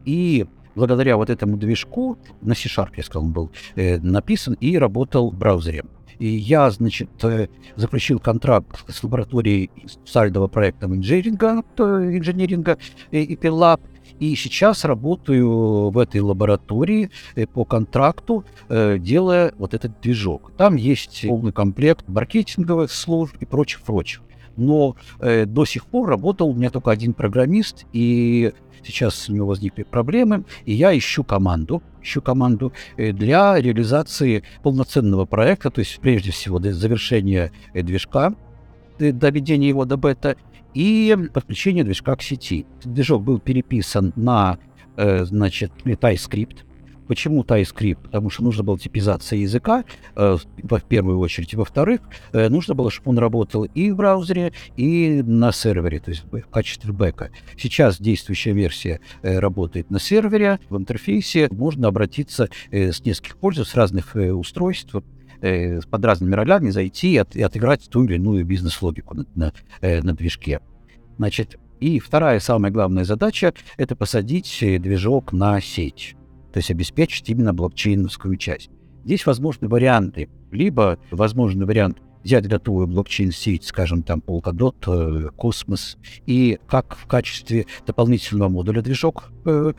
И 0.06 0.46
благодаря 0.76 1.18
вот 1.18 1.30
этому 1.30 1.58
движку, 1.58 2.18
на 2.42 2.56
C-Sharp, 2.56 2.92
я 2.98 3.04
сказал, 3.04 3.26
он 3.26 3.34
был 3.34 3.52
э, 3.76 4.00
написан 4.00 4.56
и 4.56 4.78
работал 4.78 5.32
в 5.32 5.38
браузере. 5.38 5.84
И 6.20 6.28
я, 6.28 6.70
значит, 6.70 7.10
э, 7.24 7.48
заключил 7.78 8.20
контракт 8.20 8.84
с 8.90 9.04
лабораторией 9.04 9.72
специального 9.88 10.48
проекта 10.48 10.86
инженеринга, 10.88 11.64
инженеринга 11.78 12.78
и 13.12 13.36
Lab, 13.36 13.80
и 14.20 14.36
сейчас 14.36 14.86
работаю 14.86 15.90
в 15.90 15.98
этой 15.98 16.22
лаборатории 16.22 17.12
э, 17.36 17.46
по 17.46 17.66
контракту, 17.66 18.46
э, 18.68 18.98
делая 19.00 19.54
вот 19.58 19.74
этот 19.74 20.00
движок. 20.02 20.52
Там 20.58 20.76
есть 20.76 21.26
полный 21.28 21.52
комплект 21.52 22.08
маркетинговых 22.08 22.92
служб 22.92 23.36
и 23.40 23.46
прочих-прочих. 23.46 24.22
Но 24.58 24.96
э, 25.20 25.46
до 25.46 25.66
сих 25.66 25.86
пор 25.86 26.10
работал 26.10 26.50
у 26.50 26.54
меня 26.54 26.70
только 26.70 26.92
один 26.92 27.14
программист, 27.14 27.86
и 27.94 28.52
сейчас 28.84 29.30
у 29.30 29.34
него 29.34 29.48
возникли 29.48 29.84
проблемы, 29.84 30.44
и 30.66 30.74
я 30.74 30.98
ищу 30.98 31.24
команду, 31.24 31.82
ищу 32.02 32.22
команду 32.22 32.74
для 32.98 33.60
реализации 33.60 34.44
полноценного 34.64 35.26
проекта, 35.26 35.70
то 35.70 35.80
есть 35.80 36.00
прежде 36.00 36.32
всего 36.32 36.60
до 36.60 36.74
завершения 36.74 37.52
движка, 37.74 38.34
доведения 39.00 39.70
его 39.70 39.86
до 39.86 39.98
бета, 39.98 40.36
и 40.74 41.16
подключение 41.34 41.84
движка 41.84 42.16
к 42.16 42.22
сети. 42.22 42.66
Движок 42.84 43.24
был 43.24 43.40
переписан 43.40 44.14
на, 44.16 44.60
э, 44.98 45.26
значит, 45.26 45.72
TypeScript. 45.86 46.66
Почему 47.10 47.42
TypeScript? 47.42 48.04
Потому 48.04 48.30
что 48.30 48.44
нужно 48.44 48.64
было 48.64 48.78
типизация 48.78 49.40
языка, 49.40 49.84
э, 50.16 50.38
в 50.62 50.82
первую 50.84 51.18
очередь. 51.18 51.56
Во-вторых, 51.56 52.02
э, 52.34 52.50
нужно 52.50 52.76
было, 52.76 52.92
чтобы 52.92 53.10
он 53.10 53.18
работал 53.18 53.64
и 53.64 53.90
в 53.90 53.96
браузере, 53.96 54.54
и 54.78 55.24
на 55.26 55.52
сервере, 55.52 56.00
то 56.00 56.12
есть 56.12 56.26
в 56.32 56.42
качестве 56.52 56.94
бэка. 56.94 57.32
Сейчас 57.58 58.00
действующая 58.00 58.54
версия 58.54 59.00
э, 59.24 59.40
работает 59.40 59.90
на 59.90 60.00
сервере, 60.00 60.60
в 60.70 60.78
интерфейсе 60.78 61.48
можно 61.50 61.88
обратиться 61.88 62.48
э, 62.70 62.92
с 62.92 63.04
нескольких 63.04 63.38
пользователей, 63.38 63.72
с 63.72 63.76
разных 63.76 64.16
э, 64.16 64.32
устройств, 64.32 64.94
э, 65.42 65.80
под 65.82 66.06
разными 66.06 66.34
ролями 66.34 66.70
зайти 66.70 67.14
и, 67.14 67.18
от, 67.18 67.36
и 67.36 67.42
отыграть 67.42 67.90
ту 67.90 68.04
или 68.06 68.16
иную 68.16 68.46
бизнес-логику 68.46 69.16
на, 69.16 69.26
на, 69.36 69.54
э, 69.82 70.02
на 70.02 70.14
движке. 70.14 70.62
Значит, 71.18 71.58
и 71.80 72.00
вторая 72.00 72.40
самая 72.40 72.72
главная 72.72 73.04
задача— 73.06 73.54
это 73.78 73.96
посадить 73.96 74.60
э, 74.62 74.80
движок 74.80 75.32
на 75.34 75.62
сеть, 75.62 76.16
то 76.54 76.58
есть 76.58 76.72
обеспечить 76.72 77.30
именно 77.30 77.54
блокчейновскую 77.54 78.36
часть. 78.38 78.70
Здесь 79.06 79.26
возможны 79.26 79.68
варианты. 79.68 80.30
Либо 80.52 81.00
возможный 81.12 81.66
вариант 81.66 82.00
взять 82.24 82.48
готовую 82.48 82.88
блокчейн-сеть, 82.88 83.66
скажем, 83.66 84.04
там 84.04 84.20
Polkadot, 84.26 84.76
э, 84.88 85.30
Cosmos, 85.38 85.98
и 86.26 86.60
как 86.68 86.96
в 86.96 87.08
качестве 87.08 87.66
дополнительного 87.86 88.50
модуля 88.50 88.82
движок 88.82 89.32
э, 89.46 89.74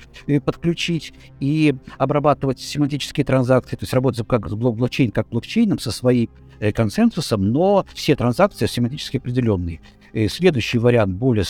подключить 0.45 1.12
и 1.41 1.74
обрабатывать 1.99 2.61
семантические 2.61 3.24
транзакции, 3.24 3.76
то 3.76 3.84
есть 3.84 3.93
работать 3.93 4.26
как 4.26 4.49
с 4.49 4.55
блокчейн, 4.55 5.11
как 5.11 5.28
блокчейном 5.28 5.78
со 5.78 5.91
своим 5.91 6.30
э, 6.61 6.72
консенсусом, 6.72 7.51
но 7.53 7.86
все 7.95 8.16
транзакции 8.16 8.66
семантически 8.66 9.18
определенные. 9.18 9.80
И 10.12 10.28
следующий 10.28 10.78
вариант 10.78 11.14
более 11.14 11.45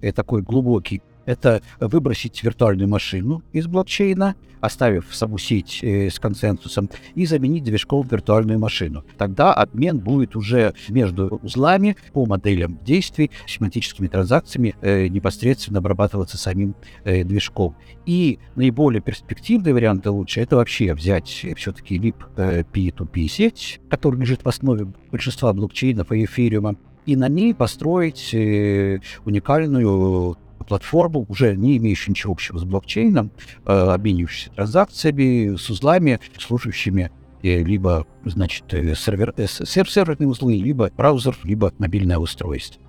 э, 0.00 0.12
такой 0.12 0.42
глубокий 0.42 1.02
это 1.26 1.62
выбросить 1.80 2.42
виртуальную 2.42 2.88
машину 2.88 3.42
из 3.52 3.66
блокчейна, 3.66 4.34
оставив 4.60 5.14
саму 5.14 5.36
сеть 5.38 5.80
э, 5.82 6.08
с 6.08 6.18
консенсусом, 6.18 6.88
и 7.14 7.26
заменить 7.26 7.64
движком 7.64 8.06
виртуальную 8.06 8.58
машину. 8.58 9.04
Тогда 9.18 9.52
обмен 9.52 9.98
будет 9.98 10.36
уже 10.36 10.74
между 10.88 11.38
узлами 11.42 11.96
по 12.12 12.24
моделям 12.24 12.78
действий, 12.82 13.30
семантическими 13.46 14.06
транзакциями 14.06 14.74
э, 14.80 15.08
непосредственно 15.08 15.80
обрабатываться 15.80 16.38
самим 16.38 16.74
э, 17.04 17.24
движком. 17.24 17.76
И 18.06 18.38
наиболее 18.54 19.02
перспективные 19.02 19.74
варианты 19.74 20.10
лучше 20.10 20.40
это 20.40 20.56
вообще 20.56 20.94
взять 20.94 21.28
все-таки 21.56 21.98
лип 21.98 22.24
э, 22.36 22.62
P2P 22.62 23.28
сеть, 23.28 23.80
которая 23.90 24.20
лежит 24.20 24.44
в 24.44 24.48
основе 24.48 24.86
большинства 25.10 25.52
блокчейнов 25.52 26.10
и 26.12 26.24
эфириума, 26.24 26.76
и 27.06 27.16
на 27.16 27.28
ней 27.28 27.54
построить 27.54 28.32
э, 28.32 29.00
уникальную 29.24 30.36
платформу, 30.64 31.26
уже 31.28 31.56
не 31.56 31.76
имеющую 31.76 32.10
ничего 32.10 32.32
общего 32.32 32.58
с 32.58 32.64
блокчейном, 32.64 33.30
э, 33.64 33.72
обменивающуюся 33.72 34.50
транзакциями, 34.50 35.56
с 35.56 35.70
узлами, 35.70 36.20
служащими 36.38 37.10
э, 37.42 37.62
либо, 37.62 38.06
значит, 38.24 38.72
э, 38.74 38.94
сервер, 38.94 39.34
э, 39.36 39.46
серверные 39.46 40.28
узлы, 40.28 40.56
либо 40.56 40.90
браузер, 40.96 41.36
либо 41.44 41.72
мобильное 41.78 42.18
устройство. 42.18 42.82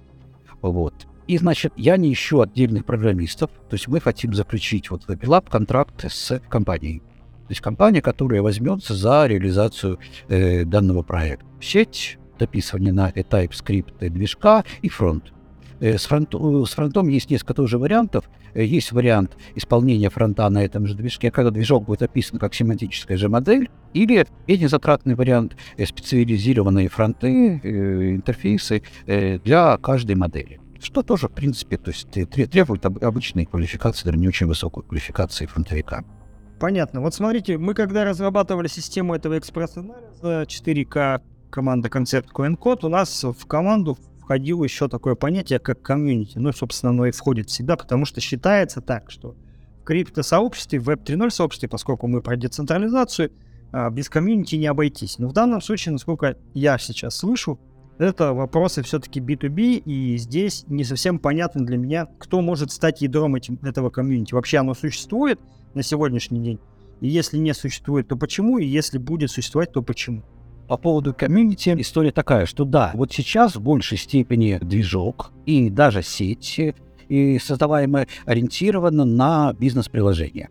Вот. 0.62 1.08
И, 1.28 1.38
значит, 1.38 1.74
я 1.76 1.98
не 1.98 2.14
ищу 2.14 2.42
отдельных 2.42 2.86
программистов, 2.86 3.50
то 3.70 3.74
есть 3.74 3.88
мы 3.88 4.00
хотим 4.00 4.34
заключить 4.34 4.92
вот 4.92 5.04
в 5.04 5.10
Lab 5.10 5.50
контракт 5.50 6.06
с 6.08 6.40
компанией. 6.50 7.00
То 7.00 7.52
есть 7.52 7.62
компания, 7.62 8.02
которая 8.02 8.42
возьмется 8.42 8.96
за 8.96 9.28
реализацию 9.28 10.00
э, 10.28 10.66
данного 10.66 11.04
проекта. 11.04 11.46
Сеть, 11.62 12.18
дописывание 12.40 12.94
на 12.94 13.10
TypeScript 13.10 14.10
движка 14.10 14.64
и 14.82 14.90
фронт. 14.90 15.32
Э, 15.86 16.00
с, 16.00 16.06
фронт, 16.08 16.34
с 16.34 16.74
фронтом 16.74 17.10
есть 17.10 17.30
несколько 17.30 17.54
тоже 17.54 17.78
вариантов. 17.78 18.26
Э, 18.56 18.66
есть 18.66 18.92
вариант 18.92 19.38
исполнения 19.54 20.10
фронта 20.10 20.50
на 20.50 20.64
этом 20.64 20.88
же 20.88 20.96
движке, 20.96 21.30
когда 21.30 21.52
движок 21.52 21.86
будет 21.86 22.02
описан 22.02 22.40
как 22.40 22.56
семантическая 22.56 23.18
же 23.18 23.30
модель, 23.30 23.70
или 23.94 24.26
менее 24.48 24.68
затратный 24.68 25.14
вариант 25.14 25.56
э, 25.78 25.86
специализированные 25.86 26.90
фронты, 26.90 27.60
интерфейсы 28.16 28.82
для 29.06 29.78
каждой 29.78 30.16
модели. 30.16 30.60
Что 30.82 31.04
тоже, 31.04 31.28
в 31.28 31.32
принципе, 31.32 31.78
то 31.78 31.92
есть 31.92 32.10
требует 32.10 32.86
обычной 32.86 33.46
квалификации, 33.46 34.06
даже 34.06 34.18
не 34.18 34.28
очень 34.28 34.48
высокой 34.48 34.84
квалификации 34.84 35.46
фронтовика. 35.46 36.04
Понятно. 36.60 37.02
Вот 37.02 37.14
смотрите, 37.14 37.58
мы 37.58 37.74
когда 37.74 38.06
разрабатывали 38.06 38.68
систему 38.68 39.14
этого 39.14 39.38
экспресс-анализа 39.38 40.44
4К 40.44 41.22
команда 41.50 41.90
концепт 41.90 42.30
Coin, 42.34 42.60
Code, 42.60 42.86
у 42.86 42.90
нас 42.90 43.24
в 43.24 43.46
команду 43.46 43.98
входило 44.26 44.64
еще 44.64 44.88
такое 44.88 45.14
понятие, 45.14 45.60
как 45.60 45.84
комьюнити. 45.84 46.40
Ну, 46.40 46.52
собственно, 46.52 46.90
оно 46.90 47.06
и 47.06 47.12
входит 47.12 47.50
всегда, 47.50 47.76
потому 47.76 48.06
что 48.06 48.22
считается 48.22 48.82
так, 48.82 49.12
что 49.12 49.36
в 49.82 49.84
криптосообществе, 49.84 50.80
в 50.80 50.90
Web 50.90 51.06
3.0 51.06 51.30
сообществе, 51.30 51.70
поскольку 51.70 52.08
мы 52.08 52.22
про 52.22 52.36
децентрализацию, 52.36 53.32
а, 53.72 53.92
без 53.92 54.10
комьюнити 54.10 54.56
не 54.56 54.66
обойтись. 54.66 55.20
Но 55.20 55.28
в 55.28 55.34
данном 55.34 55.62
случае, 55.62 55.94
насколько 55.94 56.38
я 56.56 56.80
сейчас 56.80 57.16
слышу, 57.16 57.60
это 58.00 58.34
вопросы 58.34 58.82
все-таки 58.82 59.20
B2B, 59.20 59.84
и 59.86 60.18
здесь 60.18 60.66
не 60.68 60.84
совсем 60.84 61.20
понятно 61.20 61.64
для 61.64 61.78
меня, 61.78 62.08
кто 62.18 62.42
может 62.42 62.72
стать 62.72 63.04
ядром 63.04 63.36
этим, 63.36 63.60
этого 63.62 63.92
комьюнити. 63.92 64.34
Вообще 64.34 64.58
оно 64.58 64.74
существует 64.74 65.40
на 65.76 65.84
сегодняшний 65.84 66.40
день? 66.40 66.60
И 67.00 67.08
если 67.08 67.38
не 67.38 67.54
существует, 67.54 68.08
то 68.08 68.18
почему? 68.18 68.58
И 68.58 68.66
если 68.66 68.98
будет 68.98 69.30
существовать, 69.30 69.72
то 69.72 69.84
почему? 69.84 70.24
По 70.68 70.78
поводу 70.78 71.14
комьюнити 71.14 71.76
история 71.78 72.12
такая, 72.12 72.48
что 72.48 72.66
да, 72.66 72.92
вот 72.96 73.14
сейчас 73.14 73.56
в 73.56 73.62
большей 73.62 74.00
степени 74.00 74.58
движок 74.60 75.32
и 75.46 75.70
даже 75.70 76.02
сеть 76.02 76.60
и 77.08 77.40
создаваемая 77.40 78.08
ориентирована 78.26 79.06
на 79.06 79.54
бизнес-приложения. 79.54 80.50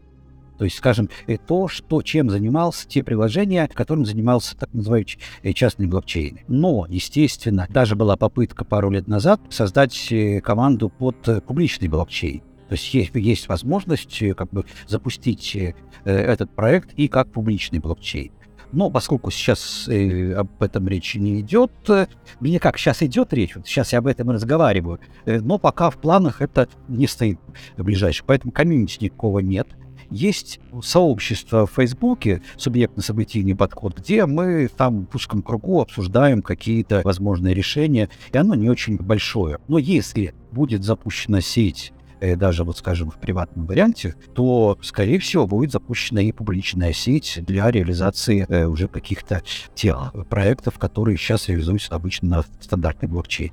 То 0.57 0.65
есть, 0.65 0.77
скажем, 0.77 1.09
э, 1.27 1.37
то, 1.37 1.67
что, 1.67 2.01
чем 2.03 2.31
занимался, 2.31 2.87
те 2.87 3.03
приложения, 3.03 3.69
которым 3.75 4.07
занимался 4.07 4.57
так 4.57 4.73
называемый 4.73 5.19
э, 5.43 5.53
частный 5.53 5.89
блокчейн. 5.89 6.39
Но, 6.47 6.87
естественно, 6.89 7.67
даже 7.69 7.97
была 7.97 8.17
попытка 8.17 8.65
пару 8.65 8.91
лет 8.91 9.09
назад 9.09 9.41
создать 9.51 10.13
э, 10.13 10.41
команду 10.41 10.91
под 10.91 11.45
публичный 11.45 11.89
блокчейн. 11.89 12.41
То 12.69 12.73
есть 12.75 12.95
есть, 12.95 13.11
есть 13.15 13.49
возможность 13.49 14.23
как 14.37 14.51
бы 14.51 14.65
запустить 14.87 15.57
э, 15.57 15.75
этот 16.05 16.55
проект 16.55 16.93
и 16.95 17.09
как 17.09 17.33
публичный 17.33 17.81
блокчейн. 17.81 18.33
Но 18.73 18.91
поскольку 18.91 19.31
сейчас 19.31 19.89
э, 19.89 20.33
об 20.33 20.63
этом 20.63 20.89
речи 20.89 21.19
не 21.19 21.41
идет, 21.41 21.73
э, 21.89 22.07
мне 22.41 22.59
как 22.59 22.79
сейчас 22.79 23.03
идет 23.03 23.33
речь, 23.33 23.57
вот 23.57 23.67
сейчас 23.67 23.93
я 23.93 24.01
об 24.01 24.07
этом 24.07 24.31
разговариваю, 24.31 25.01
э, 25.25 25.41
но 25.41 25.59
пока 25.59 25.91
в 25.91 25.97
планах 25.97 26.43
это 26.43 26.69
не 26.89 27.07
стоит 27.07 27.39
в 27.77 28.23
поэтому 28.27 28.53
комьюнити 28.53 29.05
никакого 29.05 29.41
нет. 29.41 29.69
Есть 30.11 30.61
сообщество 30.83 31.67
в 31.67 31.73
Фейсбуке, 31.73 32.43
субъектно-событийный 32.57 33.57
подход, 33.57 33.99
где 33.99 34.27
мы 34.27 34.69
там 34.69 35.07
в 35.11 35.15
узком 35.15 35.43
кругу 35.43 35.81
обсуждаем 35.81 36.43
какие-то 36.43 37.01
возможные 37.05 37.55
решения, 37.55 38.11
и 38.33 38.37
оно 38.37 38.55
не 38.55 38.69
очень 38.69 38.97
большое. 38.97 39.59
Но 39.67 39.79
если 39.79 40.35
будет 40.53 40.85
запущена 40.85 41.41
сеть 41.41 41.94
даже 42.35 42.65
вот, 42.65 42.79
скажем, 42.79 43.11
в 43.11 43.17
приватном 43.17 43.67
варианте, 43.67 44.15
то, 44.35 44.79
скорее 44.83 45.19
всего, 45.19 45.47
будет 45.47 45.73
запущена 45.73 46.23
и 46.23 46.33
публичная 46.33 46.93
сеть 46.93 47.39
для 47.47 47.71
реализации 47.71 48.47
э, 48.49 48.67
уже 48.67 48.89
каких-то 48.89 49.43
тех 49.75 50.13
проектов, 50.29 50.79
которые 50.79 51.17
сейчас 51.17 51.49
реализуются 51.49 51.95
обычно 51.95 52.29
на 52.29 52.45
стандартной 52.61 53.09
блокчейне. 53.09 53.53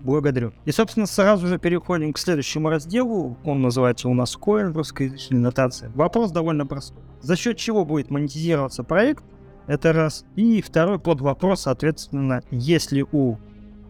Благодарю. 0.00 0.52
И, 0.64 0.72
собственно, 0.72 1.06
сразу 1.06 1.46
же 1.46 1.58
переходим 1.58 2.12
к 2.12 2.18
следующему 2.18 2.70
разделу. 2.70 3.36
Он 3.44 3.60
называется 3.60 4.08
у 4.08 4.14
нас 4.14 4.36
Coin, 4.36 4.72
русскоязычная 4.72 5.40
нотация. 5.40 5.90
Вопрос 5.94 6.30
довольно 6.32 6.66
простой. 6.66 7.02
За 7.20 7.36
счет 7.36 7.58
чего 7.58 7.84
будет 7.84 8.10
монетизироваться 8.10 8.82
проект? 8.82 9.22
Это 9.66 9.92
раз. 9.92 10.24
И 10.36 10.62
второй 10.62 10.98
под 10.98 11.20
вопрос, 11.20 11.62
соответственно, 11.62 12.42
если 12.50 13.04
у 13.12 13.36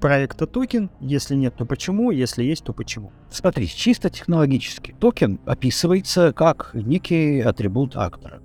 проекта 0.00 0.46
токен? 0.46 0.90
Если 1.00 1.34
нет, 1.36 1.54
то 1.56 1.64
почему? 1.64 2.10
Если 2.10 2.42
есть, 2.42 2.64
то 2.64 2.72
почему? 2.72 3.12
Смотри, 3.30 3.68
чисто 3.68 4.10
технологически. 4.10 4.94
Токен 4.98 5.38
описывается 5.46 6.32
как 6.32 6.70
некий 6.74 7.40
атрибут 7.40 7.96
актора. 7.96 8.42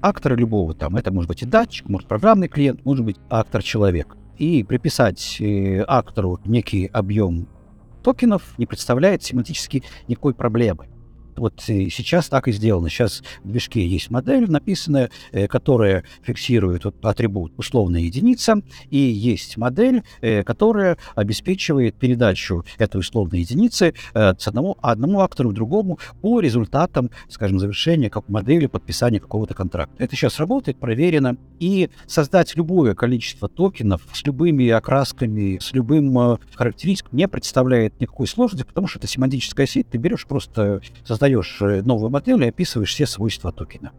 Актора 0.00 0.36
любого 0.36 0.74
там, 0.74 0.96
это 0.96 1.12
может 1.12 1.28
быть 1.28 1.42
и 1.42 1.46
датчик, 1.46 1.88
может 1.88 2.08
программный 2.08 2.48
клиент, 2.48 2.84
может 2.84 3.04
быть 3.04 3.16
актор 3.28 3.62
человек. 3.62 4.16
И 4.38 4.62
приписать 4.62 5.40
э, 5.40 5.82
актору 5.86 6.38
некий 6.44 6.86
объем 6.86 7.48
токенов 8.02 8.56
не 8.58 8.66
представляет 8.66 9.22
семантически 9.22 9.82
никакой 10.06 10.34
проблемы. 10.34 10.88
Вот 11.38 11.54
сейчас 11.60 12.28
так 12.28 12.48
и 12.48 12.52
сделано. 12.52 12.88
Сейчас 12.88 13.22
в 13.44 13.48
движке 13.48 13.86
есть 13.86 14.10
модель 14.10 14.50
написанная, 14.50 15.10
э, 15.32 15.46
которая 15.46 16.04
фиксирует 16.22 16.84
вот 16.84 17.04
атрибут 17.04 17.52
условная 17.56 18.00
единица, 18.00 18.62
и 18.90 18.98
есть 18.98 19.56
модель, 19.56 20.02
э, 20.20 20.42
которая 20.42 20.96
обеспечивает 21.14 21.96
передачу 21.96 22.64
этой 22.78 22.98
условной 22.98 23.40
единицы 23.40 23.94
э, 24.14 24.34
с 24.38 24.48
одному, 24.48 24.76
одному 24.80 25.20
актору 25.20 25.50
к 25.50 25.54
другому 25.54 25.98
по 26.22 26.40
результатам, 26.40 27.10
скажем, 27.28 27.58
завершения 27.58 28.10
как 28.10 28.28
модели, 28.28 28.66
подписания 28.66 29.20
какого-то 29.20 29.54
контракта. 29.54 29.94
Это 30.02 30.16
сейчас 30.16 30.38
работает, 30.38 30.78
проверено. 30.78 31.36
И 31.58 31.90
создать 32.06 32.54
любое 32.56 32.94
количество 32.94 33.48
токенов 33.48 34.02
с 34.12 34.24
любыми 34.24 34.68
окрасками, 34.68 35.58
с 35.58 35.72
любым 35.72 36.38
характеристиком 36.54 37.16
не 37.16 37.28
представляет 37.28 37.98
никакой 38.00 38.26
сложности, 38.26 38.66
потому 38.66 38.86
что 38.86 38.98
это 38.98 39.06
семантическая 39.06 39.66
сеть. 39.66 39.88
Ты 39.88 39.98
берешь 39.98 40.26
просто, 40.26 40.80
создаешь 41.04 41.25
создаешь 41.26 41.58
э, 41.60 41.82
новую 41.82 42.10
модель 42.10 42.44
и 42.44 42.48
описываешь 42.48 42.92
все 42.92 43.06
свойства 43.06 43.52
токена. 43.52 43.92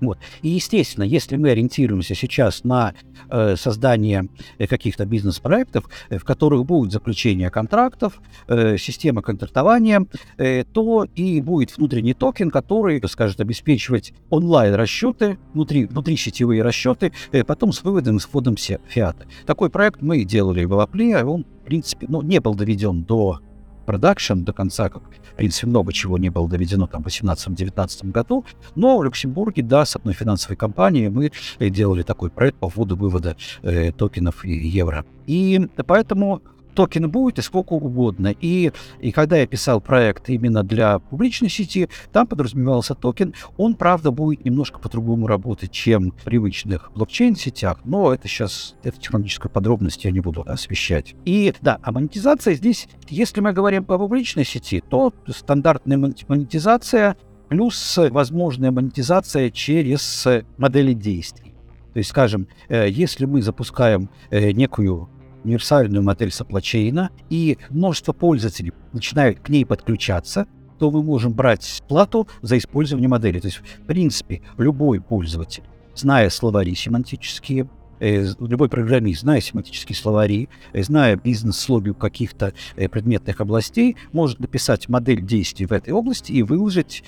Вот. 0.00 0.18
И, 0.40 0.48
естественно, 0.48 1.04
если 1.04 1.36
мы 1.36 1.50
ориентируемся 1.50 2.14
сейчас 2.14 2.64
на 2.64 2.94
э, 3.28 3.54
создание 3.56 4.28
э, 4.58 4.66
каких-то 4.66 5.04
бизнес-проектов, 5.04 5.84
э, 6.08 6.16
в 6.16 6.24
которых 6.24 6.64
будет 6.64 6.90
заключение 6.90 7.50
контрактов, 7.50 8.18
э, 8.48 8.78
система 8.78 9.20
контрактования, 9.20 10.06
э, 10.38 10.64
то 10.64 11.04
и 11.14 11.42
будет 11.42 11.76
внутренний 11.76 12.14
токен, 12.14 12.50
который 12.50 13.02
скажет 13.08 13.40
обеспечивать 13.40 14.14
онлайн-расчеты, 14.30 15.38
внутри, 15.52 15.84
внутри 15.84 16.16
сетевые 16.16 16.62
расчеты, 16.62 17.12
э, 17.32 17.44
потом 17.44 17.72
с 17.72 17.84
выводом 17.84 18.16
и 18.16 18.20
с 18.20 18.28
вводом 18.32 18.56
фиата. 18.56 19.26
Такой 19.44 19.68
проект 19.68 20.00
мы 20.00 20.24
делали 20.24 20.64
в 20.64 20.72
Apla, 20.72 21.22
он, 21.24 21.44
в 21.44 21.66
принципе, 21.66 22.06
ну, 22.08 22.22
не 22.22 22.40
был 22.40 22.54
доведен 22.54 23.02
до 23.02 23.40
production 23.86 24.42
до 24.42 24.52
конца, 24.52 24.88
как, 24.88 25.02
в 25.02 25.34
принципе, 25.36 25.66
много 25.66 25.92
чего 25.92 26.18
не 26.18 26.30
было 26.30 26.48
доведено 26.48 26.86
там 26.86 27.02
в 27.02 27.06
2018-2019 27.06 28.10
году, 28.10 28.44
но 28.74 28.98
в 28.98 29.04
Люксембурге, 29.04 29.62
да, 29.62 29.84
с 29.84 29.96
одной 29.96 30.14
финансовой 30.14 30.56
компанией 30.56 31.08
мы 31.08 31.32
э, 31.58 31.68
делали 31.68 32.02
такой 32.02 32.30
проект 32.30 32.58
по 32.58 32.68
вводу-вывода 32.68 33.36
э, 33.62 33.92
токенов 33.92 34.44
и 34.44 34.52
евро. 34.52 35.04
И 35.26 35.68
поэтому 35.86 36.42
токен 36.74 37.10
будет 37.10 37.38
и 37.38 37.42
сколько 37.42 37.74
угодно. 37.74 38.34
И, 38.40 38.72
и 39.00 39.12
когда 39.12 39.36
я 39.36 39.46
писал 39.46 39.80
проект 39.80 40.28
именно 40.28 40.62
для 40.62 40.98
публичной 40.98 41.48
сети, 41.48 41.88
там 42.12 42.26
подразумевался 42.26 42.94
токен. 42.94 43.34
Он, 43.56 43.74
правда, 43.74 44.10
будет 44.10 44.44
немножко 44.44 44.78
по-другому 44.78 45.26
работать, 45.26 45.70
чем 45.72 46.12
в 46.12 46.24
привычных 46.24 46.90
блокчейн-сетях, 46.94 47.80
но 47.84 48.12
это 48.12 48.28
сейчас, 48.28 48.76
это 48.82 48.98
технологическую 48.98 49.50
подробность 49.50 50.04
я 50.04 50.10
не 50.10 50.20
буду 50.20 50.42
освещать. 50.46 51.14
И 51.24 51.54
да, 51.60 51.78
а 51.82 51.92
монетизация 51.92 52.54
здесь, 52.54 52.88
если 53.08 53.40
мы 53.40 53.52
говорим 53.52 53.84
по 53.84 53.98
публичной 53.98 54.44
сети, 54.44 54.82
то 54.88 55.12
стандартная 55.28 55.96
монетизация 55.96 57.16
плюс 57.48 57.98
возможная 57.98 58.70
монетизация 58.70 59.50
через 59.50 60.26
модели 60.56 60.92
действий. 60.92 61.50
То 61.92 61.98
есть, 61.98 62.10
скажем, 62.10 62.46
э, 62.68 62.88
если 62.88 63.24
мы 63.24 63.42
запускаем 63.42 64.08
э, 64.30 64.52
некую 64.52 65.08
универсальную 65.44 66.02
модель 66.02 66.30
саплачейна, 66.30 67.10
и 67.28 67.58
множество 67.70 68.12
пользователей 68.12 68.72
начинают 68.92 69.40
к 69.40 69.48
ней 69.48 69.64
подключаться, 69.64 70.46
то 70.78 70.90
мы 70.90 71.02
можем 71.02 71.32
брать 71.32 71.82
плату 71.88 72.26
за 72.42 72.56
использование 72.58 73.08
модели. 73.08 73.38
То 73.38 73.48
есть, 73.48 73.58
в 73.58 73.86
принципе, 73.86 74.42
любой 74.56 75.00
пользователь, 75.00 75.62
зная 75.94 76.30
словари 76.30 76.74
семантические, 76.74 77.68
э, 78.00 78.26
любой 78.40 78.70
программист, 78.70 79.20
зная 79.20 79.42
семантические 79.42 79.94
словари, 79.94 80.48
э, 80.72 80.82
зная 80.82 81.16
бизнес-логику 81.16 81.98
каких-то 81.98 82.54
э, 82.76 82.88
предметных 82.88 83.42
областей, 83.42 83.96
может 84.12 84.40
написать 84.40 84.88
модель 84.88 85.20
действий 85.20 85.66
в 85.66 85.72
этой 85.72 85.92
области 85.92 86.32
и 86.32 86.42
выложить 86.42 87.04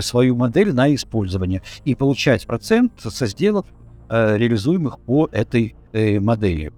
свою 0.00 0.36
модель 0.36 0.74
на 0.74 0.94
использование 0.94 1.62
и 1.86 1.94
получать 1.94 2.46
процент 2.46 2.92
со 2.98 3.26
сделок, 3.26 3.66
реализуемых 4.10 4.98
по 5.00 5.30
этой 5.32 5.74
модели. 6.20 6.72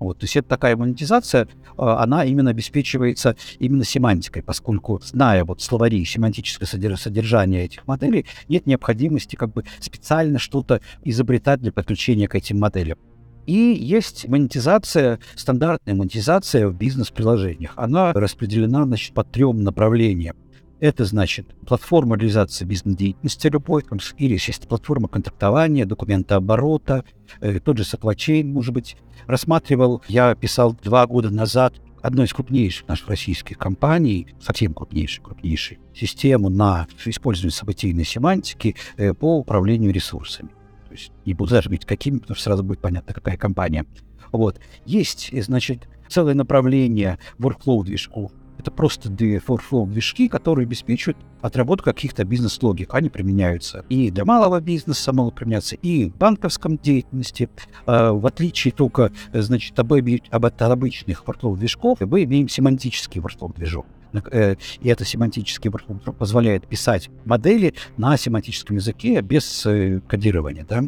Вот, 0.00 0.18
то 0.18 0.24
есть 0.24 0.34
это 0.34 0.48
такая 0.48 0.76
монетизация, 0.76 1.46
а, 1.76 2.02
она 2.02 2.24
именно 2.24 2.50
обеспечивается 2.50 3.36
именно 3.58 3.84
семантикой, 3.84 4.42
поскольку, 4.42 4.98
зная 5.04 5.44
вот 5.44 5.60
словари 5.60 6.04
семантическое 6.06 6.66
содержание 6.66 7.66
этих 7.66 7.86
моделей, 7.86 8.24
нет 8.48 8.66
необходимости 8.66 9.36
как 9.36 9.52
бы 9.52 9.64
специально 9.78 10.38
что-то 10.38 10.80
изобретать 11.04 11.60
для 11.60 11.70
подключения 11.70 12.28
к 12.28 12.34
этим 12.34 12.58
моделям. 12.58 12.98
И 13.46 13.52
есть 13.52 14.26
монетизация, 14.28 15.18
стандартная 15.34 15.94
монетизация 15.94 16.68
в 16.68 16.74
бизнес-приложениях. 16.74 17.72
Она 17.76 18.12
распределена 18.12 18.84
значит, 18.84 19.12
по 19.12 19.24
трем 19.24 19.62
направлениям. 19.62 20.36
Это 20.80 21.04
значит 21.04 21.46
платформа 21.66 22.16
реализации 22.16 22.64
бизнес-деятельности 22.64 23.48
любой, 23.48 23.84
или 24.16 24.32
есть 24.32 24.66
платформа 24.66 25.08
контрактования, 25.08 25.84
документооборота, 25.84 27.04
э, 27.40 27.60
тот 27.60 27.76
же 27.76 27.84
supply 27.84 28.42
может 28.44 28.72
быть. 28.72 28.96
Рассматривал, 29.26 30.02
я 30.08 30.34
писал 30.34 30.74
два 30.82 31.06
года 31.06 31.30
назад 31.30 31.74
одной 32.00 32.24
из 32.24 32.32
крупнейших 32.32 32.88
наших 32.88 33.08
российских 33.08 33.58
компаний, 33.58 34.28
совсем 34.40 34.72
крупнейшей, 34.72 35.22
крупнейшей, 35.22 35.78
систему 35.94 36.48
на 36.48 36.86
использование 37.04 37.52
событийной 37.52 38.06
семантики 38.06 38.74
э, 38.96 39.12
по 39.12 39.36
управлению 39.36 39.92
ресурсами. 39.92 40.48
То 40.88 40.94
есть 40.94 41.12
не 41.26 41.34
буду 41.34 41.50
даже 41.50 41.68
говорить 41.68 41.84
какими, 41.84 42.18
потому 42.18 42.36
что 42.36 42.44
сразу 42.44 42.64
будет 42.64 42.80
понятно, 42.80 43.12
какая 43.12 43.36
компания. 43.36 43.84
Вот. 44.32 44.58
Есть, 44.86 45.30
значит, 45.44 45.88
целое 46.08 46.34
направление 46.34 47.18
workflow 47.38 47.84
движков, 47.84 48.32
это 48.60 48.70
просто 48.70 49.08
DFR 49.08 49.86
движки, 49.86 50.28
которые 50.28 50.64
обеспечивают 50.64 51.18
отработку 51.40 51.86
каких-то 51.86 52.24
бизнес-логик. 52.24 52.94
Они 52.94 53.08
применяются 53.08 53.84
и 53.88 54.10
для 54.10 54.24
малого 54.24 54.60
бизнеса 54.60 55.12
могут 55.12 55.34
применяться, 55.34 55.76
и 55.76 56.10
в 56.10 56.16
банковском 56.16 56.76
деятельности. 56.76 57.48
А, 57.86 58.12
в 58.12 58.26
отличие 58.26 58.72
только, 58.72 59.12
значит, 59.32 59.78
об, 59.78 59.92
об, 59.92 60.46
от 60.46 60.62
обычных 60.62 61.24
workflow 61.24 61.56
движков, 61.56 62.00
мы 62.00 62.24
имеем 62.24 62.48
семантический 62.48 63.20
workflow 63.20 63.54
движок. 63.54 63.86
Э, 64.12 64.56
и 64.80 64.88
это 64.88 65.04
семантический 65.04 65.70
workflow 65.70 66.12
позволяет 66.12 66.66
писать 66.66 67.10
модели 67.24 67.74
на 67.96 68.16
семантическом 68.16 68.76
языке 68.76 69.20
без 69.22 69.64
э, 69.66 70.00
кодирования. 70.06 70.66
Да? 70.68 70.82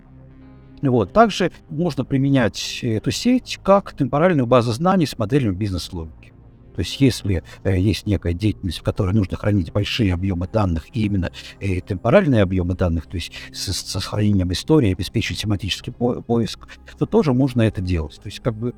Вот. 0.83 1.13
Также 1.13 1.53
можно 1.71 2.05
применять 2.05 2.81
эту 2.83 3.11
сеть 3.11 3.59
как 3.63 3.95
темпоральную 3.95 4.47
базу 4.47 4.73
знаний 4.73 5.07
с 5.07 5.17
моделью 5.17 5.55
бизнес-логики. 5.55 6.32
То 6.75 6.81
есть 6.81 7.01
если 7.01 7.43
э, 7.65 7.79
есть 7.79 8.07
некая 8.07 8.33
деятельность, 8.33 8.79
в 8.79 8.83
которой 8.83 9.15
нужно 9.15 9.37
хранить 9.37 9.73
большие 9.73 10.15
объемы 10.15 10.49
данных, 10.49 10.87
и 10.95 11.05
именно 11.05 11.31
э, 11.61 11.81
темпоральные 11.81 12.43
объемы 12.43 12.75
данных, 12.75 13.07
то 13.07 13.17
есть 13.17 13.33
с, 13.53 13.73
с 13.73 13.87
сохранением 13.87 14.53
истории, 14.53 14.93
обеспечить 14.93 15.39
семантический 15.39 15.93
по 15.93 16.23
поиск, 16.23 16.69
то 16.99 17.07
тоже 17.07 17.33
можно 17.33 17.63
это 17.63 17.81
делать. 17.81 18.17
То 18.17 18.29
есть 18.29 18.41
как 18.41 18.55
бы 18.55 18.75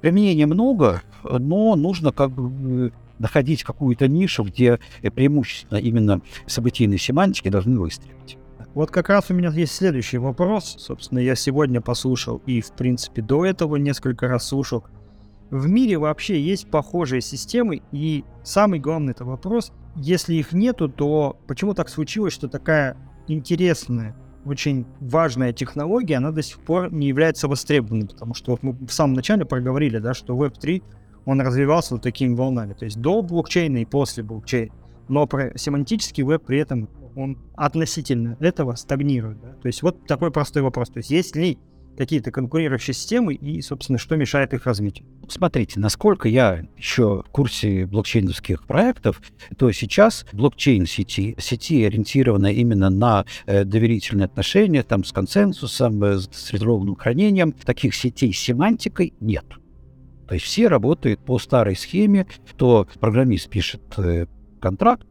применения 0.00 0.46
много, 0.46 1.02
но 1.24 1.76
нужно 1.76 2.12
как 2.12 2.30
бы 2.30 2.92
находить 3.18 3.64
какую-то 3.64 4.08
нишу, 4.08 4.44
где 4.44 4.78
преимущественно 5.00 5.78
именно 5.78 6.20
событийные 6.46 6.98
семантики 6.98 7.48
должны 7.48 7.78
выстрелить. 7.78 8.38
Вот 8.76 8.90
как 8.90 9.08
раз 9.08 9.30
у 9.30 9.34
меня 9.34 9.50
есть 9.50 9.74
следующий 9.74 10.18
вопрос. 10.18 10.76
Собственно, 10.78 11.18
я 11.18 11.34
сегодня 11.34 11.80
послушал 11.80 12.42
и, 12.44 12.60
в 12.60 12.72
принципе, 12.72 13.22
до 13.22 13.46
этого 13.46 13.76
несколько 13.76 14.28
раз 14.28 14.48
слушал 14.48 14.84
в 15.50 15.68
мире 15.68 15.98
вообще 15.98 16.40
есть 16.40 16.70
похожие 16.70 17.20
системы, 17.20 17.82
и 17.92 18.24
самый 18.42 18.80
главный 18.80 19.12
это 19.12 19.24
вопрос, 19.24 19.72
если 19.94 20.34
их 20.34 20.52
нету, 20.52 20.88
то 20.88 21.38
почему 21.46 21.74
так 21.74 21.88
случилось, 21.88 22.32
что 22.32 22.48
такая 22.48 22.96
интересная, 23.28 24.16
очень 24.44 24.86
важная 25.00 25.52
технология, 25.52 26.16
она 26.16 26.30
до 26.30 26.42
сих 26.42 26.58
пор 26.60 26.92
не 26.92 27.08
является 27.08 27.48
востребованной, 27.48 28.08
потому 28.08 28.34
что 28.34 28.52
вот 28.52 28.62
мы 28.62 28.72
в 28.72 28.92
самом 28.92 29.14
начале 29.14 29.44
проговорили, 29.44 29.98
да, 29.98 30.14
что 30.14 30.34
Web3, 30.36 30.82
он 31.24 31.40
развивался 31.40 31.94
вот 31.94 32.02
такими 32.02 32.34
волнами, 32.34 32.74
то 32.74 32.84
есть 32.84 33.00
до 33.00 33.22
блокчейна 33.22 33.78
и 33.78 33.84
после 33.84 34.22
блокчейна, 34.22 34.72
но 35.08 35.26
про 35.26 35.56
семантический 35.56 36.22
веб 36.22 36.44
при 36.44 36.58
этом 36.58 36.88
он 37.16 37.38
относительно 37.56 38.36
этого 38.40 38.74
стагнирует. 38.74 39.40
Да? 39.40 39.52
То 39.54 39.68
есть 39.68 39.82
вот 39.82 40.06
такой 40.06 40.30
простой 40.30 40.62
вопрос. 40.62 40.90
То 40.90 40.98
есть 40.98 41.10
есть 41.10 41.34
ли 41.34 41.58
какие-то 41.96 42.30
конкурирующие 42.30 42.94
системы 42.94 43.34
и, 43.34 43.60
собственно, 43.60 43.98
что 43.98 44.16
мешает 44.16 44.54
их 44.54 44.66
развитию. 44.66 45.06
Смотрите, 45.28 45.80
насколько 45.80 46.28
я 46.28 46.64
еще 46.76 47.22
в 47.26 47.30
курсе 47.30 47.86
блокчейновских 47.86 48.64
проектов, 48.64 49.20
то 49.56 49.70
сейчас 49.72 50.26
блокчейн 50.32 50.86
сети, 50.86 51.34
сети 51.38 51.84
ориентированы 51.84 52.52
именно 52.54 52.90
на 52.90 53.24
э, 53.46 53.64
доверительные 53.64 54.26
отношения, 54.26 54.82
там 54.82 55.04
с 55.04 55.12
консенсусом, 55.12 56.02
э, 56.04 56.18
с 56.18 56.52
резервованным 56.52 56.96
хранением. 56.96 57.52
Таких 57.52 57.94
сетей 57.94 58.32
с 58.32 58.38
семантикой 58.38 59.14
нет. 59.20 59.44
То 60.28 60.34
есть 60.34 60.46
все 60.46 60.68
работают 60.68 61.20
по 61.20 61.38
старой 61.38 61.76
схеме, 61.76 62.26
то 62.56 62.86
программист 63.00 63.48
пишет 63.48 63.82
э, 63.96 64.26
контракт, 64.60 65.06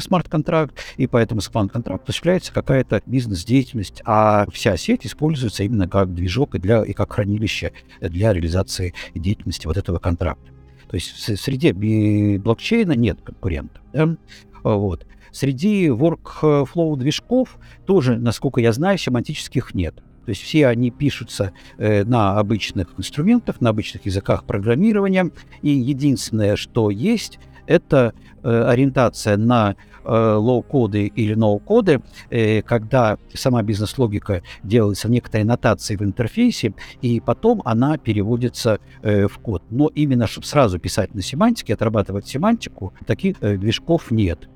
смарт-контракт, 0.00 0.78
и 0.96 1.06
поэтому 1.06 1.40
смарт-контракт 1.40 2.04
осуществляется 2.04 2.52
какая-то 2.52 3.02
бизнес-деятельность, 3.06 4.02
а 4.04 4.46
вся 4.52 4.76
сеть 4.76 5.06
используется 5.06 5.64
именно 5.64 5.88
как 5.88 6.14
движок 6.14 6.54
и, 6.54 6.58
для, 6.58 6.82
и 6.82 6.92
как 6.92 7.12
хранилище 7.12 7.72
для 8.00 8.32
реализации 8.32 8.94
деятельности 9.14 9.66
вот 9.66 9.76
этого 9.76 9.98
контракта. 9.98 10.50
То 10.88 10.96
есть 10.96 11.10
в 11.10 11.36
среде 11.36 11.72
блокчейна 11.72 12.92
нет 12.92 13.18
конкурентов. 13.22 13.82
Да? 13.92 14.16
Вот. 14.62 15.06
Среди 15.32 15.88
workflow 15.88 16.96
движков 16.96 17.58
тоже, 17.86 18.16
насколько 18.16 18.60
я 18.60 18.72
знаю, 18.72 18.98
семантических 18.98 19.74
нет. 19.74 19.96
То 20.24 20.30
есть 20.30 20.42
все 20.42 20.68
они 20.68 20.90
пишутся 20.90 21.52
э, 21.76 22.04
на 22.04 22.38
обычных 22.38 22.88
инструментах, 22.96 23.60
на 23.60 23.70
обычных 23.70 24.06
языках 24.06 24.44
программирования. 24.44 25.30
И 25.62 25.70
единственное, 25.70 26.56
что 26.56 26.90
есть, 26.90 27.40
это 27.66 28.14
э, 28.14 28.23
ориентация 28.48 29.36
на 29.36 29.76
э, 30.04 30.08
лоу-коды 30.08 31.06
или 31.06 31.34
ноу-коды, 31.34 32.02
э, 32.30 32.62
когда 32.62 33.18
сама 33.34 33.62
бизнес-логика 33.62 34.42
делается 34.62 35.08
некоторой 35.08 35.44
нотацией 35.44 35.98
в 35.98 36.02
интерфейсе, 36.02 36.74
и 37.02 37.20
потом 37.20 37.62
она 37.64 37.98
переводится 37.98 38.78
э, 39.02 39.26
в 39.26 39.38
код. 39.38 39.62
Но 39.70 39.88
именно, 39.88 40.26
чтобы 40.26 40.46
сразу 40.46 40.78
писать 40.78 41.14
на 41.14 41.22
семантике, 41.22 41.74
отрабатывать 41.74 42.26
семантику, 42.26 42.92
таких 43.06 43.36
э, 43.40 43.56
движков 43.56 44.10
нет. 44.10 44.48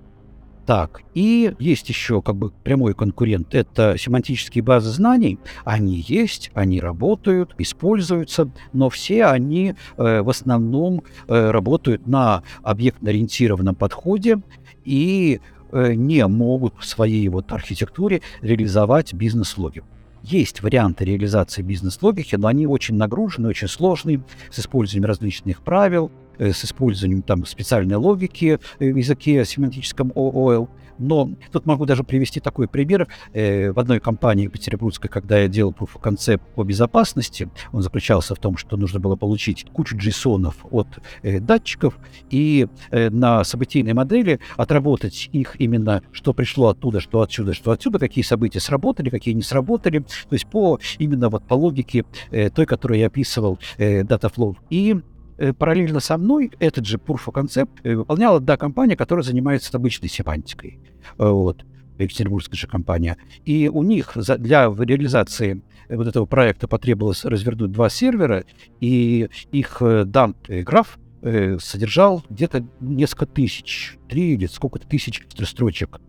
Так, 0.69 1.01
и 1.15 1.55
есть 1.59 1.89
еще 1.89 2.21
как 2.21 2.37
бы 2.37 2.51
прямой 2.51 2.93
конкурент, 2.93 3.55
это 3.55 3.97
семантические 3.97 4.63
базы 4.63 4.91
знаний. 4.91 5.39
Они 5.65 6.05
есть, 6.07 6.51
они 6.53 6.79
работают, 6.79 7.55
используются, 7.57 8.51
но 8.75 8.91
все 8.91 9.25
они 9.25 9.73
э, 9.97 10.21
в 10.21 10.29
основном 10.29 11.05
э, 11.27 11.51
работают 11.53 12.07
на 12.07 12.43
объектно-ориентированном 12.63 13.77
подходе 13.77 14.43
и 14.85 15.41
э, 15.73 15.95
не 15.95 16.27
могут 16.27 16.75
в 16.79 16.85
своей 16.85 17.27
вот 17.29 17.51
архитектуре 17.51 18.21
реализовать 18.43 19.15
бизнес-логику. 19.15 19.87
Есть 20.23 20.63
варианты 20.63 21.07
реализации 21.07 21.63
бизнес-логики, 21.63 22.37
но 22.37 22.47
они 22.47 22.67
очень 22.67 22.97
нагружены, 22.97 23.49
очень 23.49 23.69
сложные, 23.69 24.23
с 24.51 24.59
использованием 24.59 25.09
различных 25.09 25.63
правил, 25.63 26.13
с 26.39 26.65
использованием 26.65 27.23
там 27.23 27.45
специальной 27.47 27.97
логики 27.97 28.59
э, 28.79 28.93
в 28.93 28.97
языке 28.97 29.45
семантическом 29.45 30.13
OOL. 30.15 30.69
Но 30.99 31.31
тут 31.53 31.67
могу 31.67 31.87
даже 31.87 32.05
привести 32.05 32.41
такой 32.41 32.69
пример. 32.69 33.09
Э, 33.33 33.73
в 33.73 33.79
одной 33.79 34.01
компании 34.01 34.49
петербургской, 34.49 35.09
когда 35.09 35.39
я 35.39 35.49
делал 35.49 35.73
proof 35.73 35.91
of 35.95 36.03
concept 36.03 36.43
по 36.55 36.65
безопасности, 36.65 37.49
он 37.73 37.83
заключался 37.83 38.35
в 38.35 38.39
том, 38.39 38.57
что 38.57 38.77
нужно 38.77 39.01
было 39.01 39.17
получить 39.17 39.67
кучу 39.73 39.97
JSON 39.97 40.53
от 40.71 40.89
э, 41.23 41.41
датчиков 41.41 41.99
и 42.31 42.67
э, 42.91 43.11
на 43.11 43.45
событийной 43.45 43.95
модели 43.95 44.41
отработать 44.57 45.31
их 45.33 45.57
именно, 45.61 46.03
что 46.13 46.35
пришло 46.35 46.69
оттуда, 46.69 47.01
что 47.01 47.21
отсюда, 47.21 47.55
что 47.55 47.71
отсюда, 47.71 47.99
какие 47.99 48.25
события 48.25 48.61
сработали, 48.61 49.11
какие 49.11 49.35
не 49.35 49.43
сработали. 49.43 50.01
То 50.01 50.33
есть 50.33 50.47
по 50.47 50.79
именно 50.99 51.29
вот 51.29 51.45
по 51.45 51.55
логике 51.55 52.05
той, 52.31 52.67
которую 52.67 52.99
я 52.99 53.07
описывал, 53.07 53.59
Dataflow. 53.79 54.57
И 54.71 54.97
Э, 54.99 55.18
параллельно 55.53 56.01
со 56.01 56.19
мной 56.19 56.53
этот 56.59 56.87
же 56.87 56.97
Purfo 56.99 57.33
концепт 57.33 57.81
э, 57.85 57.95
выполняла 57.95 58.41
да, 58.41 58.57
компания, 58.57 58.97
которая 58.97 59.23
занимается 59.23 59.71
обычной 59.77 60.09
семантикой. 60.09 60.81
Э, 61.19 61.29
вот. 61.29 61.65
Екатеринбургская 61.99 62.57
же 62.57 62.69
компания. 62.69 63.17
И 63.45 63.69
у 63.69 63.83
них 63.83 64.13
за, 64.15 64.39
для 64.39 64.67
реализации 64.67 65.63
вот 65.89 66.07
этого 66.07 66.27
проекта 66.27 66.69
потребовалось 66.69 67.25
развернуть 67.25 67.73
два 67.73 67.89
сервера, 67.89 68.45
и 68.79 69.29
их 69.51 69.83
дан 70.07 70.37
граф 70.49 70.97
содержал 71.21 72.23
где-то 72.31 72.65
несколько 72.79 73.27
тысяч, 73.27 73.97
три 74.09 74.35
или 74.35 74.47
сколько-то 74.47 74.87
тысяч 74.87 75.27
строчек 75.45 76.01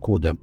кода. 0.00 0.36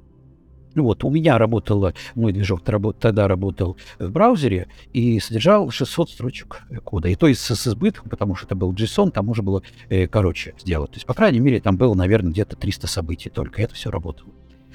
Ну 0.78 0.84
вот, 0.84 1.02
у 1.02 1.10
меня 1.10 1.38
работала, 1.38 1.92
мой 2.14 2.32
движок 2.32 2.62
тогда 2.62 3.26
работал 3.26 3.76
в 3.98 4.12
браузере 4.12 4.68
и 4.92 5.18
содержал 5.18 5.70
600 5.70 6.10
строчек 6.10 6.62
кода. 6.84 7.08
И 7.08 7.16
то 7.16 7.26
есть 7.26 7.40
с 7.40 7.66
избытком, 7.66 8.08
потому 8.08 8.36
что 8.36 8.46
это 8.46 8.54
был 8.54 8.72
JSON, 8.72 9.10
там 9.10 9.26
можно 9.26 9.42
было 9.42 9.62
э, 9.88 10.06
короче 10.06 10.54
сделать. 10.56 10.92
То 10.92 10.98
есть, 10.98 11.06
по 11.06 11.14
крайней 11.14 11.40
мере, 11.40 11.60
там 11.60 11.76
было, 11.76 11.94
наверное, 11.94 12.30
где-то 12.30 12.54
300 12.54 12.86
событий 12.86 13.28
только. 13.28 13.60
Это 13.60 13.74
все 13.74 13.90
работало. 13.90 14.30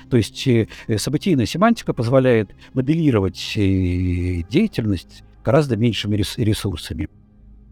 То 0.10 0.18
есть 0.18 0.45
э, 0.45 0.68
событийная 0.97 1.45
семантика 1.45 1.93
позволяет 1.93 2.54
моделировать 2.74 3.54
э, 3.56 4.41
деятельность 4.49 5.24
гораздо 5.41 5.78
меньшими 5.78 6.18
рес 6.18 6.38
ресурсами. 6.38 7.08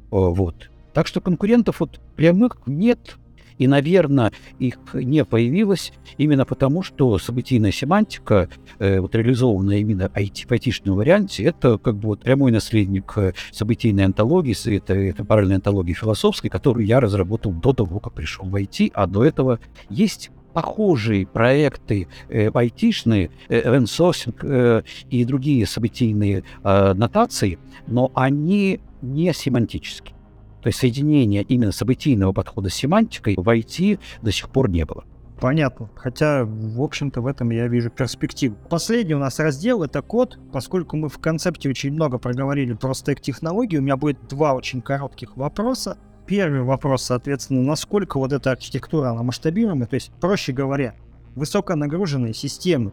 Вот. 0.09 0.71
Так 0.93 1.05
что 1.05 1.19
конкурентов 1.19 1.81
вот 1.81 1.99
прямых 2.15 2.61
нет, 2.65 3.17
и, 3.61 3.67
наверное, 3.67 4.31
их 4.57 4.79
не 4.93 5.23
появилось 5.23 5.93
именно 6.17 6.45
потому, 6.45 6.81
что 6.81 7.19
событийная 7.19 7.71
семантика, 7.71 8.49
э, 8.79 8.99
вот 8.99 9.13
реализованная 9.13 9.77
именно 9.77 10.09
IT, 10.15 10.47
в 10.47 10.51
айтишном 10.51 10.95
варианте, 10.95 11.43
это 11.43 11.77
как 11.77 11.97
бы 11.97 12.07
вот 12.07 12.23
прямой 12.23 12.51
наследник 12.51 13.13
э, 13.17 13.33
событийной 13.51 14.05
антологии, 14.05 14.75
это, 14.75 14.95
это 14.95 15.23
параллельной 15.23 15.57
антологии 15.57 15.93
философской, 15.93 16.49
которую 16.49 16.87
я 16.87 16.99
разработал 16.99 17.51
до 17.51 17.71
того, 17.71 17.99
как 17.99 18.13
пришел 18.13 18.45
в 18.45 18.55
IT, 18.55 18.93
а 18.95 19.05
до 19.05 19.23
этого 19.23 19.59
есть 19.89 20.31
похожие 20.53 21.27
проекты 21.27 22.07
э, 22.29 22.49
айтишные, 22.49 23.29
э, 23.47 23.61
event 23.61 24.35
э, 24.41 24.81
и 25.11 25.23
другие 25.23 25.67
событийные 25.67 26.43
э, 26.63 26.93
нотации, 26.93 27.59
но 27.85 28.11
они 28.15 28.79
не 29.03 29.31
семантические. 29.33 30.15
То 30.61 30.67
есть 30.67 30.79
соединения 30.79 31.41
именно 31.41 31.71
событийного 31.71 32.33
подхода 32.33 32.69
с 32.69 32.73
семантикой 32.73 33.35
в 33.37 33.47
IT 33.47 33.99
до 34.21 34.31
сих 34.31 34.49
пор 34.49 34.69
не 34.69 34.85
было. 34.85 35.03
Понятно. 35.39 35.89
Хотя, 35.95 36.45
в 36.45 36.81
общем-то, 36.81 37.21
в 37.21 37.25
этом 37.25 37.49
я 37.49 37.67
вижу 37.67 37.89
перспективу. 37.89 38.55
Последний 38.69 39.15
у 39.15 39.19
нас 39.19 39.39
раздел— 39.39 39.81
это 39.83 40.03
код. 40.03 40.37
Поскольку 40.53 40.97
мы 40.97 41.09
в 41.09 41.17
концепте 41.17 41.67
очень 41.67 41.91
много 41.91 42.19
проговорили 42.19 42.73
про 42.73 42.93
стек 42.93 43.21
технологий, 43.21 43.79
у 43.79 43.81
меня 43.81 43.97
будет 43.97 44.27
два 44.27 44.53
очень 44.53 44.81
коротких 44.81 45.35
вопроса. 45.35 45.97
Первый 46.27 46.61
вопрос, 46.61 47.01
соответственно, 47.01 47.63
насколько 47.63 48.19
вот 48.19 48.31
эта 48.31 48.51
архитектура, 48.51 49.09
она 49.09 49.23
масштабируема, 49.23 49.87
то 49.87 49.95
есть, 49.95 50.11
проще 50.21 50.53
говоря, 50.53 50.93
высоконагруженные 51.33 52.35
системы 52.35 52.91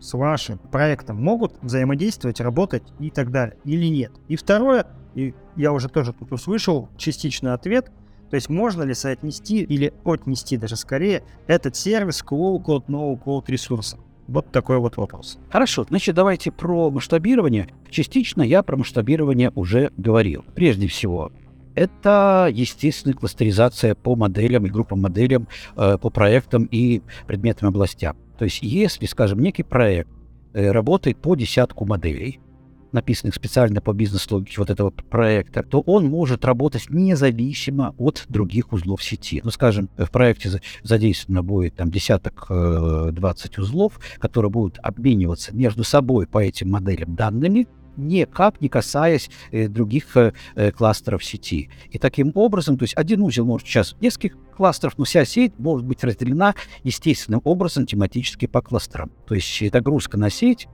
с 0.00 0.14
вашим 0.14 0.58
проектом 0.58 1.22
могут 1.22 1.54
взаимодействовать, 1.62 2.40
работать 2.40 2.82
и 2.98 3.10
так 3.10 3.30
далее, 3.30 3.56
или 3.64 3.86
нет. 3.86 4.12
И 4.28 4.36
второе, 4.36 4.86
и 5.14 5.34
я 5.56 5.72
уже 5.72 5.88
тоже 5.88 6.12
тут 6.12 6.32
услышал 6.32 6.88
частичный 6.96 7.52
ответ. 7.52 7.90
То 8.30 8.34
есть 8.34 8.48
можно 8.50 8.82
ли 8.82 8.94
соотнести 8.94 9.62
или 9.62 9.92
отнести 10.04 10.56
даже 10.56 10.76
скорее 10.76 11.22
этот 11.46 11.76
сервис 11.76 12.22
к 12.22 12.32
low-code, 12.32 12.86
no-code 12.86 13.44
ресурсам? 13.48 14.00
Вот 14.26 14.52
такой 14.52 14.78
вот 14.78 14.98
вопрос. 14.98 15.38
Хорошо, 15.50 15.86
значит, 15.88 16.14
давайте 16.14 16.52
про 16.52 16.90
масштабирование. 16.90 17.68
Частично 17.88 18.42
я 18.42 18.62
про 18.62 18.76
масштабирование 18.76 19.50
уже 19.54 19.90
говорил. 19.96 20.44
Прежде 20.54 20.86
всего, 20.86 21.32
это, 21.74 22.50
естественно, 22.52 23.14
кластеризация 23.14 23.94
по 23.94 24.16
моделям 24.16 24.66
и 24.66 24.68
группам 24.68 25.00
моделям, 25.00 25.48
э, 25.76 25.96
по 25.96 26.10
проектам 26.10 26.64
и 26.64 27.00
предметным 27.26 27.70
областям. 27.70 28.16
То 28.38 28.44
есть, 28.44 28.60
если, 28.62 29.06
скажем, 29.06 29.40
некий 29.40 29.64
проект 29.64 30.10
э, 30.54 30.70
работает 30.70 31.18
по 31.18 31.34
десятку 31.34 31.84
моделей, 31.84 32.40
написанных 32.92 33.34
специально 33.34 33.80
по 33.80 33.92
бизнес-логике 33.92 34.54
вот 34.58 34.70
этого 34.70 34.90
проекта, 34.90 35.62
то 35.62 35.80
он 35.80 36.06
может 36.06 36.44
работать 36.44 36.88
независимо 36.88 37.94
от 37.98 38.24
других 38.28 38.72
узлов 38.72 39.02
сети. 39.02 39.40
Ну, 39.44 39.50
скажем, 39.50 39.90
в 39.96 40.10
проекте 40.10 40.60
задействовано 40.82 41.42
будет 41.42 41.74
там 41.74 41.90
десяток, 41.90 42.46
э, 42.48 43.10
20 43.12 43.58
узлов, 43.58 44.00
которые 44.18 44.50
будут 44.50 44.78
обмениваться 44.82 45.54
между 45.54 45.84
собой 45.84 46.26
по 46.26 46.38
этим 46.38 46.70
моделям 46.70 47.14
данными, 47.14 47.66
никак 47.98 48.60
не 48.60 48.68
касаясь 48.68 49.30
э, 49.50 49.68
других 49.68 50.16
э, 50.16 50.32
э, 50.54 50.70
кластеров 50.70 51.24
сети. 51.24 51.68
И 51.90 51.98
таким 51.98 52.32
образом, 52.34 52.78
то 52.78 52.84
есть 52.84 52.96
один 52.96 53.20
узел 53.22 53.44
может 53.44 53.66
сейчас 53.66 53.96
нескольких 54.00 54.36
кластеров, 54.56 54.96
но 54.96 55.04
вся 55.04 55.24
сеть 55.24 55.52
может 55.58 55.86
быть 55.86 56.02
разделена 56.04 56.54
естественным 56.84 57.42
образом 57.44 57.86
тематически 57.86 58.46
по 58.46 58.62
кластерам. 58.62 59.10
То 59.26 59.34
есть 59.34 59.72
нагрузка 59.72 60.16
на 60.16 60.30
сеть 60.30 60.68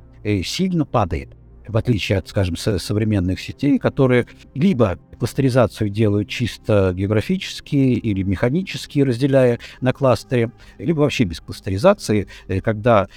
сильно 0.45 0.87
падает 0.87 1.37
в 1.67 1.77
отличие 1.77 2.19
от, 2.19 2.29
скажем, 2.29 2.57
со 2.57 2.79
современных 2.79 3.41
сетей, 3.41 3.79
которые 3.79 4.27
либо 4.55 4.99
кластеризацию 5.19 5.89
делают 5.89 6.29
чисто 6.29 6.93
географически 6.95 7.75
или 7.75 8.23
механически, 8.23 9.01
разделяя 9.01 9.59
на 9.81 9.93
кластеры, 9.93 10.53
либо 10.79 11.01
вообще 11.01 11.25
без 11.25 11.41
кластеризации, 11.41 12.29
когда 12.63 13.09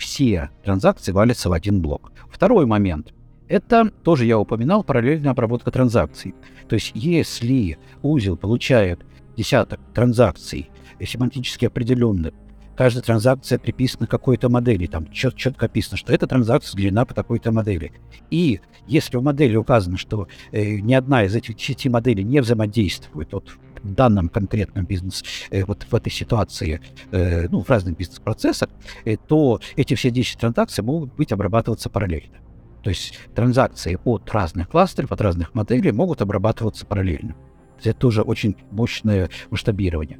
все 0.00 0.50
транзакции 0.64 1.12
валятся 1.12 1.48
в 1.48 1.52
один 1.52 1.80
блок. 1.80 2.12
Второй 2.30 2.66
момент. 2.66 3.14
Это 3.48 3.90
тоже 4.02 4.26
я 4.26 4.38
упоминал, 4.38 4.82
параллельная 4.82 5.32
обработка 5.32 5.70
транзакций. 5.70 6.34
То 6.68 6.74
есть 6.74 6.92
если 6.94 7.78
узел 8.02 8.36
получает 8.36 9.04
десяток 9.36 9.80
транзакций, 9.94 10.70
семантически 11.00 11.66
определенных, 11.66 12.32
каждая 12.76 13.02
транзакция 13.02 13.58
приписана 13.58 14.06
какой-то 14.06 14.48
модели, 14.48 14.86
там 14.86 15.10
чет 15.10 15.36
четко 15.36 15.66
описано, 15.66 15.96
что 15.96 16.12
эта 16.12 16.26
транзакция 16.26 16.72
сгенерена 16.72 17.04
по 17.04 17.14
такой-то 17.14 17.52
модели. 17.52 17.92
И 18.30 18.60
если 18.86 19.16
в 19.16 19.22
модели 19.22 19.56
указано, 19.56 19.96
что 19.98 20.28
э, 20.52 20.78
ни 20.78 20.94
одна 20.94 21.24
из 21.24 21.34
этих 21.34 21.56
десяти 21.56 21.88
моделей 21.88 22.24
не 22.24 22.40
взаимодействует 22.40 23.32
вот, 23.32 23.50
данном 23.82 24.28
конкретном 24.28 24.84
бизнес, 24.84 25.24
э, 25.50 25.64
вот 25.64 25.86
в 25.90 25.94
этой 25.94 26.10
ситуации, 26.10 26.80
э, 27.12 27.48
ну, 27.48 27.62
в 27.62 27.70
разных 27.70 27.96
бизнес-процессах, 27.96 28.68
э, 29.04 29.16
то 29.16 29.60
эти 29.76 29.94
все 29.94 30.10
10 30.10 30.38
транзакций 30.38 30.84
могут 30.84 31.14
быть 31.14 31.32
обрабатываться 31.32 31.90
параллельно. 31.90 32.38
То 32.82 32.90
есть 32.90 33.18
транзакции 33.34 33.98
от 34.04 34.30
разных 34.30 34.68
кластеров, 34.68 35.12
от 35.12 35.20
разных 35.20 35.54
моделей 35.54 35.92
могут 35.92 36.22
обрабатываться 36.22 36.86
параллельно. 36.86 37.34
Это 37.82 37.94
тоже 37.94 38.22
очень 38.22 38.56
мощное 38.70 39.30
масштабирование. 39.50 40.18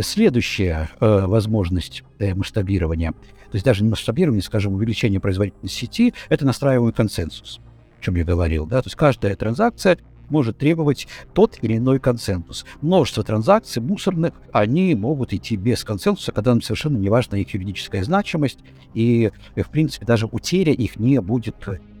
Следующая 0.00 0.90
э, 1.00 1.26
возможность 1.26 2.04
э, 2.18 2.34
масштабирования, 2.34 3.12
то 3.12 3.56
есть 3.56 3.64
даже 3.64 3.82
не 3.82 3.90
масштабирование, 3.90 4.42
скажем, 4.42 4.74
увеличение 4.74 5.18
производительности 5.18 5.80
сети, 5.80 6.14
это 6.28 6.46
настраиваемый 6.46 6.92
консенсус, 6.92 7.60
о 7.98 8.04
чем 8.04 8.14
я 8.14 8.24
говорил. 8.24 8.66
Да? 8.66 8.82
То 8.82 8.86
есть 8.86 8.96
каждая 8.96 9.34
транзакция 9.34 9.98
может 10.30 10.58
требовать 10.58 11.06
тот 11.34 11.58
или 11.62 11.76
иной 11.76 11.98
консенсус. 11.98 12.64
Множество 12.80 13.22
транзакций 13.22 13.82
мусорных, 13.82 14.34
они 14.52 14.94
могут 14.94 15.32
идти 15.32 15.56
без 15.56 15.84
консенсуса, 15.84 16.32
когда 16.32 16.52
нам 16.52 16.62
совершенно 16.62 16.96
не 16.96 17.08
важна 17.08 17.38
их 17.38 17.52
юридическая 17.54 18.04
значимость, 18.04 18.58
и, 18.94 19.30
в 19.56 19.70
принципе, 19.70 20.06
даже 20.06 20.26
утеря 20.26 20.72
их 20.72 20.98
не 20.98 21.20
будет 21.20 21.56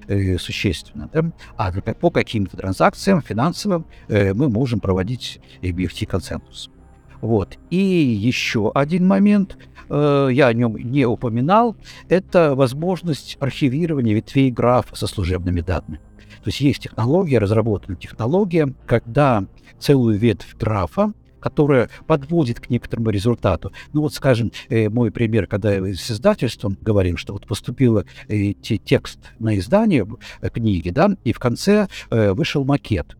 э, 0.08 0.38
существенно. 0.38 1.10
Да? 1.12 1.32
А 1.56 1.72
по 1.72 2.10
каким-то 2.10 2.56
транзакциям 2.56 3.22
финансовым 3.22 3.86
э, 4.08 4.34
мы 4.34 4.48
можем 4.48 4.80
проводить 4.80 5.40
BFT-консенсус. 5.62 6.70
Вот. 7.20 7.58
И 7.70 7.76
еще 7.76 8.70
один 8.74 9.06
момент, 9.06 9.58
э, 9.88 10.28
я 10.32 10.46
о 10.48 10.52
нем 10.52 10.76
не 10.76 11.04
упоминал, 11.04 11.76
это 12.08 12.54
возможность 12.54 13.36
архивирования 13.40 14.14
ветвей 14.14 14.50
графа 14.50 14.96
со 14.96 15.06
служебными 15.06 15.60
данными. 15.60 16.00
То 16.42 16.48
есть 16.48 16.60
есть 16.60 16.82
технология, 16.82 17.38
разработана 17.38 17.96
технология, 17.96 18.72
когда 18.86 19.44
целую 19.78 20.18
ветвь 20.18 20.56
графа 20.56 21.12
которая 21.40 21.88
подводит 22.06 22.60
к 22.60 22.68
некоторому 22.68 23.08
результату. 23.08 23.72
Ну 23.94 24.02
вот, 24.02 24.12
скажем, 24.12 24.52
э, 24.68 24.90
мой 24.90 25.10
пример, 25.10 25.46
когда 25.46 25.70
с 25.70 26.10
издательством 26.10 26.76
говорим, 26.82 27.16
что 27.16 27.32
вот 27.32 27.46
поступил 27.46 28.04
э, 28.28 28.52
текст 28.52 29.20
на 29.38 29.58
издание 29.58 30.06
э, 30.42 30.50
книги, 30.50 30.90
да, 30.90 31.16
и 31.24 31.32
в 31.32 31.38
конце 31.38 31.88
э, 32.10 32.32
вышел 32.34 32.64
макет 32.64 33.16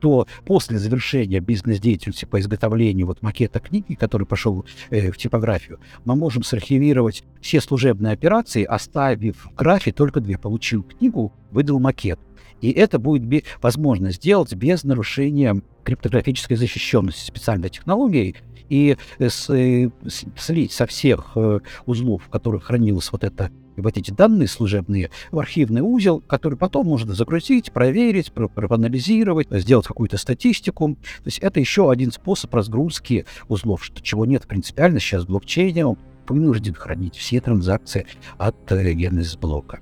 то 0.00 0.26
после 0.44 0.78
завершения 0.78 1.40
бизнес-деятельности 1.40 2.24
по 2.24 2.40
изготовлению 2.40 3.06
вот 3.06 3.22
макета 3.22 3.60
книги, 3.60 3.94
который 3.94 4.26
пошел 4.26 4.66
э, 4.90 5.12
в 5.12 5.16
типографию, 5.16 5.78
мы 6.04 6.16
можем 6.16 6.42
сархивировать 6.42 7.22
все 7.40 7.60
служебные 7.60 8.12
операции, 8.12 8.64
оставив 8.64 9.46
в 9.46 9.54
графе 9.54 9.92
только 9.92 10.20
две. 10.20 10.36
Получил 10.36 10.82
книгу, 10.82 11.32
выдал 11.50 11.78
макет. 11.78 12.18
И 12.60 12.70
это 12.70 12.98
будет 12.98 13.44
возможно 13.62 14.10
сделать 14.10 14.52
без 14.54 14.84
нарушения 14.84 15.62
криптографической 15.84 16.56
защищенности 16.56 17.26
специальной 17.26 17.70
технологией 17.70 18.36
и 18.68 18.96
э, 19.18 19.28
с, 19.28 19.48
э, 19.50 19.90
слить 20.36 20.72
со 20.72 20.86
всех 20.86 21.32
э, 21.36 21.60
узлов, 21.86 22.24
в 22.24 22.28
которых 22.28 22.64
хранилось 22.64 23.10
вот 23.12 23.24
это 23.24 23.50
вот 23.76 23.96
эти 23.96 24.10
данные 24.10 24.48
служебные 24.48 25.10
в 25.30 25.38
архивный 25.38 25.82
узел, 25.82 26.20
который 26.20 26.58
потом 26.58 26.86
можно 26.86 27.14
загрузить, 27.14 27.72
проверить, 27.72 28.32
про 28.32 28.48
проанализировать, 28.48 29.48
сделать 29.50 29.86
какую-то 29.86 30.16
статистику. 30.18 30.94
То 30.94 31.26
есть 31.26 31.38
это 31.38 31.60
еще 31.60 31.90
один 31.90 32.12
способ 32.12 32.52
разгрузки 32.54 33.24
узлов, 33.48 33.84
что, 33.84 34.02
чего 34.02 34.26
нет 34.26 34.46
принципиально 34.46 35.00
сейчас 35.00 35.24
блокчейне. 35.24 35.96
Вынужден 36.28 36.74
хранить 36.74 37.16
все 37.16 37.40
транзакции 37.40 38.06
от 38.36 38.70
э, 38.72 38.92
Genesis 38.92 39.38
блока. 39.38 39.80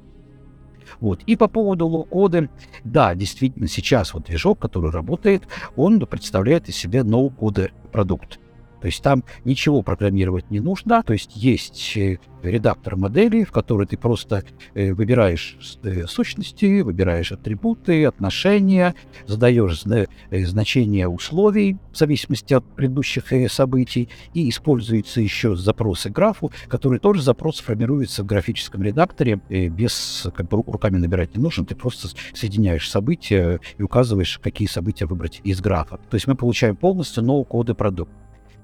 Вот. 1.00 1.22
И 1.26 1.36
по 1.36 1.48
поводу 1.48 1.86
low-code 1.86 2.36
а, 2.36 2.48
да, 2.84 3.14
действительно, 3.14 3.68
сейчас 3.68 4.14
вот 4.14 4.24
движок, 4.24 4.58
который 4.58 4.90
работает, 4.90 5.42
он 5.76 6.00
представляет 6.00 6.68
из 6.68 6.76
себя 6.76 7.04
no-code 7.04 7.70
продукт. 7.92 8.38
То 8.86 8.88
есть 8.88 9.02
там 9.02 9.24
ничего 9.44 9.82
программировать 9.82 10.48
не 10.52 10.60
нужно. 10.60 11.02
То 11.02 11.12
есть 11.12 11.34
есть 11.34 11.96
э, 11.96 12.18
редактор 12.44 12.94
моделей, 12.94 13.42
в 13.42 13.50
который 13.50 13.84
ты 13.84 13.96
просто 13.96 14.44
э, 14.74 14.92
выбираешь 14.92 15.58
э, 15.82 16.06
сущности, 16.06 16.82
выбираешь 16.82 17.32
атрибуты, 17.32 18.04
отношения, 18.04 18.94
задаешь 19.26 19.82
значения 20.30 21.08
условий 21.08 21.78
в 21.90 21.96
зависимости 21.96 22.54
от 22.54 22.64
предыдущих 22.76 23.24
событий, 23.50 24.08
и 24.34 24.48
используются 24.48 25.20
еще 25.20 25.56
запросы 25.56 26.08
графу, 26.08 26.52
который 26.68 27.00
тоже 27.00 27.22
запрос 27.22 27.58
формируется 27.58 28.22
в 28.22 28.26
графическом 28.26 28.84
редакторе 28.84 29.40
без 29.48 30.28
как 30.32 30.48
бы 30.48 30.62
руками 30.62 30.98
набирать 30.98 31.36
не 31.36 31.42
нужно, 31.42 31.66
ты 31.66 31.74
просто 31.74 32.06
соединяешь 32.34 32.88
события 32.88 33.58
и 33.78 33.82
указываешь, 33.82 34.38
какие 34.40 34.68
события 34.68 35.06
выбрать 35.06 35.40
из 35.42 35.60
графа. 35.60 35.98
То 36.08 36.14
есть 36.14 36.28
мы 36.28 36.36
получаем 36.36 36.76
полностью 36.76 37.24
новый 37.24 37.46
коды 37.46 37.74
продукт. 37.74 38.12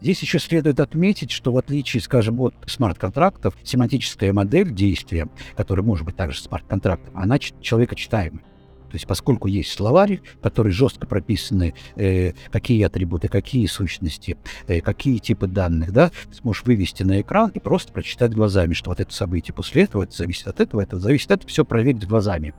Здесь 0.03 0.21
еще 0.21 0.41
следует 0.41 0.81
отметить, 0.81 1.31
что 1.31 1.53
в 1.53 1.57
отличие, 1.59 2.01
скажем, 2.01 2.41
от 2.41 2.57
смарт-контрактов, 2.67 3.57
семантическая 3.63 4.33
модель 4.33 4.73
действия, 4.73 5.29
которая 5.57 5.87
может 5.87 6.05
быть 6.05 6.17
также 6.17 6.41
смарт-контрактом, 6.41 7.17
она 7.17 7.39
человекочитаемая. 7.39 8.43
То 8.43 8.97
есть 8.97 9.07
поскольку 9.07 9.47
есть 9.47 9.71
словарь, 9.71 10.21
в 10.39 10.41
который 10.41 10.73
жестко 10.73 11.07
прописаны, 11.07 11.75
э, 11.95 12.33
какие 12.51 12.83
атрибуты, 12.83 13.29
какие 13.29 13.67
сущности, 13.67 14.37
э, 14.67 14.81
какие 14.81 15.19
типы 15.19 15.47
данных, 15.47 15.93
да, 15.93 16.11
ты 16.29 16.35
сможешь 16.35 16.65
вывести 16.65 17.05
на 17.05 17.21
экран 17.21 17.51
и 17.51 17.61
просто 17.61 17.93
прочитать 17.93 18.35
глазами, 18.35 18.75
что 18.75 18.91
вот 18.91 18.99
это 18.99 19.15
событие 19.15 19.55
после 19.55 19.85
этого, 19.85 20.03
это 20.03 20.17
зависит 20.17 20.49
от 20.49 20.59
этого, 20.59 20.81
это 20.81 20.99
зависит 20.99 21.31
от 21.31 21.39
этого, 21.39 21.49
все 21.49 21.65
проверить 21.65 22.09
глазами. 22.09 22.55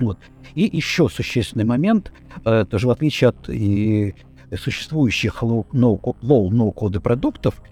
Вот. 0.00 0.18
И 0.54 0.62
еще 0.62 1.08
существенный 1.08 1.66
момент, 1.66 2.10
э, 2.44 2.64
тоже 2.64 2.86
в 2.86 2.90
отличие 2.90 3.28
от 3.28 3.48
и 3.50 4.14
существующих 4.56 5.42
low-no-коды 5.42 7.00
продуктов 7.00 7.62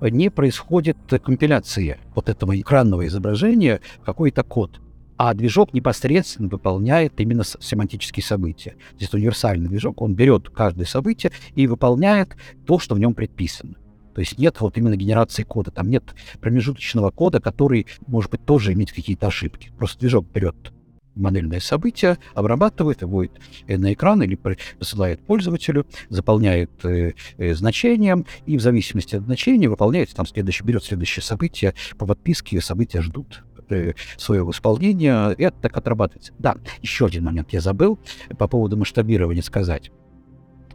не 0.00 0.30
происходит 0.30 0.96
компиляции 1.22 1.98
вот 2.14 2.28
этого 2.28 2.58
экранного 2.60 3.06
изображения 3.06 3.80
какой-то 4.04 4.44
код, 4.44 4.80
а 5.16 5.34
движок 5.34 5.74
непосредственно 5.74 6.48
выполняет 6.48 7.20
именно 7.20 7.42
семантические 7.44 8.22
события. 8.22 8.76
Здесь 8.96 9.12
универсальный 9.12 9.68
движок, 9.68 10.00
он 10.00 10.14
берет 10.14 10.48
каждое 10.50 10.86
событие 10.86 11.32
и 11.56 11.66
выполняет 11.66 12.36
то, 12.66 12.78
что 12.78 12.94
в 12.94 13.00
нем 13.00 13.14
предписано. 13.14 13.74
То 14.14 14.20
есть 14.20 14.38
нет 14.38 14.60
вот 14.60 14.78
именно 14.78 14.96
генерации 14.96 15.42
кода, 15.42 15.70
там 15.70 15.90
нет 15.90 16.14
промежуточного 16.40 17.10
кода, 17.10 17.40
который, 17.40 17.86
может 18.06 18.30
быть, 18.30 18.44
тоже 18.44 18.72
иметь 18.72 18.92
какие-то 18.92 19.26
ошибки. 19.28 19.70
Просто 19.76 20.00
движок 20.00 20.26
берет 20.32 20.72
модельное 21.18 21.60
событие, 21.60 22.18
обрабатывает, 22.34 23.02
выводит 23.02 23.32
на 23.66 23.92
экран 23.92 24.22
или 24.22 24.38
посылает 24.78 25.20
пользователю, 25.20 25.86
заполняет 26.08 26.70
э, 26.84 27.12
э, 27.36 27.54
значением, 27.54 28.26
и 28.46 28.56
в 28.56 28.60
зависимости 28.60 29.16
от 29.16 29.24
значения 29.24 29.68
выполняется 29.68 30.16
там 30.16 30.26
следующее, 30.26 30.66
берет 30.66 30.84
следующее 30.84 31.22
событие, 31.22 31.74
по 31.96 32.06
подписке 32.06 32.60
события 32.60 33.00
ждут 33.02 33.44
э, 33.70 33.92
своего 34.16 34.50
исполнения, 34.50 35.30
и 35.30 35.42
это 35.42 35.56
так 35.60 35.76
отрабатывается. 35.76 36.32
Да, 36.38 36.56
еще 36.82 37.06
один 37.06 37.24
момент 37.24 37.52
я 37.52 37.60
забыл 37.60 37.98
по 38.38 38.48
поводу 38.48 38.76
масштабирования 38.76 39.42
сказать, 39.42 39.90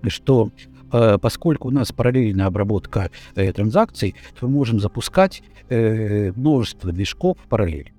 что 0.08 0.52
э, 0.92 1.18
поскольку 1.18 1.70
у 1.70 1.72
нас 1.72 1.92
параллельная 1.92 2.48
обработка 2.48 3.10
э, 3.36 3.52
транзакций, 3.52 4.16
то 4.40 4.48
мы 4.48 4.54
можем 4.54 4.80
запускать 4.80 5.44
э, 5.70 6.32
множество 6.34 6.92
движков 6.92 7.38
в 7.44 7.48
параллель. 7.48 7.94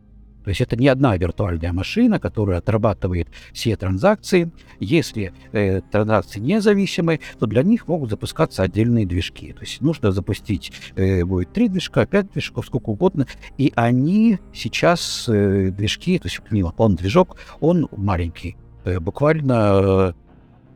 То 0.45 0.51
есть 0.51 0.61
это 0.61 0.76
не 0.76 0.88
одна 0.88 1.16
виртуальная 1.16 1.72
машина, 1.72 2.20
которая 2.20 2.59
отрабатывает 2.59 3.28
все 3.53 3.76
транзакции. 3.76 4.53
Если 4.78 5.32
э, 5.53 5.80
транзакции 5.80 6.40
независимы, 6.40 7.20
то 7.38 7.47
для 7.47 7.62
них 7.62 7.88
могут 7.88 8.11
запускаться 8.11 8.62
отдельные 8.62 9.07
движки. 9.07 9.53
То 9.53 9.61
есть 9.62 9.80
нужно 9.80 10.12
запустить 10.12 10.72
э, 10.97 11.24
будет 11.24 11.53
три 11.53 11.68
движка, 11.68 12.07
пять 12.07 12.30
движков, 12.32 12.66
сколько 12.66 12.90
угодно. 12.90 13.26
И 13.59 13.72
они 13.74 14.38
сейчас, 14.53 15.26
э, 15.28 15.70
движки, 15.70 16.18
то 16.18 16.28
есть 16.28 16.40
он 16.76 16.97
движок, 16.97 17.36
он 17.61 17.88
маленький. 17.97 18.57
Э, 18.84 19.01
буквально 19.01 20.14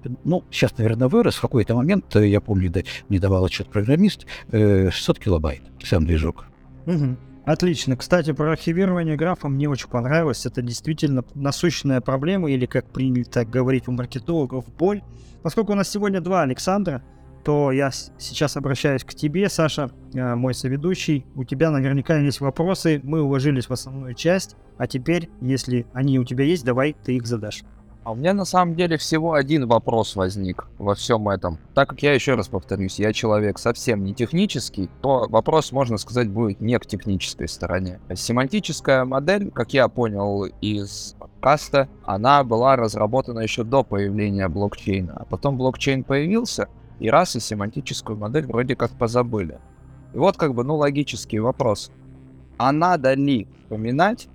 э, 0.05 0.09
ну, 0.25 0.45
сейчас, 0.51 0.77
наверное, 0.79 1.09
вырос. 1.09 1.37
В 1.37 1.41
какой-то 1.41 1.75
момент, 1.75 2.15
э, 2.17 2.27
я 2.27 2.41
помню, 2.41 2.71
да, 2.71 2.81
мне 3.09 3.19
давал 3.19 3.45
отчет 3.45 3.69
программист, 3.69 4.27
600 4.51 5.19
килобайт 5.19 5.63
сам 5.83 6.07
движок. 6.07 6.47
Угу. 6.87 7.17
Отлично. 7.49 7.97
Кстати, 7.97 8.35
про 8.35 8.53
архивирование 8.53 9.17
графа 9.17 9.49
мне 9.49 9.71
очень 9.71 9.89
понравилось. 9.89 10.45
Это 10.45 10.61
действительно 10.61 11.25
насущная 11.35 12.03
проблема, 12.03 12.51
или, 12.51 12.67
как 12.67 12.91
принято 12.91 13.47
говорить 13.47 13.89
у 13.89 13.93
маркетологов, 13.93 14.67
боль. 14.77 15.03
Поскольку 15.43 15.73
у 15.73 15.75
нас 15.75 15.89
сегодня 15.89 16.21
два 16.21 16.43
Александра, 16.43 17.03
то 17.47 17.73
я 17.73 17.91
сейчас 17.91 18.59
обращаюсь 18.59 19.03
к 19.03 19.15
тебе, 19.15 19.49
Саша, 19.49 19.91
э, 20.13 20.35
мой 20.35 20.53
соведущий. 20.53 21.25
У 21.37 21.45
тебя 21.45 21.71
наверняка 21.71 22.19
есть 22.19 22.43
вопросы, 22.43 23.01
мы 23.03 23.23
уложились 23.23 23.71
в 23.71 23.73
основную 23.73 24.13
часть, 24.13 24.57
а 24.77 24.87
теперь, 24.87 25.31
если 25.41 25.87
они 25.95 26.19
у 26.19 26.25
тебя 26.25 26.45
есть, 26.45 26.67
давай 26.67 26.95
ты 27.03 27.17
их 27.17 27.27
задашь. 27.27 27.63
А 28.09 28.13
у 28.13 28.15
меня 28.15 28.33
на 28.33 28.47
самом 28.47 28.75
деле 28.75 28.97
всего 28.97 29.35
один 29.35 29.67
вопрос 29.67 30.17
возник 30.17 30.67
во 30.79 30.95
всем 30.95 31.29
этом. 31.29 31.59
Так 31.75 31.91
как 31.91 32.03
я 32.03 32.15
еще 32.15 32.37
раз 32.37 32.49
повторюсь, 32.49 32.99
я 32.99 33.13
человек 33.13 33.59
совсем 33.59 34.03
не 34.03 34.15
технический, 34.15 34.89
то 35.03 35.27
вопрос, 35.29 35.73
можно 35.73 35.99
сказать, 35.99 36.31
будет 36.31 36.63
не 36.63 36.79
к 36.79 36.87
технической 36.87 37.49
стороне. 37.49 38.01
Семантическая 38.15 39.05
модель, 39.05 39.51
как 39.51 39.75
я 39.75 39.89
понял 39.89 40.45
из 40.63 41.17
подкаста, 41.19 41.87
она 42.03 42.45
была 42.45 42.77
разработана 42.77 43.41
еще 43.41 43.63
до 43.63 43.85
появления 43.85 44.49
блокчейна. 44.49 45.13
А 45.15 45.27
потом 45.27 45.59
блокчейн 45.59 46.03
появился, 46.03 46.69
и 47.01 47.11
раз 47.11 47.37
и 47.37 47.41
семантическую 47.41 48.17
модель 48.17 48.47
вроде 48.47 48.75
как 48.75 48.91
позабыли. 48.93 49.59
И 50.15 50.17
вот 50.17 50.39
как 50.39 50.55
бы, 50.55 50.65
ну, 50.65 50.77
логический 50.77 51.41
вопрос. 51.41 51.93
А 52.57 52.73
надо 52.73 53.13
ли 53.13 53.49
упоминать? 53.67 54.29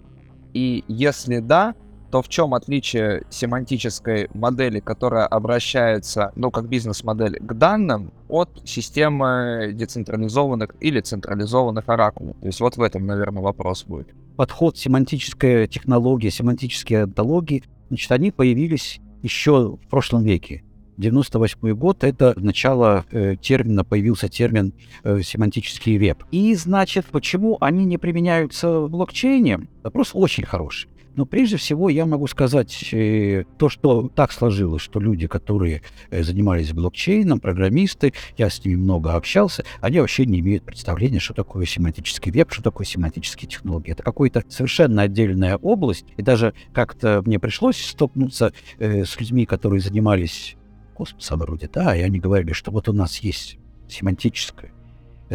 И 0.53 0.83
если 0.87 1.39
да, 1.39 1.73
то 2.13 2.21
в 2.21 2.29
чем 2.29 2.53
отличие 2.53 3.23
семантической 3.31 4.29
модели, 4.35 4.79
которая 4.79 5.25
обращается, 5.25 6.31
ну, 6.35 6.51
как 6.51 6.69
бизнес-модель, 6.69 7.39
к 7.39 7.53
данным, 7.55 8.13
от 8.27 8.61
системы 8.65 9.71
децентрализованных 9.73 10.75
или 10.79 11.01
централизованных 11.01 11.89
оракулов? 11.89 12.37
То 12.39 12.45
есть 12.45 12.59
вот 12.59 12.77
в 12.77 12.83
этом, 12.83 13.07
наверное, 13.07 13.41
вопрос 13.41 13.85
будет. 13.85 14.09
Подход 14.35 14.77
семантическая 14.77 15.65
технология, 15.65 16.29
семантические 16.29 17.05
антологии, 17.05 17.63
значит, 17.89 18.11
они 18.11 18.29
появились 18.29 18.99
еще 19.23 19.79
в 19.83 19.89
прошлом 19.89 20.21
веке. 20.21 20.63
98 20.97 21.73
год— 21.73 21.97
это 22.03 22.35
начало 22.37 23.05
э, 23.09 23.37
термина, 23.41 23.83
появился 23.83 24.29
термин 24.29 24.73
э, 25.03 25.23
семантический 25.23 25.97
веб. 25.97 26.23
И, 26.29 26.53
значит, 26.53 27.07
почему 27.07 27.57
они 27.59 27.85
не 27.85 27.97
применяются 27.97 28.81
в 28.81 28.89
блокчейне? 28.91 29.61
Вопрос 29.83 30.11
очень 30.13 30.45
хороший. 30.45 30.92
Но 31.15 31.25
прежде 31.25 31.57
всего 31.57 31.89
я 31.89 32.05
могу 32.05 32.25
сказать 32.27 32.89
э, 32.91 33.43
то, 33.57 33.69
что 33.69 34.09
так 34.09 34.31
сложилось, 34.31 34.81
что 34.81 34.99
люди, 34.99 35.27
которые 35.27 35.83
э, 36.09 36.23
занимались 36.23 36.73
блокчейном, 36.73 37.39
программисты, 37.39 38.13
я 38.37 38.49
с 38.49 38.63
ними 38.65 38.75
много 38.75 39.13
общался, 39.13 39.63
они 39.79 39.99
вообще 39.99 40.25
не 40.25 40.39
имеют 40.39 40.63
представления, 40.63 41.19
что 41.19 41.33
такое 41.33 41.65
семантический 41.65 42.31
веб, 42.31 42.51
что 42.51 42.63
такое 42.63 42.87
семантические 42.87 43.47
технологии. 43.47 43.91
Это 43.91 44.01
какая-то 44.01 44.43
совершенно 44.49 45.03
отдельная 45.03 45.57
область, 45.57 46.05
и 46.17 46.23
даже 46.23 46.53
как-то 46.73 47.21
мне 47.25 47.39
пришлось 47.39 47.77
столкнуться 47.77 48.51
э, 48.79 49.05
с 49.05 49.19
людьми, 49.19 49.45
которые 49.45 49.81
занимались 49.81 50.55
космосом 50.95 51.39
вроде, 51.39 51.69
да, 51.71 51.95
и 51.95 52.01
они 52.01 52.19
говорили, 52.19 52.53
что 52.53 52.71
вот 52.71 52.89
у 52.89 52.93
нас 52.93 53.17
есть 53.19 53.57
семантическая 53.87 54.71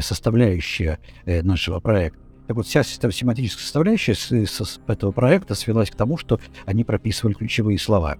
составляющая 0.01 1.01
нашего 1.27 1.81
проекта, 1.81 2.21
так 2.49 2.57
вот, 2.57 2.67
вся 2.67 2.83
семантическая 2.83 3.63
составляющая 3.63 4.15
с, 4.15 4.33
с 4.33 4.81
этого 4.87 5.13
проекта 5.13 5.55
свелась 5.55 5.91
к 5.91 5.95
тому, 5.95 6.17
что 6.17 6.41
они 6.65 6.83
прописывали 6.83 7.35
ключевые 7.35 7.79
слова. 7.79 8.17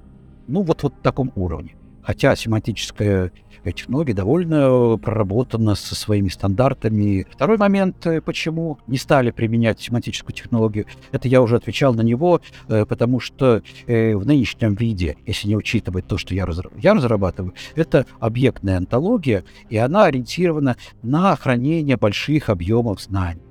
Ну, 0.47 0.61
вот, 0.61 0.83
вот 0.83 0.95
в 0.95 1.03
таком 1.03 1.33
уровне. 1.35 1.77
Хотя 2.03 2.37
семантическая 2.37 3.33
технология 3.65 4.13
довольно 4.13 4.99
проработана 4.99 5.75
со 5.75 5.95
своими 5.95 6.29
стандартами. 6.29 7.27
Второй 7.31 7.57
момент, 7.57 8.07
э, 8.07 8.21
почему 8.21 8.79
не 8.87 8.99
стали 8.99 9.31
применять 9.31 9.81
семантическую 9.81 10.35
технологию, 10.35 10.87
это 11.11 11.27
я 11.29 11.43
уже 11.43 11.57
отвечал 11.57 11.95
на 11.95 12.03
него, 12.03 12.41
э, 12.69 12.85
потому 12.85 13.21
что 13.21 13.63
э, 13.87 14.15
в 14.15 14.27
нынешнем 14.27 14.75
виде, 14.75 15.17
если 15.27 15.49
не 15.49 15.57
учитывать 15.57 16.07
то, 16.07 16.19
что 16.19 16.35
я, 16.35 16.47
я 16.79 16.95
разрабатываю, 16.95 17.55
это 17.75 18.07
объектная 18.21 18.77
антология, 18.77 19.45
и 19.71 19.77
она 19.77 20.05
ориентирована 20.05 20.77
на 21.03 21.35
хранение 21.37 21.97
больших 21.97 22.49
объемов 22.51 23.01
знаний 23.01 23.48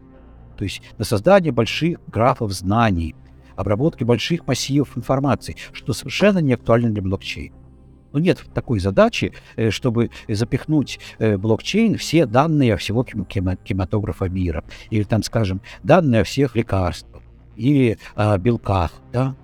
то 0.58 0.64
есть 0.64 0.82
на 0.98 1.06
создание 1.06 1.52
больших 1.52 2.00
графов 2.08 2.52
знаний, 2.52 3.16
обработки 3.56 4.04
больших 4.04 4.48
массивов 4.48 4.98
информации, 4.98 5.56
что 5.72 5.94
совершенно 5.94 6.40
не 6.40 6.54
актуально 6.54 6.90
для 6.90 7.02
блокчейна. 7.02 7.56
Но 8.14 8.20
нет 8.20 8.44
такой 8.54 8.80
задачи, 8.80 9.34
э, 9.58 9.70
чтобы 9.70 10.10
запихнуть 10.28 11.00
э, 11.20 11.38
блокчейн 11.38 11.98
все 11.98 12.26
данные 12.26 12.78
всего 12.78 13.04
кинематографа 13.04 14.26
мира. 14.26 14.64
Или 14.90 15.04
там, 15.04 15.24
скажем, 15.24 15.62
данные 15.84 16.22
о 16.22 16.24
всех 16.24 16.56
лекарствах 16.56 17.22
или 17.56 17.98
о 18.16 18.38
белках. 18.38 18.94
Да? 19.12 19.36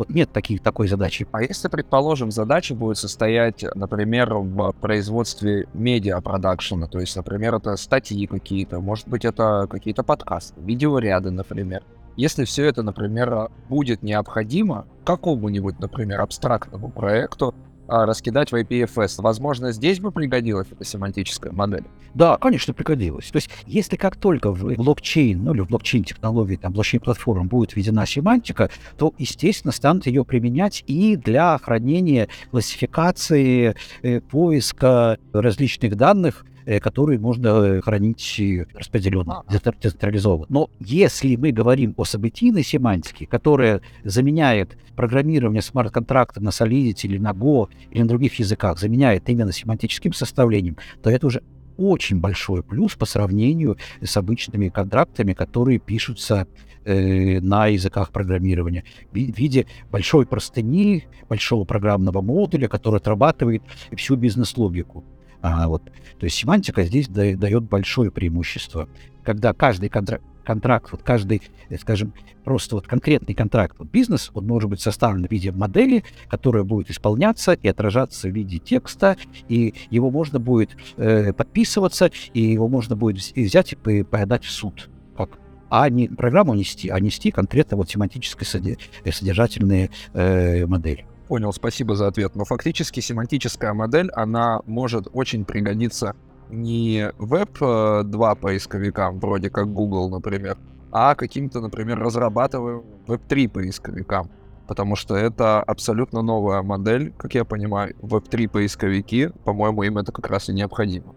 Вот 0.00 0.08
нет 0.08 0.32
таких, 0.32 0.62
такой 0.62 0.88
задачи. 0.88 1.26
А 1.30 1.42
если, 1.42 1.68
предположим, 1.68 2.30
задача 2.30 2.74
будет 2.74 2.96
состоять, 2.96 3.62
например, 3.74 4.32
в 4.32 4.72
производстве 4.72 5.68
медиа-продакшена, 5.74 6.86
то 6.86 7.00
есть, 7.00 7.14
например, 7.16 7.56
это 7.56 7.76
статьи 7.76 8.26
какие-то, 8.26 8.80
может 8.80 9.06
быть, 9.08 9.26
это 9.26 9.66
какие-то 9.68 10.02
подкасты, 10.02 10.58
видеоряды, 10.62 11.30
например. 11.30 11.82
Если 12.16 12.46
все 12.46 12.64
это, 12.64 12.82
например, 12.82 13.50
будет 13.68 14.02
необходимо 14.02 14.86
какому-нибудь, 15.04 15.78
например, 15.80 16.22
абстрактному 16.22 16.88
проекту, 16.88 17.54
а, 17.86 18.06
раскидать 18.06 18.52
в 18.52 18.54
IPFS. 18.54 19.20
Возможно, 19.20 19.70
здесь 19.70 20.00
бы 20.00 20.12
пригодилась 20.12 20.68
эта 20.70 20.82
семантическая 20.82 21.52
модель. 21.52 21.84
Да, 22.14 22.36
конечно, 22.36 22.74
пригодилась. 22.74 23.30
То 23.30 23.36
есть, 23.36 23.50
если 23.66 23.96
как 23.96 24.16
только 24.16 24.52
в 24.52 24.74
блокчейн, 24.74 25.42
ну 25.42 25.54
или 25.54 25.60
в 25.60 25.68
блокчейн-технологии, 25.68 26.56
там, 26.56 26.72
блокчейн-платформ 26.72 27.48
будет 27.48 27.76
введена 27.76 28.06
семантика, 28.06 28.70
то, 28.98 29.14
естественно, 29.18 29.72
станут 29.72 30.06
ее 30.06 30.24
применять 30.24 30.84
и 30.86 31.16
для 31.16 31.58
хранения, 31.58 32.28
классификации, 32.50 33.74
э, 34.02 34.20
поиска 34.20 35.18
различных 35.32 35.96
данных, 35.96 36.44
Э, 36.70 36.78
которые 36.78 37.18
можно 37.18 37.48
э, 37.48 37.80
хранить 37.80 38.40
распределенно, 38.74 39.42
децентрализованно. 39.48 40.46
Но 40.48 40.70
если 40.78 41.34
мы 41.34 41.52
говорим 41.52 41.94
о 41.96 42.04
событийной 42.04 42.62
семантике, 42.62 43.26
которая 43.26 43.80
заменяет 44.04 44.76
программирование 44.94 45.62
смарт-контракта 45.62 46.40
на 46.40 46.50
Solidity 46.50 47.06
или 47.06 47.18
на 47.18 47.32
Go 47.32 47.68
или 47.90 48.02
на 48.02 48.08
других 48.08 48.38
языках, 48.38 48.78
заменяет 48.78 49.28
именно 49.28 49.52
семантическим 49.52 50.12
составлением, 50.12 50.76
то 51.02 51.10
это 51.10 51.26
уже 51.26 51.42
очень 51.80 52.20
большой 52.20 52.62
плюс 52.62 52.94
по 52.94 53.06
сравнению 53.06 53.78
с 54.02 54.16
обычными 54.16 54.68
контрактами, 54.68 55.32
которые 55.32 55.78
пишутся 55.78 56.46
э, 56.84 57.40
на 57.40 57.66
языках 57.68 58.10
программирования 58.12 58.84
в 59.10 59.16
виде 59.16 59.66
большой 59.90 60.26
простыни, 60.26 61.08
большого 61.28 61.64
программного 61.64 62.20
модуля, 62.20 62.68
который 62.68 62.96
отрабатывает 62.96 63.62
всю 63.96 64.16
бизнес-логику. 64.16 65.04
А, 65.42 65.68
вот. 65.68 65.84
То 66.18 66.24
есть 66.24 66.36
семантика 66.36 66.82
здесь 66.84 67.08
да, 67.08 67.34
дает 67.34 67.64
большое 67.64 68.10
преимущество. 68.10 68.88
Когда 69.24 69.54
каждый 69.54 69.88
контракт, 69.88 70.24
контракт, 70.44 70.92
вот 70.92 71.02
каждый, 71.02 71.42
э, 71.68 71.78
скажем, 71.78 72.12
просто 72.44 72.76
вот 72.76 72.86
конкретный 72.86 73.34
контракт, 73.34 73.76
вот 73.78 73.88
бизнес, 73.88 74.30
он 74.34 74.46
может 74.46 74.70
быть 74.70 74.80
составлен 74.80 75.26
в 75.26 75.30
виде 75.30 75.52
модели, 75.52 76.04
которая 76.28 76.64
будет 76.64 76.90
исполняться 76.90 77.52
и 77.52 77.68
отражаться 77.68 78.28
в 78.28 78.32
виде 78.32 78.58
текста, 78.58 79.16
и 79.48 79.74
его 79.90 80.10
можно 80.10 80.38
будет 80.38 80.70
э, 80.96 81.32
подписываться, 81.32 82.10
и 82.34 82.40
его 82.40 82.68
можно 82.68 82.96
будет 82.96 83.16
взять 83.34 83.72
и 83.72 84.02
подать 84.02 84.44
в 84.44 84.50
суд, 84.50 84.88
как 85.16 85.38
а 85.70 85.88
не 85.88 86.08
программу 86.08 86.54
нести, 86.54 86.88
а 86.88 86.98
нести 86.98 87.30
конкретно 87.30 87.76
вот 87.76 87.88
семантические 87.88 88.76
содержательные 89.12 89.90
э, 90.12 90.66
модели. 90.66 91.06
Понял, 91.28 91.52
спасибо 91.52 91.94
за 91.94 92.08
ответ. 92.08 92.34
Но 92.34 92.44
фактически 92.44 92.98
семантическая 92.98 93.72
модель, 93.72 94.10
она 94.10 94.62
может 94.66 95.06
очень 95.12 95.44
пригодиться 95.44 96.16
не 96.50 97.12
веб-2 97.18 98.36
поисковикам, 98.36 99.18
вроде 99.18 99.50
как 99.50 99.72
Google, 99.72 100.10
например, 100.10 100.56
а 100.92 101.14
каким-то, 101.14 101.60
например, 101.60 101.98
разрабатываемым 101.98 102.84
веб-3 103.06 103.48
поисковикам. 103.48 104.30
Потому 104.66 104.94
что 104.94 105.16
это 105.16 105.62
абсолютно 105.62 106.22
новая 106.22 106.62
модель, 106.62 107.12
как 107.16 107.34
я 107.34 107.44
понимаю. 107.44 107.96
Веб-3 108.02 108.48
поисковики, 108.48 109.30
по-моему, 109.44 109.82
им 109.82 109.98
это 109.98 110.12
как 110.12 110.28
раз 110.28 110.48
и 110.48 110.52
необходимо. 110.52 111.14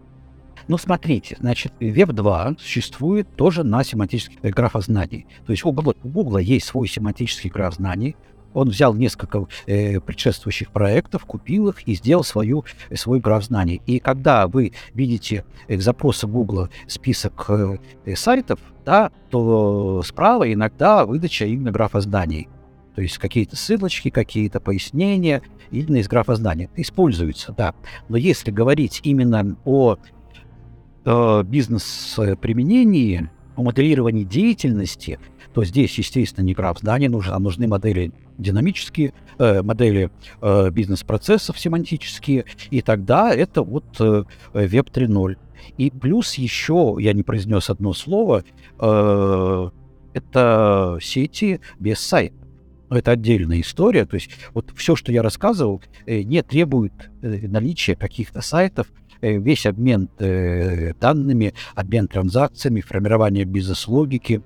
Ну, 0.66 0.78
смотрите, 0.78 1.36
значит, 1.40 1.72
Web2 1.78 2.58
существует 2.58 3.28
тоже 3.36 3.64
на 3.64 3.84
семантических 3.84 4.40
графознаний. 4.40 5.26
То 5.46 5.52
есть 5.52 5.64
у 5.64 5.72
Google, 5.72 5.94
у 6.02 6.08
Google 6.08 6.38
есть 6.38 6.66
свой 6.66 6.88
семантический 6.88 7.50
граф 7.50 7.74
знаний, 7.74 8.16
он 8.54 8.68
взял 8.70 8.94
несколько 8.94 9.46
э, 9.66 10.00
предшествующих 10.00 10.70
проектов, 10.70 11.26
купил 11.26 11.68
их 11.68 11.86
и 11.86 11.94
сделал 11.94 12.24
свою, 12.24 12.64
э, 12.88 12.96
свой 12.96 13.20
граф 13.20 13.44
знаний. 13.44 13.82
И 13.84 13.98
когда 13.98 14.46
вы 14.46 14.72
видите 14.94 15.44
э, 15.68 15.78
запросы 15.78 16.26
Google 16.26 16.68
список 16.86 17.44
э, 17.48 17.78
э, 18.06 18.16
сайтов, 18.16 18.60
да, 18.84 19.10
то 19.30 20.02
справа 20.02 20.50
иногда 20.50 21.04
выдача 21.04 21.44
именно 21.44 21.72
графа 21.72 22.00
знаний. 22.00 22.48
То 22.94 23.02
есть 23.02 23.18
какие-то 23.18 23.56
ссылочки, 23.56 24.08
какие-то 24.08 24.60
пояснения 24.60 25.42
именно 25.70 25.96
из 25.96 26.06
графа 26.06 26.36
знаний 26.36 26.70
используются, 26.76 27.52
да. 27.52 27.74
Но 28.08 28.16
если 28.16 28.52
говорить 28.52 29.00
именно 29.02 29.56
о 29.64 29.96
э, 31.04 31.42
бизнес-применении, 31.44 33.28
о 33.56 33.62
моделировании 33.62 34.24
деятельности, 34.24 35.18
то 35.52 35.64
здесь, 35.64 35.96
естественно, 35.98 36.44
не 36.44 36.54
граф 36.54 36.78
знаний 36.78 37.08
нужен, 37.08 37.32
а 37.32 37.38
нужны 37.38 37.68
модели 37.68 38.12
динамические 38.38 39.12
э, 39.38 39.62
модели 39.62 40.10
э, 40.40 40.70
бизнес-процессов 40.70 41.58
семантические, 41.58 42.44
и 42.70 42.82
тогда 42.82 43.32
это 43.32 43.62
вот 43.62 43.84
э, 44.00 44.24
Web 44.52 44.90
3.0. 44.92 45.36
И 45.78 45.90
плюс 45.90 46.34
еще, 46.34 46.96
я 46.98 47.12
не 47.12 47.22
произнес 47.22 47.70
одно 47.70 47.92
слово, 47.92 48.44
э, 48.80 49.70
это 50.12 50.98
сети 51.00 51.60
без 51.78 52.00
сайта. 52.00 52.36
Но 52.90 52.98
это 52.98 53.12
отдельная 53.12 53.60
история. 53.60 54.04
То 54.04 54.14
есть 54.14 54.30
вот 54.52 54.72
все, 54.76 54.94
что 54.94 55.10
я 55.10 55.22
рассказывал, 55.22 55.82
э, 56.06 56.22
не 56.22 56.42
требует 56.42 56.92
э, 57.22 57.48
наличия 57.48 57.96
каких-то 57.96 58.40
сайтов, 58.40 58.86
весь 59.32 59.66
обмен 59.66 60.08
э, 60.18 60.92
данными, 61.00 61.54
обмен 61.74 62.08
транзакциями, 62.08 62.80
формирование 62.80 63.44
бизнес-логики, 63.44 64.42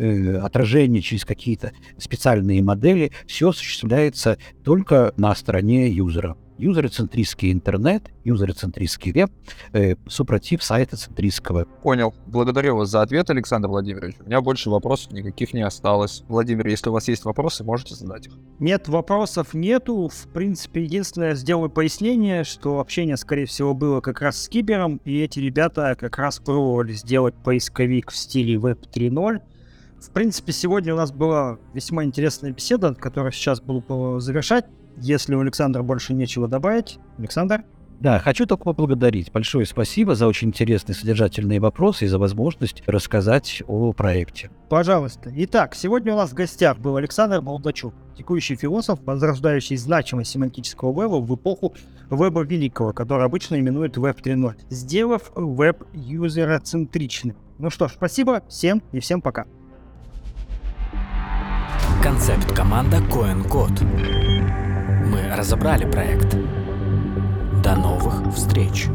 э, 0.00 0.38
отражение 0.38 1.02
через 1.02 1.24
какие-то 1.24 1.72
специальные 1.98 2.62
модели, 2.62 3.12
все 3.26 3.50
осуществляется 3.50 4.38
только 4.64 5.12
на 5.16 5.34
стороне 5.34 5.88
юзера. 5.88 6.36
Юзероцентристский 6.60 7.52
интернет, 7.52 8.10
юзероцентристский 8.22 9.12
веб, 9.12 9.30
э, 9.72 9.94
супротив 10.06 10.62
сайта 10.62 10.96
центристского. 10.98 11.64
Понял. 11.82 12.14
Благодарю 12.26 12.76
вас 12.76 12.90
за 12.90 13.00
ответ, 13.00 13.30
Александр 13.30 13.68
Владимирович. 13.68 14.16
У 14.20 14.24
меня 14.24 14.42
больше 14.42 14.68
вопросов 14.68 15.12
никаких 15.12 15.54
не 15.54 15.62
осталось. 15.62 16.22
Владимир, 16.28 16.66
если 16.66 16.90
у 16.90 16.92
вас 16.92 17.08
есть 17.08 17.24
вопросы, 17.24 17.64
можете 17.64 17.94
задать 17.94 18.26
их. 18.26 18.34
Нет, 18.58 18.88
вопросов 18.88 19.54
нету. 19.54 20.08
В 20.08 20.28
принципе, 20.34 20.82
единственное, 20.82 21.34
сделаю 21.34 21.70
пояснение, 21.70 22.44
что 22.44 22.78
общение, 22.80 23.16
скорее 23.16 23.46
всего, 23.46 23.72
было 23.72 24.02
как 24.02 24.20
раз 24.20 24.42
с 24.42 24.48
Кибером, 24.48 25.00
и 25.06 25.18
эти 25.20 25.38
ребята 25.38 25.96
как 25.98 26.18
раз 26.18 26.40
пробовали 26.40 26.92
сделать 26.92 27.34
поисковик 27.42 28.10
в 28.10 28.16
стиле 28.16 28.56
Web 28.56 28.86
3.0, 28.92 29.40
в 30.00 30.10
принципе, 30.10 30.52
сегодня 30.52 30.94
у 30.94 30.96
нас 30.96 31.12
была 31.12 31.58
весьма 31.74 32.04
интересная 32.04 32.52
беседа, 32.52 32.94
которую 32.94 33.32
сейчас 33.32 33.60
буду 33.60 34.20
завершать. 34.20 34.66
Если 34.96 35.34
у 35.34 35.40
Александра 35.40 35.82
больше 35.82 36.14
нечего 36.14 36.48
добавить. 36.48 36.98
Александр? 37.18 37.64
Да, 38.00 38.18
хочу 38.18 38.46
только 38.46 38.64
поблагодарить. 38.64 39.30
Большое 39.30 39.66
спасибо 39.66 40.14
за 40.14 40.26
очень 40.26 40.48
интересные 40.48 40.94
содержательные 40.94 41.60
вопросы 41.60 42.06
и 42.06 42.08
за 42.08 42.18
возможность 42.18 42.82
рассказать 42.86 43.62
о 43.66 43.92
проекте. 43.92 44.50
Пожалуйста. 44.70 45.30
Итак, 45.36 45.74
сегодня 45.74 46.14
у 46.14 46.16
нас 46.16 46.30
в 46.30 46.34
гостях 46.34 46.78
был 46.78 46.96
Александр 46.96 47.42
Молдачук, 47.42 47.92
текущий 48.16 48.56
философ, 48.56 49.00
возрождающий 49.04 49.76
значимость 49.76 50.30
семантического 50.30 50.98
веба 50.98 51.16
в 51.16 51.34
эпоху 51.34 51.74
веба 52.10 52.40
великого, 52.40 52.94
который 52.94 53.26
обычно 53.26 53.60
именуют 53.60 53.98
веб 53.98 54.18
3.0, 54.18 54.54
сделав 54.70 55.30
веб 55.34 55.84
юзероцентричным. 55.92 57.36
Ну 57.58 57.68
что 57.68 57.88
ж, 57.88 57.92
спасибо 57.92 58.42
всем 58.48 58.82
и 58.92 59.00
всем 59.00 59.20
пока. 59.20 59.44
Концепт 62.02 62.50
команда 62.56 62.96
Coin 62.96 63.46
Code. 63.46 63.84
Мы 65.04 65.36
разобрали 65.36 65.84
проект. 65.84 66.34
До 67.62 67.76
новых 67.76 68.34
встреч! 68.34 68.86